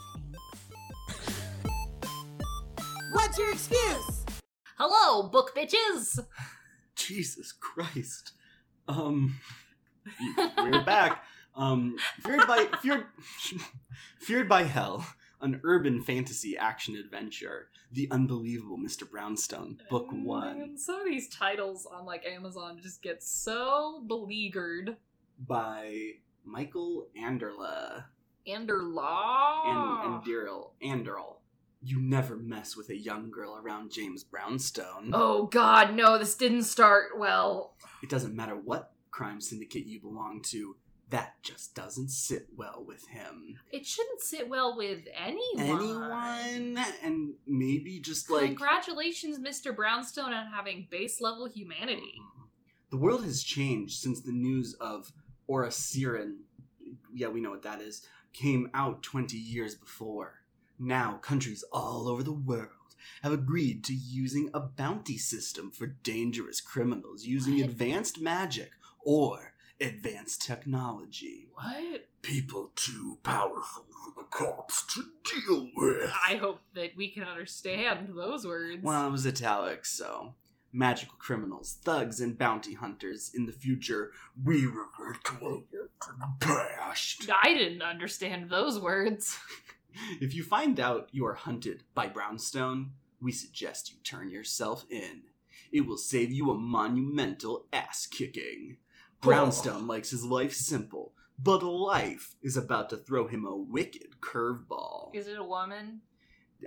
What's 3.13 3.39
your 3.39 3.53
excuse? 3.53 4.25
Hello, 4.77 5.29
book 5.29 5.55
bitches. 5.55 6.19
Jesus 6.95 7.53
Christ. 7.53 8.33
Um, 8.89 9.37
we're 10.59 10.85
back. 10.85 11.25
Um, 11.55 11.97
feared 12.21 12.47
by 12.47 12.67
feared, 12.81 13.05
feared 14.19 14.49
by 14.49 14.63
hell, 14.65 15.05
an 15.41 15.61
urban 15.65 16.03
fantasy 16.03 16.57
action 16.57 16.97
adventure, 16.97 17.69
the 17.93 18.09
unbelievable 18.11 18.79
Mr. 18.79 19.09
Brownstone, 19.11 19.79
book 19.91 20.07
one, 20.13 20.59
Man, 20.59 20.79
some 20.79 21.01
of 21.01 21.07
these 21.07 21.29
titles 21.29 21.87
on 21.87 22.05
like 22.07 22.25
Amazon 22.25 22.79
just 22.81 23.03
get 23.03 23.23
so 23.23 24.03
beleaguered. 24.07 24.97
by 25.47 26.13
Michael 26.45 27.09
Anderla 27.21 28.05
Anderlaw. 28.49 29.67
and 29.67 30.15
and 30.15 30.25
Daryl 30.25 30.71
Anderl. 30.83 31.37
You 31.83 31.99
never 32.01 32.37
mess 32.37 32.77
with 32.77 32.91
a 32.91 32.97
young 32.97 33.31
girl 33.31 33.57
around 33.57 33.91
James 33.91 34.23
Brownstone. 34.23 35.11
Oh 35.15 35.47
god, 35.47 35.95
no, 35.95 36.19
this 36.19 36.35
didn't 36.35 36.65
start 36.65 37.19
well. 37.19 37.75
It 38.03 38.09
doesn't 38.11 38.37
matter 38.37 38.55
what 38.55 38.93
crime 39.11 39.41
syndicate 39.41 39.87
you 39.87 40.01
belong 40.01 40.43
to. 40.49 40.77
That 41.11 41.43
just 41.43 41.75
doesn't 41.75 42.11
sit 42.11 42.47
well 42.57 42.85
with 42.87 43.07
him. 43.09 43.59
It 43.73 43.85
shouldn't 43.85 44.21
sit 44.21 44.49
well 44.49 44.77
with 44.77 45.01
anyone. 45.15 45.81
Anyone, 45.81 46.85
and 47.03 47.35
maybe 47.47 47.99
just 47.99 48.31
like 48.31 48.47
Congratulations, 48.47 49.39
Mr. 49.39 49.75
Brownstone, 49.75 50.33
on 50.33 50.47
having 50.47 50.87
base 50.91 51.21
level 51.21 51.47
humanity. 51.49 52.15
The 52.91 52.97
world 52.97 53.25
has 53.25 53.43
changed 53.43 53.99
since 54.01 54.21
the 54.21 54.33
news 54.33 54.75
of 54.81 55.13
Oriceran, 55.49 56.37
yeah, 57.13 57.29
we 57.29 57.41
know 57.41 57.51
what 57.51 57.63
that 57.63 57.81
is, 57.81 58.07
came 58.33 58.71
out 58.73 59.03
20 59.03 59.37
years 59.37 59.75
before. 59.75 60.35
Now, 60.79 61.15
countries 61.15 61.65
all 61.73 62.09
over 62.09 62.23
the 62.23 62.33
world 62.33 62.69
have 63.23 63.33
agreed 63.33 63.83
to 63.85 63.95
using 63.95 64.51
a 64.55 64.61
bounty 64.61 65.19
system 65.19 65.71
for 65.71 65.87
dangerous 65.87 66.61
criminals 66.61 67.25
using 67.25 67.57
What? 67.57 67.65
advanced 67.65 68.21
magic 68.21 68.71
or 69.05 69.50
advanced 69.81 70.43
technology. 70.43 71.49
What? 71.55 72.07
People 72.23 72.71
too 72.77 73.19
powerful 73.23 73.85
for 73.91 74.23
the 74.23 74.29
cops 74.29 74.85
to 74.95 75.05
deal 75.25 75.69
with. 75.77 76.11
I 76.29 76.37
hope 76.37 76.61
that 76.75 76.97
we 76.97 77.09
can 77.09 77.25
understand 77.25 78.11
those 78.15 78.47
words. 78.47 78.83
Well, 78.83 79.09
it 79.09 79.13
was 79.13 79.27
italics, 79.27 79.91
so. 79.91 80.35
Magical 80.73 81.17
criminals, 81.19 81.79
thugs, 81.83 82.21
and 82.21 82.39
bounty 82.39 82.75
hunters. 82.75 83.33
In 83.35 83.47
the 83.47 83.53
future, 83.53 84.13
we 84.45 84.67
revert 84.67 85.25
to 85.25 85.35
a 85.35 85.43
world 85.43 85.65
past. 86.39 87.29
I 87.43 87.55
didn't 87.55 87.83
understand 87.83 88.51
those 88.51 88.79
words. 88.79 89.39
If 90.21 90.35
you 90.37 90.45
find 90.45 90.79
out 90.79 91.09
you 91.11 91.27
are 91.27 91.35
hunted 91.35 91.83
by 91.95 92.07
Brownstone, 92.07 92.93
we 93.21 93.33
suggest 93.33 93.91
you 93.91 93.99
turn 94.05 94.31
yourself 94.31 94.87
in. 94.89 95.23
It 95.73 95.83
will 95.83 95.97
save 95.97 96.33
you 96.33 96.51
a 96.51 96.59
monumental 96.59 97.67
ass 97.73 98.07
kicking. 98.07 98.77
Brownstone 99.21 99.87
likes 99.87 100.11
his 100.11 100.25
life 100.25 100.55
simple, 100.55 101.13
but 101.39 101.63
life 101.63 102.35
is 102.43 102.57
about 102.57 102.91
to 102.91 102.97
throw 102.97 103.27
him 103.27 103.45
a 103.45 103.57
wicked 103.57 104.21
curveball. 104.21 105.15
Is 105.15 105.29
it 105.29 105.39
a 105.39 105.45
woman? 105.45 106.01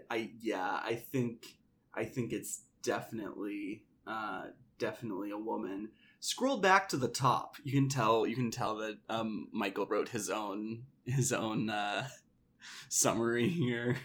I 0.10 0.32
yeah, 0.40 0.80
I 0.84 0.96
think 0.96 1.58
I 1.94 2.06
think 2.06 2.34
it's 2.34 2.62
definitely 2.82 3.84
uh 4.06 4.44
definitely 4.78 5.32
a 5.32 5.38
woman. 5.38 5.90
Scroll 6.20 6.58
back 6.58 6.90
to 6.90 6.98
the 6.98 7.08
top. 7.08 7.58
You 7.64 7.72
can 7.72 7.90
tell 7.90 8.26
you 8.28 8.36
can 8.36 8.52
tell 8.52 8.78
that 8.78 8.98
um 9.10 9.48
Michael 9.52 9.86
wrote 9.86 10.10
his 10.10 10.30
own 10.30 10.84
his 11.06 11.34
own 11.34 11.70
uh 11.70 12.08
summary 12.90 13.50
here. 13.50 13.98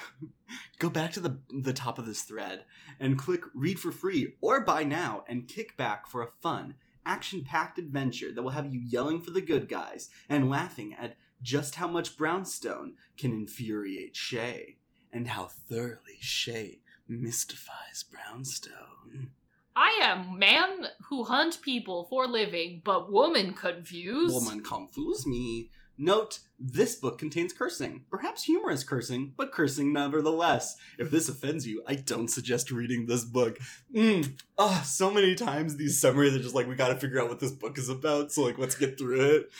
Go 0.78 0.90
back 0.90 1.12
to 1.12 1.20
the 1.20 1.38
the 1.62 1.72
top 1.72 1.98
of 1.98 2.06
this 2.06 2.22
thread 2.22 2.64
and 2.98 3.18
click 3.18 3.42
read 3.54 3.78
for 3.78 3.92
free 3.92 4.34
or 4.40 4.60
buy 4.60 4.84
now 4.84 5.24
and 5.28 5.48
kick 5.48 5.76
back 5.76 6.06
for 6.06 6.22
a 6.22 6.30
fun, 6.42 6.74
action-packed 7.06 7.78
adventure 7.78 8.32
that 8.32 8.42
will 8.42 8.50
have 8.50 8.72
you 8.72 8.80
yelling 8.80 9.20
for 9.20 9.30
the 9.30 9.40
good 9.40 9.68
guys 9.68 10.10
and 10.28 10.50
laughing 10.50 10.94
at 10.98 11.16
just 11.42 11.74
how 11.74 11.88
much 11.88 12.16
Brownstone 12.16 12.94
can 13.16 13.32
infuriate 13.32 14.16
Shay 14.16 14.76
and 15.12 15.28
how 15.28 15.46
thoroughly 15.46 16.18
Shay 16.20 16.80
mystifies 17.08 18.04
Brownstone. 18.04 19.30
I 19.74 20.00
am 20.02 20.38
man 20.38 20.86
who 21.08 21.24
hunt 21.24 21.60
people 21.62 22.04
for 22.04 22.26
living, 22.26 22.82
but 22.84 23.10
woman 23.10 23.54
confused. 23.54 24.34
Woman 24.34 24.62
confuse 24.62 25.26
me. 25.26 25.70
Note, 26.02 26.40
this 26.58 26.96
book 26.96 27.16
contains 27.16 27.52
cursing. 27.52 28.02
Perhaps 28.10 28.42
humorous 28.42 28.82
cursing, 28.82 29.34
but 29.36 29.52
cursing 29.52 29.92
nevertheless. 29.92 30.76
If 30.98 31.12
this 31.12 31.28
offends 31.28 31.64
you, 31.64 31.84
I 31.86 31.94
don't 31.94 32.26
suggest 32.26 32.72
reading 32.72 33.06
this 33.06 33.24
book. 33.24 33.56
Mm. 33.94 34.36
Ah, 34.58 34.82
so 34.84 35.12
many 35.12 35.36
times 35.36 35.76
these 35.76 36.00
summaries 36.00 36.34
are 36.34 36.40
just 36.40 36.56
like, 36.56 36.66
we 36.66 36.74
gotta 36.74 36.96
figure 36.96 37.22
out 37.22 37.28
what 37.28 37.38
this 37.38 37.52
book 37.52 37.78
is 37.78 37.88
about, 37.88 38.32
so 38.32 38.42
like, 38.42 38.58
let's 38.58 38.74
get 38.74 38.98
through 38.98 39.20
it. 39.20 39.50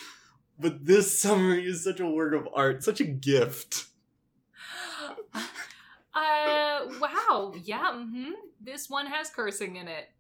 But 0.59 0.85
this 0.85 1.17
summary 1.17 1.65
is 1.65 1.85
such 1.85 2.01
a 2.01 2.11
work 2.11 2.35
of 2.35 2.49
art, 2.53 2.83
such 2.83 3.01
a 3.01 3.05
gift. 3.05 3.87
Uh, 6.15 6.89
wow. 7.01 7.55
Yeah, 7.65 7.95
hmm 7.95 8.33
This 8.61 8.91
one 8.91 9.07
has 9.07 9.31
cursing 9.31 9.77
in 9.77 9.89
it. 9.89 10.11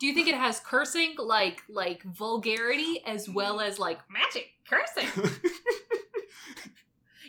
Do 0.00 0.06
you 0.06 0.14
think 0.14 0.28
it 0.28 0.34
has 0.34 0.60
cursing 0.60 1.14
like 1.18 1.62
like 1.68 2.02
vulgarity 2.02 3.02
as 3.06 3.28
well 3.28 3.60
as 3.60 3.78
like 3.78 4.00
magic 4.10 4.48
cursing? 4.68 5.08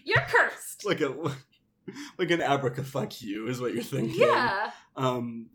You're 0.04 0.22
cursed. 0.28 0.86
like 0.86 1.02
a 1.02 1.16
like 2.18 2.32
an 2.32 2.40
abraca 2.42 2.84
fuck 2.84 3.22
you 3.22 3.48
is 3.48 3.60
what 3.62 3.74
you're 3.74 3.84
thinking. 3.84 4.20
Yeah. 4.20 4.72
Um 4.96 5.48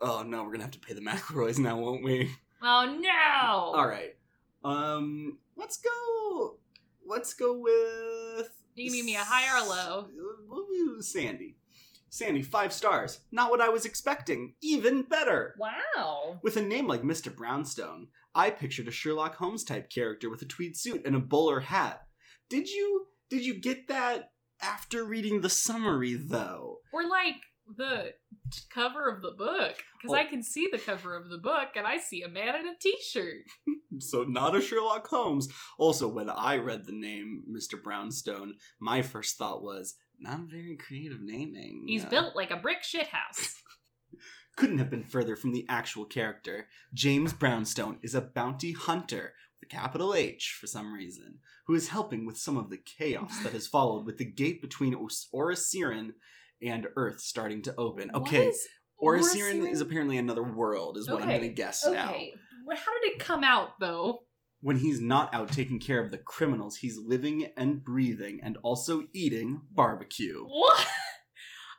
oh 0.00 0.22
no, 0.22 0.44
we're 0.44 0.52
gonna 0.52 0.64
have 0.64 0.72
to 0.72 0.78
pay 0.78 0.94
the 0.94 1.00
McElroys 1.00 1.58
now, 1.58 1.78
won't 1.78 2.04
we? 2.04 2.30
Oh 2.62 2.98
no. 3.00 3.78
All 3.78 3.86
right. 3.86 4.14
Um 4.64 5.38
let's 5.56 5.78
go 5.78 6.56
let's 7.06 7.34
go 7.34 7.58
with 7.58 8.50
You 8.74 8.90
can 8.90 8.96
give 8.96 9.06
me 9.06 9.16
a 9.16 9.24
high 9.24 9.52
or 9.54 9.64
a 9.64 9.68
low. 9.68 10.08
We'll 10.48 10.66
do 10.66 11.02
Sandy. 11.02 11.56
Sandy, 12.08 12.42
five 12.42 12.72
stars. 12.72 13.20
Not 13.32 13.50
what 13.50 13.60
I 13.60 13.68
was 13.68 13.84
expecting. 13.84 14.54
Even 14.62 15.02
better. 15.02 15.54
Wow. 15.58 16.38
With 16.42 16.56
a 16.56 16.62
name 16.62 16.86
like 16.86 17.02
Mr. 17.02 17.34
Brownstone, 17.34 18.08
I 18.34 18.50
pictured 18.50 18.88
a 18.88 18.92
Sherlock 18.92 19.36
Holmes 19.36 19.64
type 19.64 19.90
character 19.90 20.30
with 20.30 20.42
a 20.42 20.46
tweed 20.46 20.76
suit 20.76 21.02
and 21.04 21.16
a 21.16 21.20
bowler 21.20 21.60
hat. 21.60 22.06
Did 22.48 22.68
you 22.68 23.06
did 23.28 23.44
you 23.44 23.54
get 23.54 23.88
that 23.88 24.30
after 24.62 25.04
reading 25.04 25.40
the 25.40 25.50
summary 25.50 26.14
though? 26.14 26.78
Or 26.92 27.08
like 27.08 27.36
the 27.76 28.12
cover 28.70 29.08
of 29.08 29.22
the 29.22 29.32
book 29.32 29.74
because. 30.00 30.14
I 30.14 30.24
can 30.24 30.42
see 30.42 30.68
the 30.70 30.78
cover 30.78 31.16
of 31.16 31.28
the 31.28 31.38
book 31.38 31.70
and 31.74 31.86
I 31.86 31.98
see 31.98 32.22
a 32.22 32.28
man 32.28 32.54
in 32.54 32.66
a 32.66 32.74
t-shirt. 32.80 33.42
So 33.98 34.24
not 34.24 34.54
a 34.54 34.60
Sherlock 34.60 35.06
Holmes. 35.06 35.48
Also, 35.78 36.06
when 36.06 36.28
I 36.28 36.58
read 36.58 36.84
the 36.84 36.92
name 36.92 37.44
Mr. 37.50 37.82
Brownstone, 37.82 38.56
my 38.78 39.00
first 39.00 39.38
thought 39.38 39.62
was 39.62 39.94
not 40.18 40.40
very 40.50 40.76
creative 40.76 41.20
naming. 41.20 41.84
He's 41.86 42.04
Uh, 42.04 42.08
built 42.08 42.36
like 42.36 42.50
a 42.50 42.56
brick 42.56 42.82
shit 42.82 43.08
house. 43.08 43.62
couldn't 44.56 44.78
have 44.78 44.90
been 44.90 45.04
further 45.04 45.36
from 45.36 45.52
the 45.52 45.66
actual 45.68 46.04
character. 46.06 46.66
James 46.94 47.32
Brownstone 47.32 47.98
is 48.02 48.14
a 48.14 48.20
bounty 48.22 48.72
hunter 48.72 49.34
with 49.60 49.70
a 49.70 49.74
capital 49.74 50.14
H 50.14 50.56
for 50.58 50.66
some 50.66 50.92
reason, 50.94 51.40
who 51.66 51.74
is 51.74 51.88
helping 51.88 52.24
with 52.24 52.38
some 52.38 52.56
of 52.56 52.70
the 52.70 52.78
chaos 52.78 53.38
that 53.42 53.52
has 53.52 53.66
followed 53.66 54.06
with 54.06 54.16
the 54.16 54.24
gate 54.24 54.62
between 54.62 54.94
Os- 54.94 55.28
Oriceran 55.34 56.14
and 56.62 56.86
Earth 56.96 57.20
starting 57.20 57.60
to 57.62 57.74
open. 57.76 58.10
Okay, 58.14 58.48
is 58.48 58.66
Oriceran? 59.02 59.70
is 59.70 59.82
apparently 59.82 60.16
another 60.16 60.42
world, 60.42 60.96
is 60.96 61.08
what 61.10 61.20
I'm 61.22 61.28
going 61.28 61.42
to 61.42 61.48
guess 61.50 61.84
now. 61.86 62.10
Okay. 62.10 62.32
Well, 62.66 62.76
How 62.78 62.92
did 63.02 63.12
it 63.12 63.18
come 63.18 63.44
out 63.44 63.78
though? 63.78 64.22
When 64.66 64.78
he's 64.78 65.00
not 65.00 65.32
out 65.32 65.52
taking 65.52 65.78
care 65.78 66.02
of 66.02 66.10
the 66.10 66.18
criminals, 66.18 66.78
he's 66.78 66.98
living 66.98 67.52
and 67.56 67.84
breathing 67.84 68.40
and 68.42 68.58
also 68.64 69.04
eating 69.12 69.60
barbecue. 69.70 70.42
What? 70.44 70.84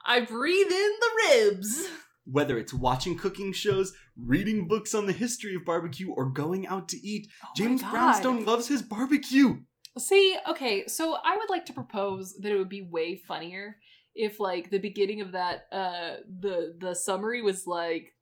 I 0.05 0.21
breathe 0.21 0.71
in 0.71 0.91
the 1.01 1.09
ribs. 1.27 1.89
Whether 2.23 2.57
it's 2.57 2.73
watching 2.73 3.17
cooking 3.17 3.51
shows, 3.51 3.93
reading 4.15 4.69
books 4.69 4.95
on 4.95 5.05
the 5.05 5.11
history 5.11 5.53
of 5.53 5.65
barbecue, 5.65 6.09
or 6.09 6.29
going 6.29 6.65
out 6.65 6.87
to 6.87 6.97
eat, 7.05 7.27
James 7.57 7.83
Brownstone 7.83 8.45
loves 8.45 8.69
his 8.69 8.83
barbecue. 8.83 9.57
See, 9.97 10.37
okay, 10.49 10.87
so 10.87 11.17
I 11.25 11.35
would 11.35 11.49
like 11.49 11.65
to 11.65 11.73
propose 11.73 12.37
that 12.39 12.53
it 12.53 12.57
would 12.57 12.69
be 12.69 12.87
way 12.89 13.17
funnier 13.17 13.75
if 14.15 14.39
like 14.39 14.69
the 14.69 14.79
beginning 14.79 15.19
of 15.19 15.33
that 15.33 15.67
uh 15.73 16.15
the 16.39 16.75
the 16.79 16.95
summary 16.95 17.41
was 17.41 17.67
like 17.67 18.13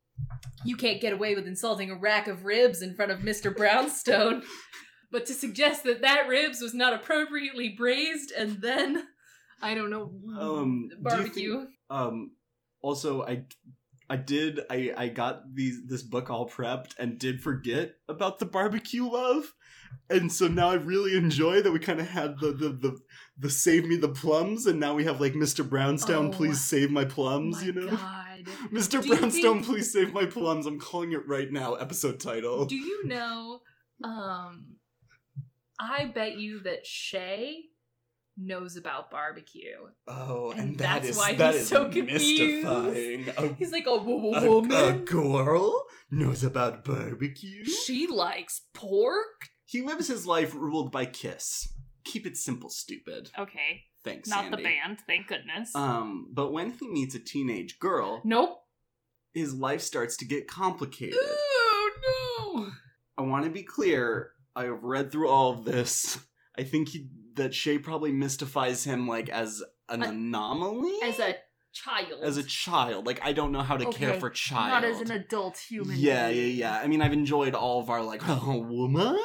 you 0.63 0.75
can't 0.75 1.01
get 1.01 1.13
away 1.13 1.35
with 1.35 1.47
insulting 1.47 1.91
a 1.91 1.95
rack 1.95 2.27
of 2.27 2.45
ribs 2.45 2.81
in 2.81 2.95
front 2.95 3.11
of 3.11 3.19
Mr. 3.19 3.55
Brownstone. 3.55 4.43
but 5.11 5.25
to 5.27 5.33
suggest 5.33 5.83
that 5.83 6.01
that 6.01 6.27
ribs 6.27 6.59
was 6.61 6.73
not 6.73 6.93
appropriately 6.93 7.69
braised 7.69 8.31
and 8.31 8.61
then 8.61 9.07
I 9.61 9.73
don't 9.75 9.89
know 9.89 10.11
Um, 10.37 10.89
do 10.89 10.97
barbecue. 11.01 11.57
think- 11.59 11.69
um, 11.89 12.31
also, 12.81 13.23
I, 13.23 13.43
I 14.09 14.15
did, 14.17 14.59
I, 14.69 14.93
I 14.95 15.07
got 15.09 15.41
these 15.53 15.79
this 15.87 16.03
book 16.03 16.29
all 16.29 16.47
prepped 16.49 16.93
and 16.99 17.17
did 17.17 17.41
forget 17.41 17.93
about 18.09 18.37
the 18.39 18.45
barbecue 18.45 19.07
love, 19.07 19.53
and 20.09 20.31
so 20.31 20.47
now 20.47 20.69
I 20.69 20.75
really 20.75 21.15
enjoy 21.17 21.61
that 21.61 21.71
we 21.71 21.79
kind 21.79 21.99
of 21.99 22.07
had 22.07 22.39
the 22.39 22.51
the 22.51 22.69
the 22.69 22.97
the 23.39 23.49
save 23.49 23.85
me 23.87 23.95
the 23.95 24.09
plums, 24.09 24.65
and 24.67 24.79
now 24.79 24.93
we 24.93 25.05
have 25.05 25.19
like 25.21 25.33
Mr. 25.33 25.67
Brownstone, 25.67 26.27
Oh, 26.27 26.31
please 26.31 26.61
save 26.61 26.91
my 26.91 27.05
plums, 27.05 27.57
my 27.61 27.63
you 27.65 27.73
know. 27.73 27.89
God. 27.89 28.24
Mr. 28.71 29.01
Do 29.01 29.07
Brownstone, 29.09 29.31
think- 29.55 29.65
please 29.65 29.91
save 29.91 30.13
my 30.13 30.25
plums. 30.25 30.65
I'm 30.65 30.79
calling 30.79 31.11
it 31.13 31.27
right 31.27 31.51
now. 31.51 31.73
Episode 31.75 32.19
title. 32.19 32.65
Do 32.65 32.75
you 32.75 33.05
know? 33.05 33.61
Um, 34.03 34.75
I 35.79 36.05
bet 36.13 36.37
you 36.37 36.61
that 36.61 36.85
Shay 36.85 37.63
knows 38.37 38.75
about 38.75 39.09
barbecue. 39.11 39.77
oh, 40.07 40.51
and, 40.51 40.59
and 40.59 40.77
that 40.79 41.01
that's 41.03 41.09
is 41.09 41.17
why 41.17 41.33
that 41.35 41.53
he's 41.53 41.61
is 41.63 41.67
so 41.69 41.89
confused. 41.89 42.67
A, 42.67 43.53
He's 43.57 43.71
like 43.71 43.85
a, 43.87 43.95
wo- 43.95 44.17
wo- 44.17 44.65
a, 44.69 44.89
a 44.89 44.93
girl 44.93 45.85
knows 46.11 46.43
about 46.43 46.83
barbecue. 46.83 47.63
She 47.63 48.07
likes 48.07 48.61
pork. 48.73 49.47
He 49.65 49.81
lives 49.81 50.07
his 50.09 50.27
life 50.27 50.53
ruled 50.53 50.91
by 50.91 51.05
Kiss. 51.05 51.73
Keep 52.03 52.27
it 52.27 52.37
simple, 52.37 52.69
stupid. 52.69 53.31
Okay, 53.39 53.83
Thanks, 54.05 54.29
not 54.29 54.51
the 54.51 54.57
band. 54.57 54.99
Thank 55.07 55.27
goodness. 55.27 55.75
Um, 55.75 56.27
but 56.31 56.53
when 56.53 56.71
he 56.71 56.87
meets 56.87 57.15
a 57.15 57.19
teenage 57.19 57.79
girl, 57.79 58.21
nope. 58.23 58.59
his 59.33 59.53
life 59.53 59.81
starts 59.81 60.15
to 60.17 60.25
get 60.25 60.47
complicated. 60.47 61.17
Oh 61.19 61.91
no. 62.57 62.71
I 63.17 63.27
want 63.27 63.45
to 63.45 63.51
be 63.51 63.63
clear. 63.63 64.31
I 64.55 64.65
have 64.65 64.83
read 64.83 65.11
through 65.11 65.29
all 65.29 65.51
of 65.51 65.65
this. 65.65 66.19
I 66.57 66.63
think 66.63 66.89
he, 66.89 67.09
that 67.35 67.53
Shay 67.53 67.77
probably 67.79 68.11
mystifies 68.11 68.83
him 68.85 69.07
like 69.07 69.27
as 69.27 69.61
an 69.89 70.03
A- 70.03 70.09
anomaly, 70.09 70.97
As 71.03 71.19
a 71.19 71.35
child. 71.73 72.23
as 72.23 72.37
a 72.37 72.43
child. 72.43 73.05
Like 73.05 73.19
I 73.23 73.33
don't 73.33 73.51
know 73.51 73.61
how 73.61 73.75
to 73.75 73.91
care 73.91 74.19
for 74.19 74.29
child. 74.29 74.69
Not 74.69 74.83
as 74.85 75.01
an 75.01 75.11
adult 75.11 75.57
human. 75.57 75.97
Yeah, 75.97 76.29
yeah, 76.29 76.45
yeah. 76.45 76.79
I 76.79 76.87
mean, 76.87 77.01
I've 77.01 77.13
enjoyed 77.13 77.53
all 77.53 77.81
of 77.81 77.89
our 77.89 78.03
like 78.03 78.21
oh, 78.27 78.59
woman, 78.69 79.19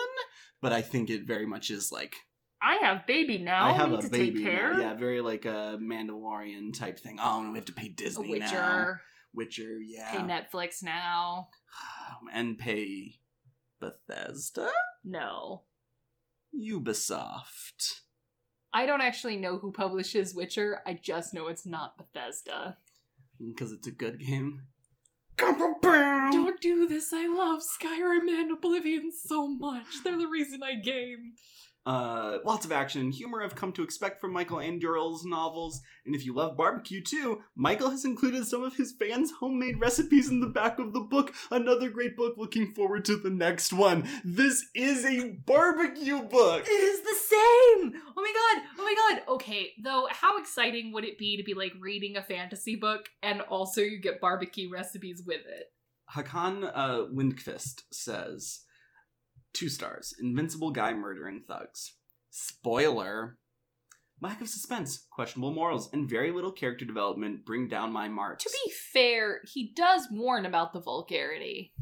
but 0.60 0.72
I 0.72 0.82
think 0.82 1.10
it 1.10 1.26
very 1.26 1.46
much 1.46 1.70
is 1.70 1.92
like 1.92 2.16
I 2.62 2.76
have 2.76 3.06
baby 3.06 3.38
now. 3.38 3.66
I 3.66 3.72
have 3.72 3.90
need 3.90 3.98
a 4.00 4.02
to 4.02 4.08
baby. 4.10 4.44
take 4.44 4.52
now. 4.52 4.78
Yeah, 4.80 4.94
very 4.94 5.20
like 5.20 5.44
a 5.46 5.78
Mandalorian 5.80 6.78
type 6.78 6.98
thing. 6.98 7.18
Oh, 7.20 7.50
we 7.50 7.56
have 7.58 7.64
to 7.66 7.72
pay 7.72 7.86
A 7.86 7.90
Disney 7.90 8.38
now. 8.38 8.44
Witcher. 8.46 9.00
Witcher, 9.32 9.78
yeah, 9.80 10.10
Pay 10.12 10.18
Netflix 10.18 10.82
now. 10.82 11.48
and 12.32 12.58
pay 12.58 13.14
Bethesda, 13.80 14.70
No. 15.04 15.62
Ubisoft. 16.54 18.00
I 18.72 18.86
don't 18.86 19.00
actually 19.00 19.36
know 19.36 19.58
who 19.58 19.72
publishes 19.72 20.34
Witcher. 20.34 20.80
I 20.86 20.94
just 20.94 21.32
know 21.32 21.46
it's 21.48 21.64
not 21.66 21.96
Bethesda. 21.96 22.76
Mm, 23.40 23.54
because 23.54 23.72
it's 23.72 23.86
a 23.86 23.92
good 23.92 24.20
game. 24.20 24.62
Don't 25.36 26.60
do 26.60 26.86
this. 26.86 27.12
I 27.12 27.26
love 27.26 27.62
Skyrim 27.62 28.28
and 28.28 28.50
Oblivion 28.52 29.10
so 29.12 29.48
much. 29.48 29.86
They're 30.04 30.18
the 30.18 30.26
reason 30.26 30.62
I 30.62 30.74
game. 30.74 31.32
Uh, 31.86 32.38
lots 32.44 32.66
of 32.66 32.72
action 32.72 33.00
and 33.00 33.14
humor 33.14 33.42
I've 33.42 33.54
come 33.54 33.72
to 33.72 33.82
expect 33.82 34.20
from 34.20 34.32
Michael 34.34 34.60
Anderle's 34.60 35.24
novels, 35.24 35.80
and 36.04 36.14
if 36.14 36.26
you 36.26 36.34
love 36.34 36.56
barbecue 36.56 37.02
too, 37.02 37.40
Michael 37.56 37.90
has 37.90 38.04
included 38.04 38.46
some 38.46 38.62
of 38.62 38.76
his 38.76 38.92
fans' 38.92 39.32
homemade 39.40 39.80
recipes 39.80 40.28
in 40.28 40.40
the 40.40 40.46
back 40.46 40.78
of 40.78 40.92
the 40.92 41.00
book. 41.00 41.34
Another 41.50 41.88
great 41.88 42.16
book. 42.16 42.34
Looking 42.36 42.74
forward 42.74 43.06
to 43.06 43.16
the 43.16 43.30
next 43.30 43.72
one. 43.72 44.06
This 44.24 44.66
is 44.74 45.04
a 45.06 45.30
barbecue 45.46 46.22
book. 46.22 46.66
It 46.66 46.70
is 46.70 47.00
the 47.00 47.16
same. 47.18 48.02
Oh 48.16 48.22
my 48.22 48.32
god. 48.34 48.62
Oh 48.78 48.84
my 48.84 48.94
god. 48.94 49.22
Okay, 49.34 49.72
though, 49.82 50.06
how 50.10 50.38
exciting 50.38 50.92
would 50.92 51.04
it 51.04 51.18
be 51.18 51.38
to 51.38 51.42
be 51.42 51.54
like 51.54 51.72
reading 51.80 52.16
a 52.16 52.22
fantasy 52.22 52.76
book 52.76 53.08
and 53.22 53.40
also 53.40 53.80
you 53.80 53.98
get 53.98 54.20
barbecue 54.20 54.70
recipes 54.70 55.22
with 55.26 55.40
it? 55.46 55.72
Hakan 56.14 56.70
uh, 56.74 57.06
Lindqvist 57.12 57.82
says, 57.92 58.60
two 59.52 59.68
stars, 59.68 60.14
invincible 60.20 60.70
guy 60.70 60.92
murdering 60.92 61.42
thugs. 61.46 61.94
Spoiler. 62.30 63.38
Lack 64.22 64.42
of 64.42 64.48
suspense, 64.48 65.06
questionable 65.10 65.54
morals, 65.54 65.88
and 65.94 66.08
very 66.08 66.30
little 66.30 66.52
character 66.52 66.84
development 66.84 67.46
bring 67.46 67.68
down 67.68 67.90
my 67.90 68.06
marks. 68.06 68.44
To 68.44 68.50
be 68.50 68.72
fair, 68.92 69.40
he 69.50 69.72
does 69.74 70.08
warn 70.10 70.44
about 70.44 70.74
the 70.74 70.80
vulgarity 70.80 71.72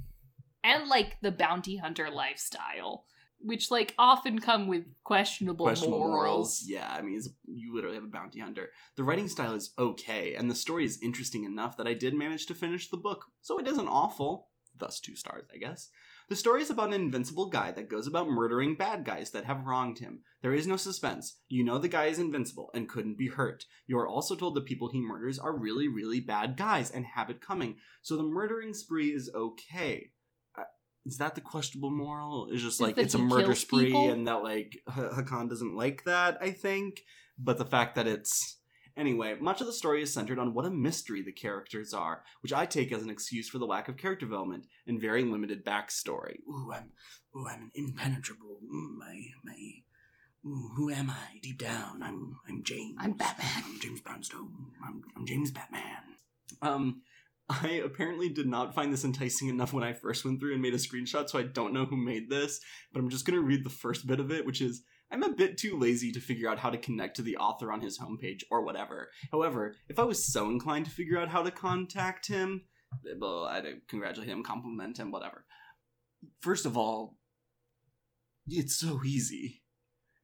and 0.62 0.88
like 0.88 1.16
the 1.20 1.32
bounty 1.32 1.76
hunter 1.76 2.08
lifestyle, 2.10 3.06
which 3.40 3.72
like 3.72 3.94
often 3.98 4.38
come 4.38 4.68
with 4.68 4.84
questionable, 5.02 5.66
questionable 5.66 5.98
morals. 5.98 6.14
morals. 6.14 6.64
Yeah, 6.64 6.88
I 6.88 7.02
mean, 7.02 7.20
you 7.46 7.74
literally 7.74 7.96
have 7.96 8.04
a 8.04 8.08
bounty 8.08 8.38
hunter. 8.38 8.70
The 8.96 9.04
writing 9.04 9.28
style 9.28 9.54
is 9.54 9.72
okay, 9.76 10.34
and 10.34 10.48
the 10.48 10.54
story 10.54 10.84
is 10.84 11.02
interesting 11.02 11.44
enough 11.44 11.76
that 11.76 11.88
I 11.88 11.94
did 11.94 12.14
manage 12.14 12.46
to 12.46 12.54
finish 12.54 12.88
the 12.88 12.96
book, 12.96 13.24
so 13.42 13.58
it 13.58 13.66
isn't 13.66 13.88
awful. 13.88 14.48
Thus, 14.76 15.00
two 15.00 15.16
stars, 15.16 15.44
I 15.52 15.58
guess. 15.58 15.90
The 16.28 16.36
story 16.36 16.60
is 16.60 16.68
about 16.68 16.88
an 16.88 16.94
invincible 16.94 17.48
guy 17.48 17.72
that 17.72 17.88
goes 17.88 18.06
about 18.06 18.28
murdering 18.28 18.74
bad 18.74 19.04
guys 19.04 19.30
that 19.30 19.46
have 19.46 19.64
wronged 19.64 19.98
him. 19.98 20.20
There 20.42 20.52
is 20.52 20.66
no 20.66 20.76
suspense. 20.76 21.38
You 21.48 21.64
know 21.64 21.78
the 21.78 21.88
guy 21.88 22.06
is 22.06 22.18
invincible 22.18 22.70
and 22.74 22.88
couldn't 22.88 23.16
be 23.16 23.28
hurt. 23.28 23.64
You 23.86 23.98
are 23.98 24.06
also 24.06 24.36
told 24.36 24.54
the 24.54 24.60
people 24.60 24.90
he 24.90 25.00
murders 25.00 25.38
are 25.38 25.56
really, 25.56 25.88
really 25.88 26.20
bad 26.20 26.58
guys 26.58 26.90
and 26.90 27.06
have 27.16 27.30
it 27.30 27.40
coming. 27.40 27.76
So 28.02 28.16
the 28.16 28.24
murdering 28.24 28.74
spree 28.74 29.08
is 29.08 29.30
okay. 29.34 30.10
Uh, 30.56 30.64
is 31.06 31.16
that 31.16 31.34
the 31.34 31.40
questionable 31.40 31.90
moral? 31.90 32.48
It's 32.52 32.62
just 32.62 32.80
like 32.80 32.96
that 32.96 33.02
it's 33.06 33.14
a 33.14 33.18
murder 33.18 33.54
spree 33.54 33.86
people? 33.86 34.12
and 34.12 34.28
that 34.28 34.42
like 34.42 34.76
H- 34.86 35.12
Hakan 35.12 35.48
doesn't 35.48 35.74
like 35.74 36.04
that, 36.04 36.36
I 36.42 36.50
think. 36.50 37.00
But 37.38 37.56
the 37.56 37.64
fact 37.64 37.94
that 37.94 38.06
it's 38.06 38.57
Anyway, 38.98 39.36
much 39.40 39.60
of 39.60 39.66
the 39.68 39.72
story 39.72 40.02
is 40.02 40.12
centered 40.12 40.40
on 40.40 40.52
what 40.52 40.66
a 40.66 40.70
mystery 40.70 41.22
the 41.22 41.30
characters 41.30 41.94
are, 41.94 42.24
which 42.42 42.52
I 42.52 42.66
take 42.66 42.90
as 42.90 43.02
an 43.02 43.10
excuse 43.10 43.48
for 43.48 43.58
the 43.58 43.64
lack 43.64 43.88
of 43.88 43.96
character 43.96 44.26
development 44.26 44.66
and 44.88 45.00
very 45.00 45.22
limited 45.22 45.64
backstory. 45.64 46.38
Ooh, 46.50 46.72
I'm, 46.74 46.90
ooh, 47.36 47.46
I'm 47.46 47.62
an 47.62 47.70
impenetrable. 47.76 48.58
mm, 48.64 48.98
My, 48.98 49.20
my. 49.44 49.54
Ooh, 50.44 50.70
who 50.76 50.90
am 50.90 51.10
I 51.10 51.38
deep 51.40 51.58
down? 51.58 52.02
I'm, 52.02 52.36
I'm 52.48 52.64
James. 52.64 52.96
I'm 52.98 53.12
Batman. 53.12 53.64
I'm 53.64 53.78
James 53.80 54.00
Brownstone. 54.00 54.50
I'm, 54.84 55.02
I'm 55.16 55.26
James 55.26 55.52
Batman. 55.52 55.82
Um, 56.60 57.02
I 57.48 57.80
apparently 57.84 58.28
did 58.28 58.46
not 58.46 58.74
find 58.74 58.92
this 58.92 59.04
enticing 59.04 59.48
enough 59.48 59.72
when 59.72 59.84
I 59.84 59.92
first 59.92 60.24
went 60.24 60.40
through 60.40 60.54
and 60.54 60.62
made 60.62 60.74
a 60.74 60.78
screenshot, 60.78 61.28
so 61.30 61.38
I 61.38 61.44
don't 61.44 61.72
know 61.72 61.84
who 61.86 61.96
made 61.96 62.28
this, 62.28 62.60
but 62.92 62.98
I'm 62.98 63.10
just 63.10 63.24
gonna 63.26 63.40
read 63.40 63.64
the 63.64 63.70
first 63.70 64.06
bit 64.06 64.20
of 64.20 64.30
it, 64.32 64.44
which 64.44 64.60
is 64.60 64.82
I'm 65.10 65.22
a 65.22 65.34
bit 65.34 65.56
too 65.56 65.78
lazy 65.78 66.12
to 66.12 66.20
figure 66.20 66.48
out 66.48 66.58
how 66.58 66.70
to 66.70 66.78
connect 66.78 67.16
to 67.16 67.22
the 67.22 67.36
author 67.38 67.72
on 67.72 67.80
his 67.80 67.98
homepage 67.98 68.42
or 68.50 68.62
whatever. 68.62 69.10
However, 69.32 69.74
if 69.88 69.98
I 69.98 70.04
was 70.04 70.22
so 70.24 70.50
inclined 70.50 70.84
to 70.84 70.90
figure 70.90 71.18
out 71.18 71.28
how 71.28 71.42
to 71.42 71.50
contact 71.50 72.26
him, 72.26 72.64
well, 73.18 73.44
I'd 73.44 73.64
congratulate 73.88 74.28
him, 74.28 74.42
compliment 74.42 74.98
him, 74.98 75.10
whatever. 75.10 75.44
First 76.40 76.66
of 76.66 76.76
all, 76.76 77.16
it's 78.46 78.76
so 78.76 79.00
easy. 79.04 79.62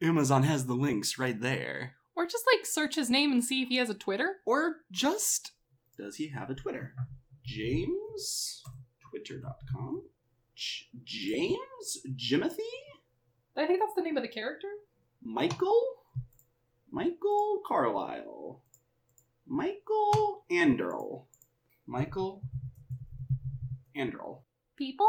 Amazon 0.02 0.42
has 0.42 0.66
the 0.66 0.74
links 0.74 1.18
right 1.18 1.40
there. 1.40 1.94
Or 2.16 2.26
just 2.26 2.44
like 2.52 2.66
search 2.66 2.94
his 2.94 3.10
name 3.10 3.32
and 3.32 3.44
see 3.44 3.62
if 3.62 3.68
he 3.68 3.76
has 3.76 3.90
a 3.90 3.94
Twitter. 3.94 4.36
Or 4.46 4.76
just, 4.92 5.52
does 5.98 6.16
he 6.16 6.28
have 6.28 6.50
a 6.50 6.54
Twitter? 6.54 6.94
James, 7.44 8.62
twitter.com. 9.10 10.02
J- 10.54 10.86
James 11.04 11.98
Jimothy? 12.16 12.58
I 13.56 13.66
think 13.66 13.80
that's 13.80 13.94
the 13.94 14.02
name 14.02 14.16
of 14.16 14.22
the 14.22 14.28
character. 14.28 14.68
Michael? 15.22 15.82
Michael 16.90 17.62
Carlisle. 17.66 18.60
Michael 19.46 20.44
Anderl. 20.50 21.24
Michael 21.86 22.42
Anderl. 23.96 24.42
People? 24.76 25.08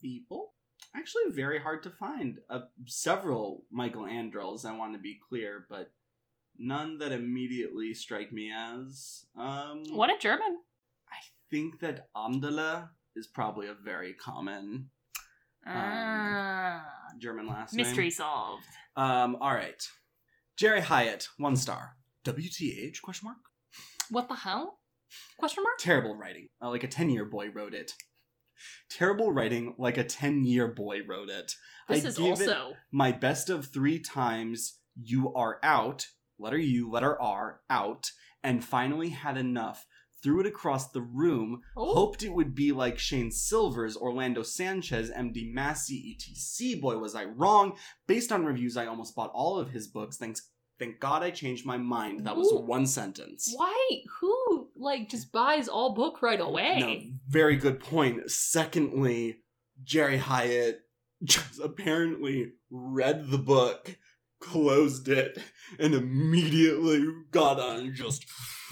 People? 0.00 0.52
Actually, 0.96 1.30
very 1.30 1.58
hard 1.58 1.82
to 1.82 1.90
find. 1.90 2.38
Uh, 2.48 2.60
several 2.86 3.64
Michael 3.70 4.04
Andrels, 4.04 4.64
I 4.64 4.76
want 4.76 4.92
to 4.92 4.98
be 4.98 5.18
clear, 5.28 5.66
but 5.68 5.90
none 6.56 6.98
that 6.98 7.10
immediately 7.10 7.92
strike 7.94 8.32
me 8.32 8.52
as. 8.54 9.26
Um, 9.36 9.82
What 9.90 10.10
a 10.10 10.18
German. 10.20 10.58
I 11.10 11.16
think 11.50 11.80
that 11.80 12.08
Amdala 12.16 12.90
is 13.16 13.26
probably 13.26 13.66
a 13.66 13.74
very 13.74 14.12
common 14.12 14.90
Ah, 15.66 16.84
German 17.18 17.46
last 17.46 17.74
name. 17.74 17.86
mystery 17.86 18.10
solved. 18.10 18.64
Um, 18.96 19.36
all 19.40 19.54
right. 19.54 19.82
Jerry 20.56 20.80
Hyatt, 20.80 21.28
one 21.38 21.56
star. 21.56 21.96
WTH? 22.24 23.02
Question 23.02 23.26
mark. 23.26 23.38
What 24.10 24.28
the 24.28 24.34
hell? 24.36 24.78
Question 25.38 25.64
mark? 25.64 25.78
Terrible 25.78 26.16
writing. 26.16 26.48
Uh, 26.62 26.70
like 26.70 26.84
a 26.84 26.88
ten-year 26.88 27.24
boy 27.24 27.50
wrote 27.50 27.74
it. 27.74 27.92
Terrible 28.88 29.32
writing, 29.32 29.74
like 29.78 29.98
a 29.98 30.04
ten-year 30.04 30.68
boy 30.68 31.00
wrote 31.06 31.28
it. 31.28 31.54
This 31.88 32.04
I 32.04 32.08
is 32.08 32.18
also 32.18 32.74
my 32.92 33.12
best 33.12 33.50
of 33.50 33.66
three 33.66 33.98
times. 33.98 34.78
You 35.00 35.32
are 35.34 35.58
out. 35.62 36.06
Letter 36.38 36.58
U, 36.58 36.90
letter 36.90 37.20
R, 37.20 37.60
out, 37.70 38.10
and 38.42 38.64
finally 38.64 39.10
had 39.10 39.36
enough. 39.36 39.86
Threw 40.24 40.40
it 40.40 40.46
across 40.46 40.90
the 40.90 41.02
room, 41.02 41.60
Oh. 41.76 41.94
hoped 41.94 42.22
it 42.22 42.32
would 42.32 42.54
be 42.54 42.72
like 42.72 42.98
Shayne 42.98 43.30
Silvers 43.30 43.96
Orlando 43.96 44.42
Sanchez, 44.42 45.10
MD 45.10 45.52
Massey, 45.52 46.16
ETC. 46.18 46.80
Boy, 46.80 46.96
was 46.98 47.14
I 47.14 47.24
wrong. 47.26 47.76
Based 48.06 48.32
on 48.32 48.44
reviews, 48.46 48.76
I 48.78 48.86
almost 48.86 49.14
bought 49.14 49.30
all 49.34 49.58
of 49.58 49.68
his 49.70 49.86
books. 49.86 50.16
Thanks. 50.16 50.50
Thank 50.78 50.98
God 50.98 51.22
I 51.22 51.30
changed 51.30 51.64
my 51.64 51.76
mind. 51.76 52.26
That 52.26 52.36
was 52.36 52.50
Ooh. 52.52 52.58
one 52.60 52.86
sentence. 52.86 53.52
Why? 53.54 53.88
Who 54.20 54.70
like 54.76 55.08
just 55.08 55.30
buys 55.30 55.68
all 55.68 55.94
book 55.94 56.20
right 56.22 56.40
away? 56.40 56.78
No, 56.80 57.16
very 57.28 57.56
good 57.56 57.78
point. 57.78 58.28
Secondly, 58.30 59.36
Jerry 59.84 60.16
Hyatt 60.16 60.80
just 61.22 61.60
apparently 61.60 62.52
read 62.70 63.28
the 63.30 63.38
book, 63.38 63.96
closed 64.40 65.06
it, 65.08 65.38
and 65.78 65.94
immediately 65.94 67.04
got 67.30 67.60
on 67.60 67.76
and 67.80 67.94
just 67.94 68.24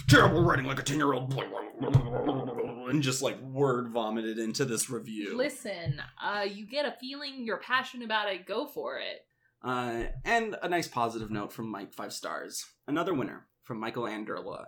terrible 0.08 0.42
writing 0.42 0.66
like 0.66 0.78
a 0.78 0.82
10 0.82 0.96
year 0.96 1.12
old 1.12 1.34
boy 1.34 1.44
and 2.88 3.02
just 3.02 3.22
like 3.22 3.40
word 3.40 3.88
vomited 3.88 4.38
into 4.38 4.64
this 4.64 4.90
review. 4.90 5.36
Listen, 5.36 6.00
uh, 6.22 6.42
you 6.42 6.66
get 6.66 6.86
a 6.86 6.94
feeling 7.00 7.44
you're 7.44 7.58
passionate 7.58 8.04
about 8.04 8.32
it, 8.32 8.46
go 8.46 8.66
for 8.66 8.98
it. 8.98 9.26
Uh, 9.62 10.04
and 10.24 10.56
a 10.62 10.68
nice 10.68 10.88
positive 10.88 11.30
note 11.30 11.52
from 11.52 11.70
Mike, 11.70 11.94
five 11.94 12.12
stars. 12.12 12.64
Another 12.86 13.14
winner 13.14 13.46
from 13.62 13.78
Michael 13.78 14.04
Anderle. 14.04 14.64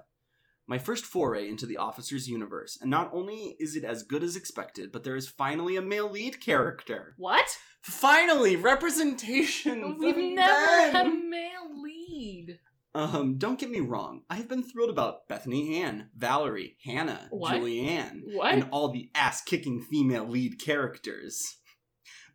My 0.66 0.78
first 0.78 1.04
foray 1.04 1.48
into 1.48 1.66
the 1.66 1.76
officer's 1.76 2.26
universe, 2.26 2.78
and 2.80 2.90
not 2.90 3.10
only 3.12 3.54
is 3.60 3.76
it 3.76 3.84
as 3.84 4.02
good 4.02 4.22
as 4.22 4.34
expected, 4.34 4.92
but 4.92 5.04
there 5.04 5.16
is 5.16 5.28
finally 5.28 5.76
a 5.76 5.82
male 5.82 6.10
lead 6.10 6.40
character. 6.40 7.14
What? 7.18 7.58
Finally, 7.82 8.56
representation. 8.56 9.98
We've 9.98 10.16
never 10.16 10.76
men. 10.76 10.92
had 10.92 11.06
a 11.06 11.10
male 11.10 11.82
lead. 11.82 12.60
Um, 12.94 13.38
don't 13.38 13.58
get 13.58 13.70
me 13.70 13.80
wrong. 13.80 14.22
I 14.30 14.36
have 14.36 14.48
been 14.48 14.62
thrilled 14.62 14.90
about 14.90 15.26
Bethany 15.28 15.82
Ann, 15.82 16.10
Valerie, 16.16 16.76
Hannah, 16.84 17.26
What? 17.30 17.54
Julianne, 17.54 18.20
What? 18.24 18.52
and 18.54 18.68
all 18.70 18.88
the 18.92 19.10
ass-kicking 19.16 19.82
female 19.90 20.24
lead 20.28 20.60
characters. 20.60 21.40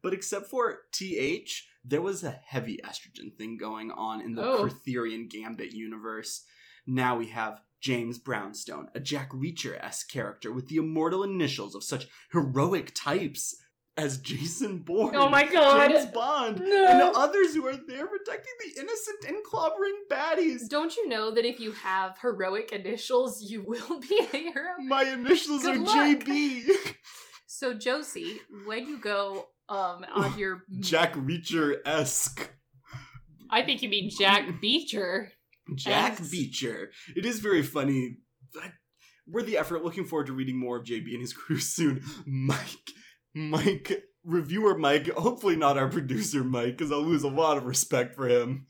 But 0.03 0.14
except 0.14 0.47
for 0.47 0.80
TH, 0.91 1.66
there 1.86 2.01
was 2.01 2.24
a 2.24 2.32
heavy 2.45 2.78
estrogen 2.84 3.36
thing 3.38 3.57
going 3.57 3.89
on 3.91 4.22
in 4.22 4.36
the 4.36 4.43
Oh. 4.43 4.68
Gambit 5.30 5.72
universe. 5.72 6.43
Now 6.86 7.18
we 7.18 7.28
have 7.28 7.62
James 7.82 8.18
Brownstone, 8.20 8.89
a 8.93 8.99
Jack 8.99 9.32
Reacher-esque 9.32 10.10
character 10.12 10.51
with 10.51 10.68
the 10.68 10.76
immortal 10.78 11.24
initials 11.24 11.74
of 11.74 11.84
such 11.86 12.07
heroic 12.34 12.91
types 12.93 13.55
as 14.00 14.18
Jason 14.18 14.80
Bourne, 14.80 15.16
Oh 15.16 15.30
my 15.30 15.43
God. 15.45 15.91
James 15.91 16.06
Bond, 16.12 16.60
No. 16.60 16.88
and 16.88 17.00
the 17.00 17.12
others 17.20 17.54
who 17.54 17.66
are 17.68 17.76
there 17.76 18.08
protecting 18.08 18.54
the 18.66 18.82
innocent 18.82 19.26
and 19.28 19.38
clobbering 19.45 19.97
baddies. 20.10 20.68
Don't 20.70 20.95
you 20.95 21.08
know 21.10 21.32
that 21.32 21.45
if 21.45 21.60
you 21.60 21.72
have 21.74 22.18
heroic 22.22 22.72
initials, 22.72 23.41
you 23.43 23.64
will 23.64 24.00
be 24.00 24.20
a 24.34 24.38
hero? 24.38 24.74
My 24.80 25.04
initials 25.04 25.64
Good 25.64 25.78
are 25.78 25.80
luck. 25.80 25.95
JB. 25.95 26.64
So 27.47 27.74
Josie, 27.74 28.39
when 28.66 28.88
you 28.88 28.97
go 29.00 29.47
um 29.68 30.06
on 30.16 30.38
your 30.39 30.64
Jack 30.80 31.14
Reacher 31.16 31.76
esque. 31.86 32.50
I 33.52 33.64
think 33.64 33.82
you 33.82 33.89
mean 33.89 34.10
Jack 34.18 34.62
Beecher. 34.62 35.32
Jack 35.76 36.20
Beecher. 36.32 36.91
It 37.16 37.26
is 37.26 37.39
very 37.39 37.64
funny. 37.64 38.18
Worth 39.28 39.45
the 39.45 39.58
effort. 39.58 39.84
Looking 39.84 40.06
forward 40.06 40.28
to 40.28 40.34
reading 40.34 40.58
more 40.58 40.78
of 40.78 40.86
JB 40.86 41.12
and 41.12 41.22
his 41.22 41.34
crew 41.34 41.60
soon. 41.60 42.02
Mike, 42.26 42.91
Mike, 43.34 44.04
reviewer 44.24 44.78
Mike. 44.78 45.10
Hopefully 45.10 45.56
not 45.56 45.78
our 45.78 45.90
producer 45.90 46.44
Mike, 46.44 46.78
because 46.78 46.92
I'll 46.92 47.02
lose 47.02 47.24
a 47.24 47.30
lot 47.30 47.58
of 47.58 47.66
respect 47.66 48.16
for 48.16 48.28
him. 48.28 48.68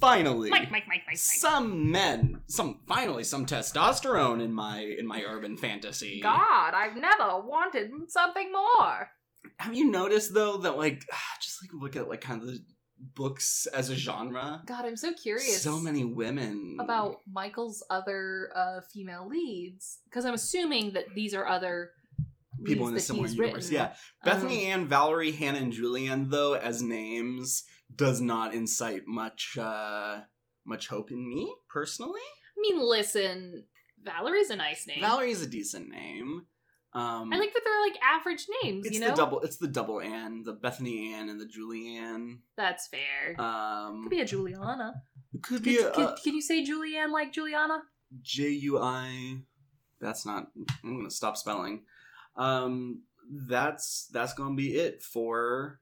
Finally, 0.00 0.50
Mike, 0.50 0.70
Mike, 0.70 0.70
Mike, 0.70 0.84
Mike, 0.88 1.02
Mike. 1.08 1.16
some 1.16 1.90
men, 1.90 2.40
some 2.46 2.80
finally 2.86 3.24
some 3.24 3.46
testosterone 3.46 4.40
in 4.40 4.52
my 4.52 4.78
in 4.78 5.06
my 5.06 5.24
urban 5.26 5.56
fantasy. 5.56 6.20
God, 6.22 6.72
I've 6.72 6.96
never 6.96 7.40
wanted 7.40 7.90
something 8.06 8.52
more. 8.52 9.10
Have 9.58 9.74
you 9.74 9.90
noticed 9.90 10.34
though 10.34 10.58
that 10.58 10.76
like 10.76 11.04
just 11.42 11.58
like 11.62 11.70
look 11.72 11.96
at 11.96 12.08
like 12.08 12.20
kind 12.20 12.42
of 12.42 12.46
the 12.46 12.60
books 13.14 13.66
as 13.74 13.90
a 13.90 13.96
genre? 13.96 14.62
God, 14.66 14.84
I'm 14.84 14.96
so 14.96 15.12
curious. 15.12 15.62
So 15.62 15.80
many 15.80 16.04
women 16.04 16.76
about 16.80 17.16
Michael's 17.28 17.84
other 17.90 18.50
uh, 18.54 18.80
female 18.92 19.26
leads 19.28 19.98
because 20.04 20.24
I'm 20.24 20.34
assuming 20.34 20.92
that 20.92 21.06
these 21.16 21.34
are 21.34 21.46
other 21.46 21.90
people 22.64 22.88
in 22.88 22.96
a 22.96 23.00
similar 23.00 23.28
universe. 23.28 23.70
written. 23.70 23.74
Yeah, 23.74 23.94
Bethany 24.24 24.72
Um, 24.72 24.80
Ann, 24.80 24.88
Valerie, 24.88 25.32
Hannah, 25.32 25.58
and 25.58 25.72
Julianne 25.72 26.30
though 26.30 26.54
as 26.54 26.82
names 26.82 27.64
does 27.94 28.20
not 28.20 28.54
incite 28.54 29.02
much 29.06 29.56
uh 29.58 30.20
much 30.66 30.88
hope 30.88 31.10
in 31.10 31.26
me 31.26 31.54
personally. 31.70 32.20
I 32.20 32.60
mean, 32.60 32.80
listen, 32.80 33.64
Valerie's 34.02 34.50
a 34.50 34.56
nice 34.56 34.86
name. 34.86 35.00
Valerie's 35.00 35.42
a 35.42 35.46
decent 35.46 35.88
name. 35.88 36.46
Um, 36.94 37.32
I 37.32 37.36
like 37.36 37.52
that 37.52 37.60
they're 37.64 37.80
like 37.82 37.98
average 38.02 38.46
names. 38.62 38.86
it's 38.86 38.94
you 38.94 39.00
know, 39.00 39.10
the 39.10 39.14
double. 39.14 39.40
It's 39.40 39.58
the 39.58 39.68
double 39.68 40.00
Ann, 40.00 40.42
the 40.44 40.54
Bethany 40.54 41.12
Ann, 41.12 41.28
and 41.28 41.38
the 41.38 41.44
Julianne. 41.44 42.38
That's 42.56 42.88
fair. 42.88 43.38
Um, 43.38 44.02
could 44.04 44.10
be 44.10 44.20
a 44.20 44.24
Juliana. 44.24 44.94
could 45.42 45.42
Could, 45.42 45.62
be 45.62 45.78
a, 45.78 45.90
could, 45.90 46.06
uh, 46.06 46.16
can 46.24 46.34
you 46.34 46.40
say 46.40 46.64
Julianne 46.64 47.12
like 47.12 47.32
Juliana? 47.32 47.82
J 48.22 48.48
U 48.48 48.78
I. 48.78 49.42
That's 50.00 50.24
not. 50.24 50.46
I'm 50.82 50.96
gonna 50.96 51.10
stop 51.10 51.36
spelling. 51.36 51.82
Um, 52.38 53.02
that's 53.46 54.08
that's 54.12 54.32
gonna 54.34 54.54
be 54.54 54.76
it 54.76 55.02
for 55.02 55.80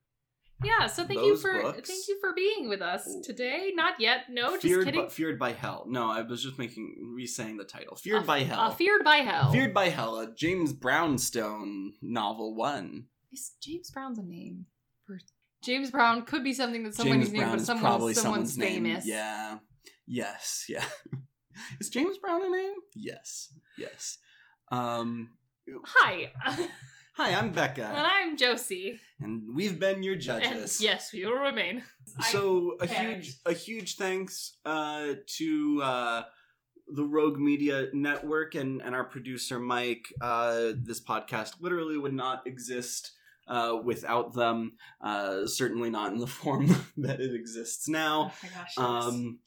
Yeah. 0.65 0.87
So 0.87 1.05
thank 1.05 1.21
Those 1.21 1.27
you 1.29 1.37
for 1.37 1.63
books. 1.63 1.89
thank 1.89 2.09
you 2.09 2.19
for 2.21 2.33
being 2.35 2.69
with 2.69 2.81
us 2.83 3.07
today. 3.23 3.73
Not 3.75 4.01
yet. 4.01 4.23
No, 4.31 4.53
just 4.53 4.63
feared 4.63 4.85
kidding. 4.87 5.03
by, 5.03 5.09
feared 5.09 5.39
by 5.39 5.53
hell. 5.53 5.85
No, 5.87 6.11
I 6.11 6.23
was 6.23 6.43
just 6.43 6.59
making 6.59 7.13
re-saying 7.15 7.59
the 7.59 7.65
title. 7.65 7.95
Feared 7.97 8.23
Uh, 8.23 8.27
by 8.27 8.41
hell. 8.41 8.61
Uh, 8.61 8.71
feared 8.71 9.05
by 9.05 9.17
hell. 9.19 9.53
Feared 9.53 9.75
by 9.75 9.91
hell. 9.91 10.19
A 10.19 10.35
James 10.35 10.73
Brownstone 10.73 11.93
novel 12.03 12.55
one. 12.55 13.07
Is 13.33 13.53
James 13.61 13.91
Brown's 13.91 14.19
a 14.19 14.23
name? 14.23 14.67
For 15.07 15.19
James 15.63 15.91
Brown 15.91 16.23
could 16.25 16.43
be 16.43 16.55
something 16.55 16.83
that 16.85 16.95
somebody's 16.95 17.27
James 17.27 17.33
named, 17.33 17.43
Brown 17.43 17.53
but 17.53 17.61
is 17.61 17.67
someone's, 17.67 17.85
probably 17.87 18.15
someone's, 18.15 18.53
someone's, 18.55 18.59
name. 18.59 18.85
famous. 18.85 19.07
Yeah. 19.07 19.59
Yes. 20.07 20.65
Yeah. 20.69 20.85
is 21.81 21.91
James 21.91 22.17
Brown 22.19 22.45
a 22.45 22.49
name? 22.49 22.75
Yes. 22.95 23.53
Yes. 23.79 24.19
Um. 24.73 25.31
Hi, 25.85 26.33
Hi, 27.15 27.35
I'm 27.35 27.51
Becca. 27.53 27.85
and 27.87 28.07
I'm 28.07 28.37
Josie. 28.37 29.01
and 29.21 29.43
we've 29.55 29.79
been 29.81 30.03
your 30.03 30.15
And 30.15 30.23
judges. 30.23 30.81
yes, 30.81 31.13
we 31.13 31.25
will 31.25 31.33
remain. 31.39 31.83
So 32.31 32.77
a 32.81 32.87
huge 32.87 33.35
a 33.47 33.53
huge 33.53 33.97
thanks 33.97 34.57
uh, 34.65 35.15
to 35.39 35.81
uh, 35.83 36.23
the 36.89 37.05
Rogue 37.05 37.39
Media 37.39 37.87
Network 37.93 38.55
and, 38.55 38.81
and 38.83 38.95
our 38.95 39.05
producer 39.05 39.59
Mike. 39.59 40.13
Uh, 40.21 40.73
this 40.77 41.01
podcast 41.03 41.55
literally 41.61 41.99
would 41.99 42.15
not 42.15 42.47
exist 42.47 43.13
uh, 43.49 43.77
without 43.83 44.35
them. 44.35 44.73
Uh, 45.01 45.47
certainly 45.47 45.91
not 45.91 46.13
in 46.13 46.19
the 46.19 46.27
form 46.43 46.69
that 46.99 47.21
it 47.21 47.35
exists 47.35 47.89
now. 47.89 48.31
Oh 48.33 48.35
my 48.43 48.49
gosh. 48.51 48.75
yes. 48.77 48.79
Um, 48.79 49.39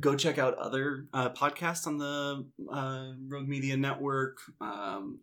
go 0.00 0.14
check 0.16 0.38
out 0.38 0.54
other 0.58 1.06
uh, 1.12 1.30
podcasts 1.30 1.86
on 1.86 1.98
the 1.98 2.46
uh, 2.72 3.12
Rogue 3.26 3.48
Media 3.48 3.76
Network. 3.76 4.38
Um, 4.60 5.20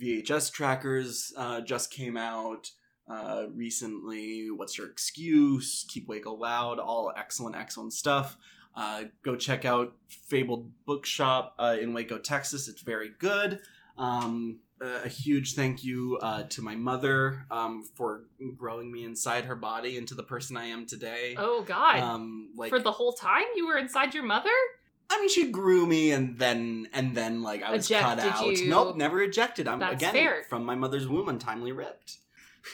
VHS 0.00 0.52
trackers 0.52 1.32
uh, 1.36 1.60
just 1.60 1.90
came 1.90 2.16
out 2.16 2.70
uh, 3.08 3.44
recently. 3.54 4.50
What's 4.50 4.78
your 4.78 4.88
excuse? 4.88 5.84
Keep 5.88 6.08
Waco 6.08 6.34
loud. 6.34 6.78
All 6.78 7.12
excellent, 7.16 7.56
excellent 7.56 7.92
stuff. 7.92 8.36
Uh, 8.76 9.04
go 9.22 9.36
check 9.36 9.64
out 9.64 9.94
Fabled 10.08 10.70
Bookshop 10.84 11.54
uh, 11.58 11.76
in 11.80 11.94
Waco, 11.94 12.18
Texas. 12.18 12.66
It's 12.68 12.82
very 12.82 13.10
good. 13.18 13.60
Um, 13.96 14.58
a 14.80 15.04
a 15.04 15.08
huge 15.08 15.54
thank 15.54 15.84
you 15.84 16.18
uh, 16.20 16.42
to 16.44 16.60
my 16.62 16.74
mother 16.74 17.46
um, 17.50 17.84
for 17.94 18.24
growing 18.56 18.90
me 18.90 19.04
inside 19.04 19.44
her 19.44 19.54
body 19.54 19.96
into 19.96 20.14
the 20.14 20.24
person 20.24 20.56
I 20.56 20.66
am 20.66 20.86
today. 20.86 21.36
oh 21.38 21.62
God. 21.62 22.00
Um, 22.00 22.50
like 22.56 22.70
For 22.70 22.80
the 22.80 22.90
whole 22.90 23.12
time 23.12 23.44
you 23.54 23.68
were 23.68 23.78
inside 23.78 24.14
your 24.14 24.24
mother? 24.24 24.50
I 25.14 25.20
mean, 25.20 25.28
she 25.28 25.50
grew 25.50 25.86
me, 25.86 26.10
and 26.10 26.38
then 26.38 26.88
and 26.92 27.14
then 27.14 27.42
like 27.42 27.62
I 27.62 27.70
was 27.70 27.88
cut 27.88 28.18
out. 28.18 28.46
you. 28.46 28.68
Nope, 28.68 28.96
never 28.96 29.22
ejected. 29.22 29.68
I'm 29.68 29.78
That's 29.78 29.94
again 29.94 30.12
fair. 30.12 30.42
from 30.48 30.64
my 30.64 30.74
mother's 30.74 31.06
womb, 31.06 31.28
untimely 31.28 31.72
ripped. 31.72 32.18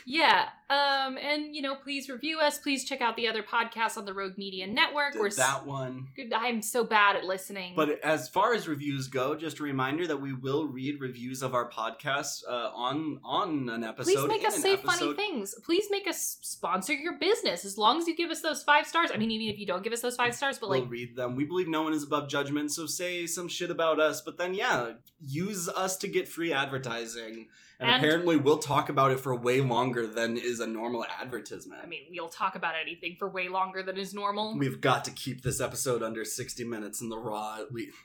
Yeah. 0.06 0.48
Um, 0.70 1.18
and 1.18 1.54
you 1.54 1.62
know, 1.62 1.74
please 1.74 2.08
review 2.08 2.38
us. 2.38 2.58
Please 2.58 2.84
check 2.84 3.00
out 3.00 3.16
the 3.16 3.26
other 3.26 3.42
podcasts 3.42 3.98
on 3.98 4.04
the 4.04 4.14
Rogue 4.14 4.38
Media 4.38 4.68
Network. 4.68 5.14
Did 5.14 5.20
We're 5.20 5.30
that 5.30 5.66
one. 5.66 6.06
I'm 6.32 6.62
so 6.62 6.84
bad 6.84 7.16
at 7.16 7.24
listening. 7.24 7.72
But 7.74 8.00
as 8.04 8.28
far 8.28 8.54
as 8.54 8.68
reviews 8.68 9.08
go, 9.08 9.34
just 9.34 9.58
a 9.58 9.64
reminder 9.64 10.06
that 10.06 10.18
we 10.18 10.32
will 10.32 10.68
read 10.68 11.00
reviews 11.00 11.42
of 11.42 11.54
our 11.54 11.68
podcasts 11.68 12.44
uh, 12.48 12.70
on 12.72 13.18
on 13.24 13.68
an 13.68 13.82
episode. 13.82 14.12
Please 14.12 14.28
make 14.28 14.46
us 14.46 14.62
say 14.62 14.76
funny 14.76 15.12
things. 15.14 15.56
Please 15.64 15.88
make 15.90 16.06
us 16.06 16.38
sponsor 16.42 16.92
your 16.92 17.18
business 17.18 17.64
as 17.64 17.76
long 17.76 17.98
as 17.98 18.06
you 18.06 18.14
give 18.14 18.30
us 18.30 18.40
those 18.40 18.62
five 18.62 18.86
stars. 18.86 19.10
I 19.12 19.16
mean, 19.16 19.32
even 19.32 19.52
if 19.52 19.58
you 19.58 19.66
don't 19.66 19.82
give 19.82 19.92
us 19.92 20.02
those 20.02 20.14
five 20.14 20.36
stars, 20.36 20.60
but 20.60 20.70
we'll 20.70 20.82
like, 20.82 20.90
read 20.90 21.16
them. 21.16 21.34
We 21.34 21.44
believe 21.44 21.66
no 21.66 21.82
one 21.82 21.94
is 21.94 22.04
above 22.04 22.28
judgment, 22.28 22.70
so 22.70 22.86
say 22.86 23.26
some 23.26 23.48
shit 23.48 23.72
about 23.72 23.98
us, 23.98 24.20
but 24.20 24.38
then 24.38 24.54
yeah, 24.54 24.92
use 25.20 25.68
us 25.68 25.96
to 25.96 26.06
get 26.06 26.28
free 26.28 26.52
advertising. 26.52 27.48
And, 27.80 27.90
And- 27.90 28.04
apparently, 28.04 28.36
we'll 28.36 28.58
talk 28.58 28.90
about 28.90 29.10
it 29.10 29.20
for 29.20 29.34
way 29.34 29.62
longer 29.62 30.06
than 30.06 30.36
is 30.36 30.59
a 30.60 30.66
normal 30.66 31.04
advertisement. 31.20 31.80
I 31.82 31.86
mean, 31.86 32.02
we'll 32.10 32.28
talk 32.28 32.54
about 32.54 32.74
anything 32.80 33.16
for 33.18 33.28
way 33.28 33.48
longer 33.48 33.82
than 33.82 33.96
is 33.96 34.14
normal. 34.14 34.56
We've 34.56 34.80
got 34.80 35.04
to 35.06 35.10
keep 35.10 35.42
this 35.42 35.60
episode 35.60 36.02
under 36.02 36.24
60 36.24 36.64
minutes 36.64 37.00
in 37.00 37.08
the 37.08 37.18
raw 37.18 37.58
at 37.60 37.72
least. 37.72 37.96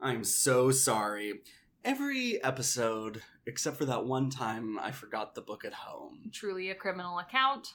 I'm 0.00 0.24
so 0.24 0.70
sorry. 0.70 1.40
every 1.84 2.42
episode, 2.44 3.22
except 3.46 3.76
for 3.78 3.84
that 3.86 4.04
one 4.04 4.28
time 4.30 4.78
I 4.78 4.90
forgot 4.90 5.34
the 5.34 5.40
book 5.40 5.64
at 5.64 5.72
home, 5.72 6.30
Truly 6.32 6.70
a 6.70 6.74
criminal 6.74 7.18
account. 7.18 7.74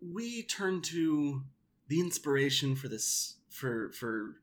we 0.00 0.42
turn 0.42 0.80
to 0.82 1.42
the 1.88 2.00
inspiration 2.00 2.76
for 2.76 2.88
this 2.88 3.36
for 3.48 3.90
for 3.92 4.36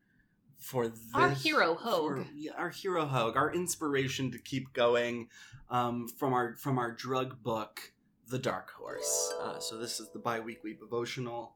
for 0.58 0.88
this, 0.88 0.98
Our 1.14 1.28
hero, 1.30 1.74
Hogue. 1.74 2.16
for- 2.18 2.26
yeah, 2.34 2.52
our 2.56 2.70
hero 2.70 3.04
Hogue, 3.06 3.36
our 3.36 3.52
inspiration 3.54 4.30
to 4.32 4.38
keep 4.38 4.72
going 4.72 5.28
um, 5.70 6.08
from 6.08 6.32
our 6.32 6.54
from 6.56 6.78
our 6.78 6.90
drug 6.90 7.42
book, 7.42 7.92
The 8.34 8.40
Dark 8.40 8.72
Horse. 8.72 9.32
Uh, 9.40 9.60
so 9.60 9.78
this 9.78 10.00
is 10.00 10.08
the 10.10 10.18
biweekly 10.18 10.74
devotional 10.74 11.54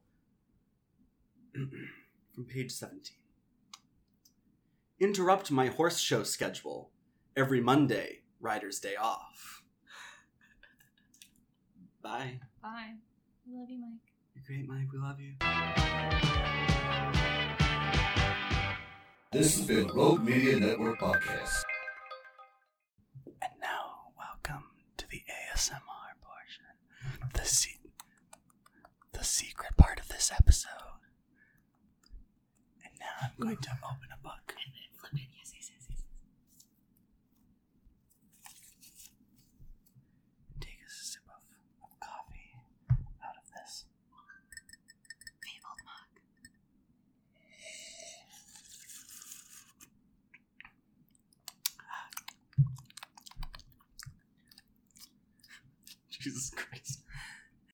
from 2.32 2.44
page 2.44 2.70
seventeen. 2.70 3.16
Interrupt 5.00 5.50
my 5.50 5.66
horse 5.66 5.98
show 5.98 6.22
schedule 6.22 6.92
every 7.36 7.60
Monday. 7.60 8.20
Rider's 8.38 8.78
Day 8.78 8.94
off. 8.94 9.64
Bye. 12.00 12.38
Bye. 12.62 12.68
I 12.70 12.94
love 13.52 13.68
you, 13.68 13.80
Mike. 13.80 14.12
You're 14.36 14.44
great, 14.46 14.68
Mike. 14.68 14.92
We 14.92 15.00
love 15.00 15.18
you. 15.18 15.34
This 19.32 19.56
has 19.56 19.66
been 19.66 19.88
Rogue 19.88 20.22
Media 20.22 20.60
Network 20.60 21.00
Podcast. 21.00 21.64
And 23.26 23.52
now, 23.60 24.12
welcome 24.16 24.62
to 24.96 25.08
the 25.10 25.24
ASMR 25.56 25.72
portion. 25.72 25.87
The 27.38 27.44
se- 27.44 27.78
the 29.12 29.22
secret 29.22 29.76
part 29.76 30.00
of 30.00 30.08
this 30.08 30.32
episode. 30.36 30.72
And 32.84 32.92
now 32.98 33.06
I'm 33.22 33.30
going 33.38 33.56
to 33.58 33.70
open 33.84 34.08
a 34.12 34.20
book. 34.20 34.54
And 34.64 34.74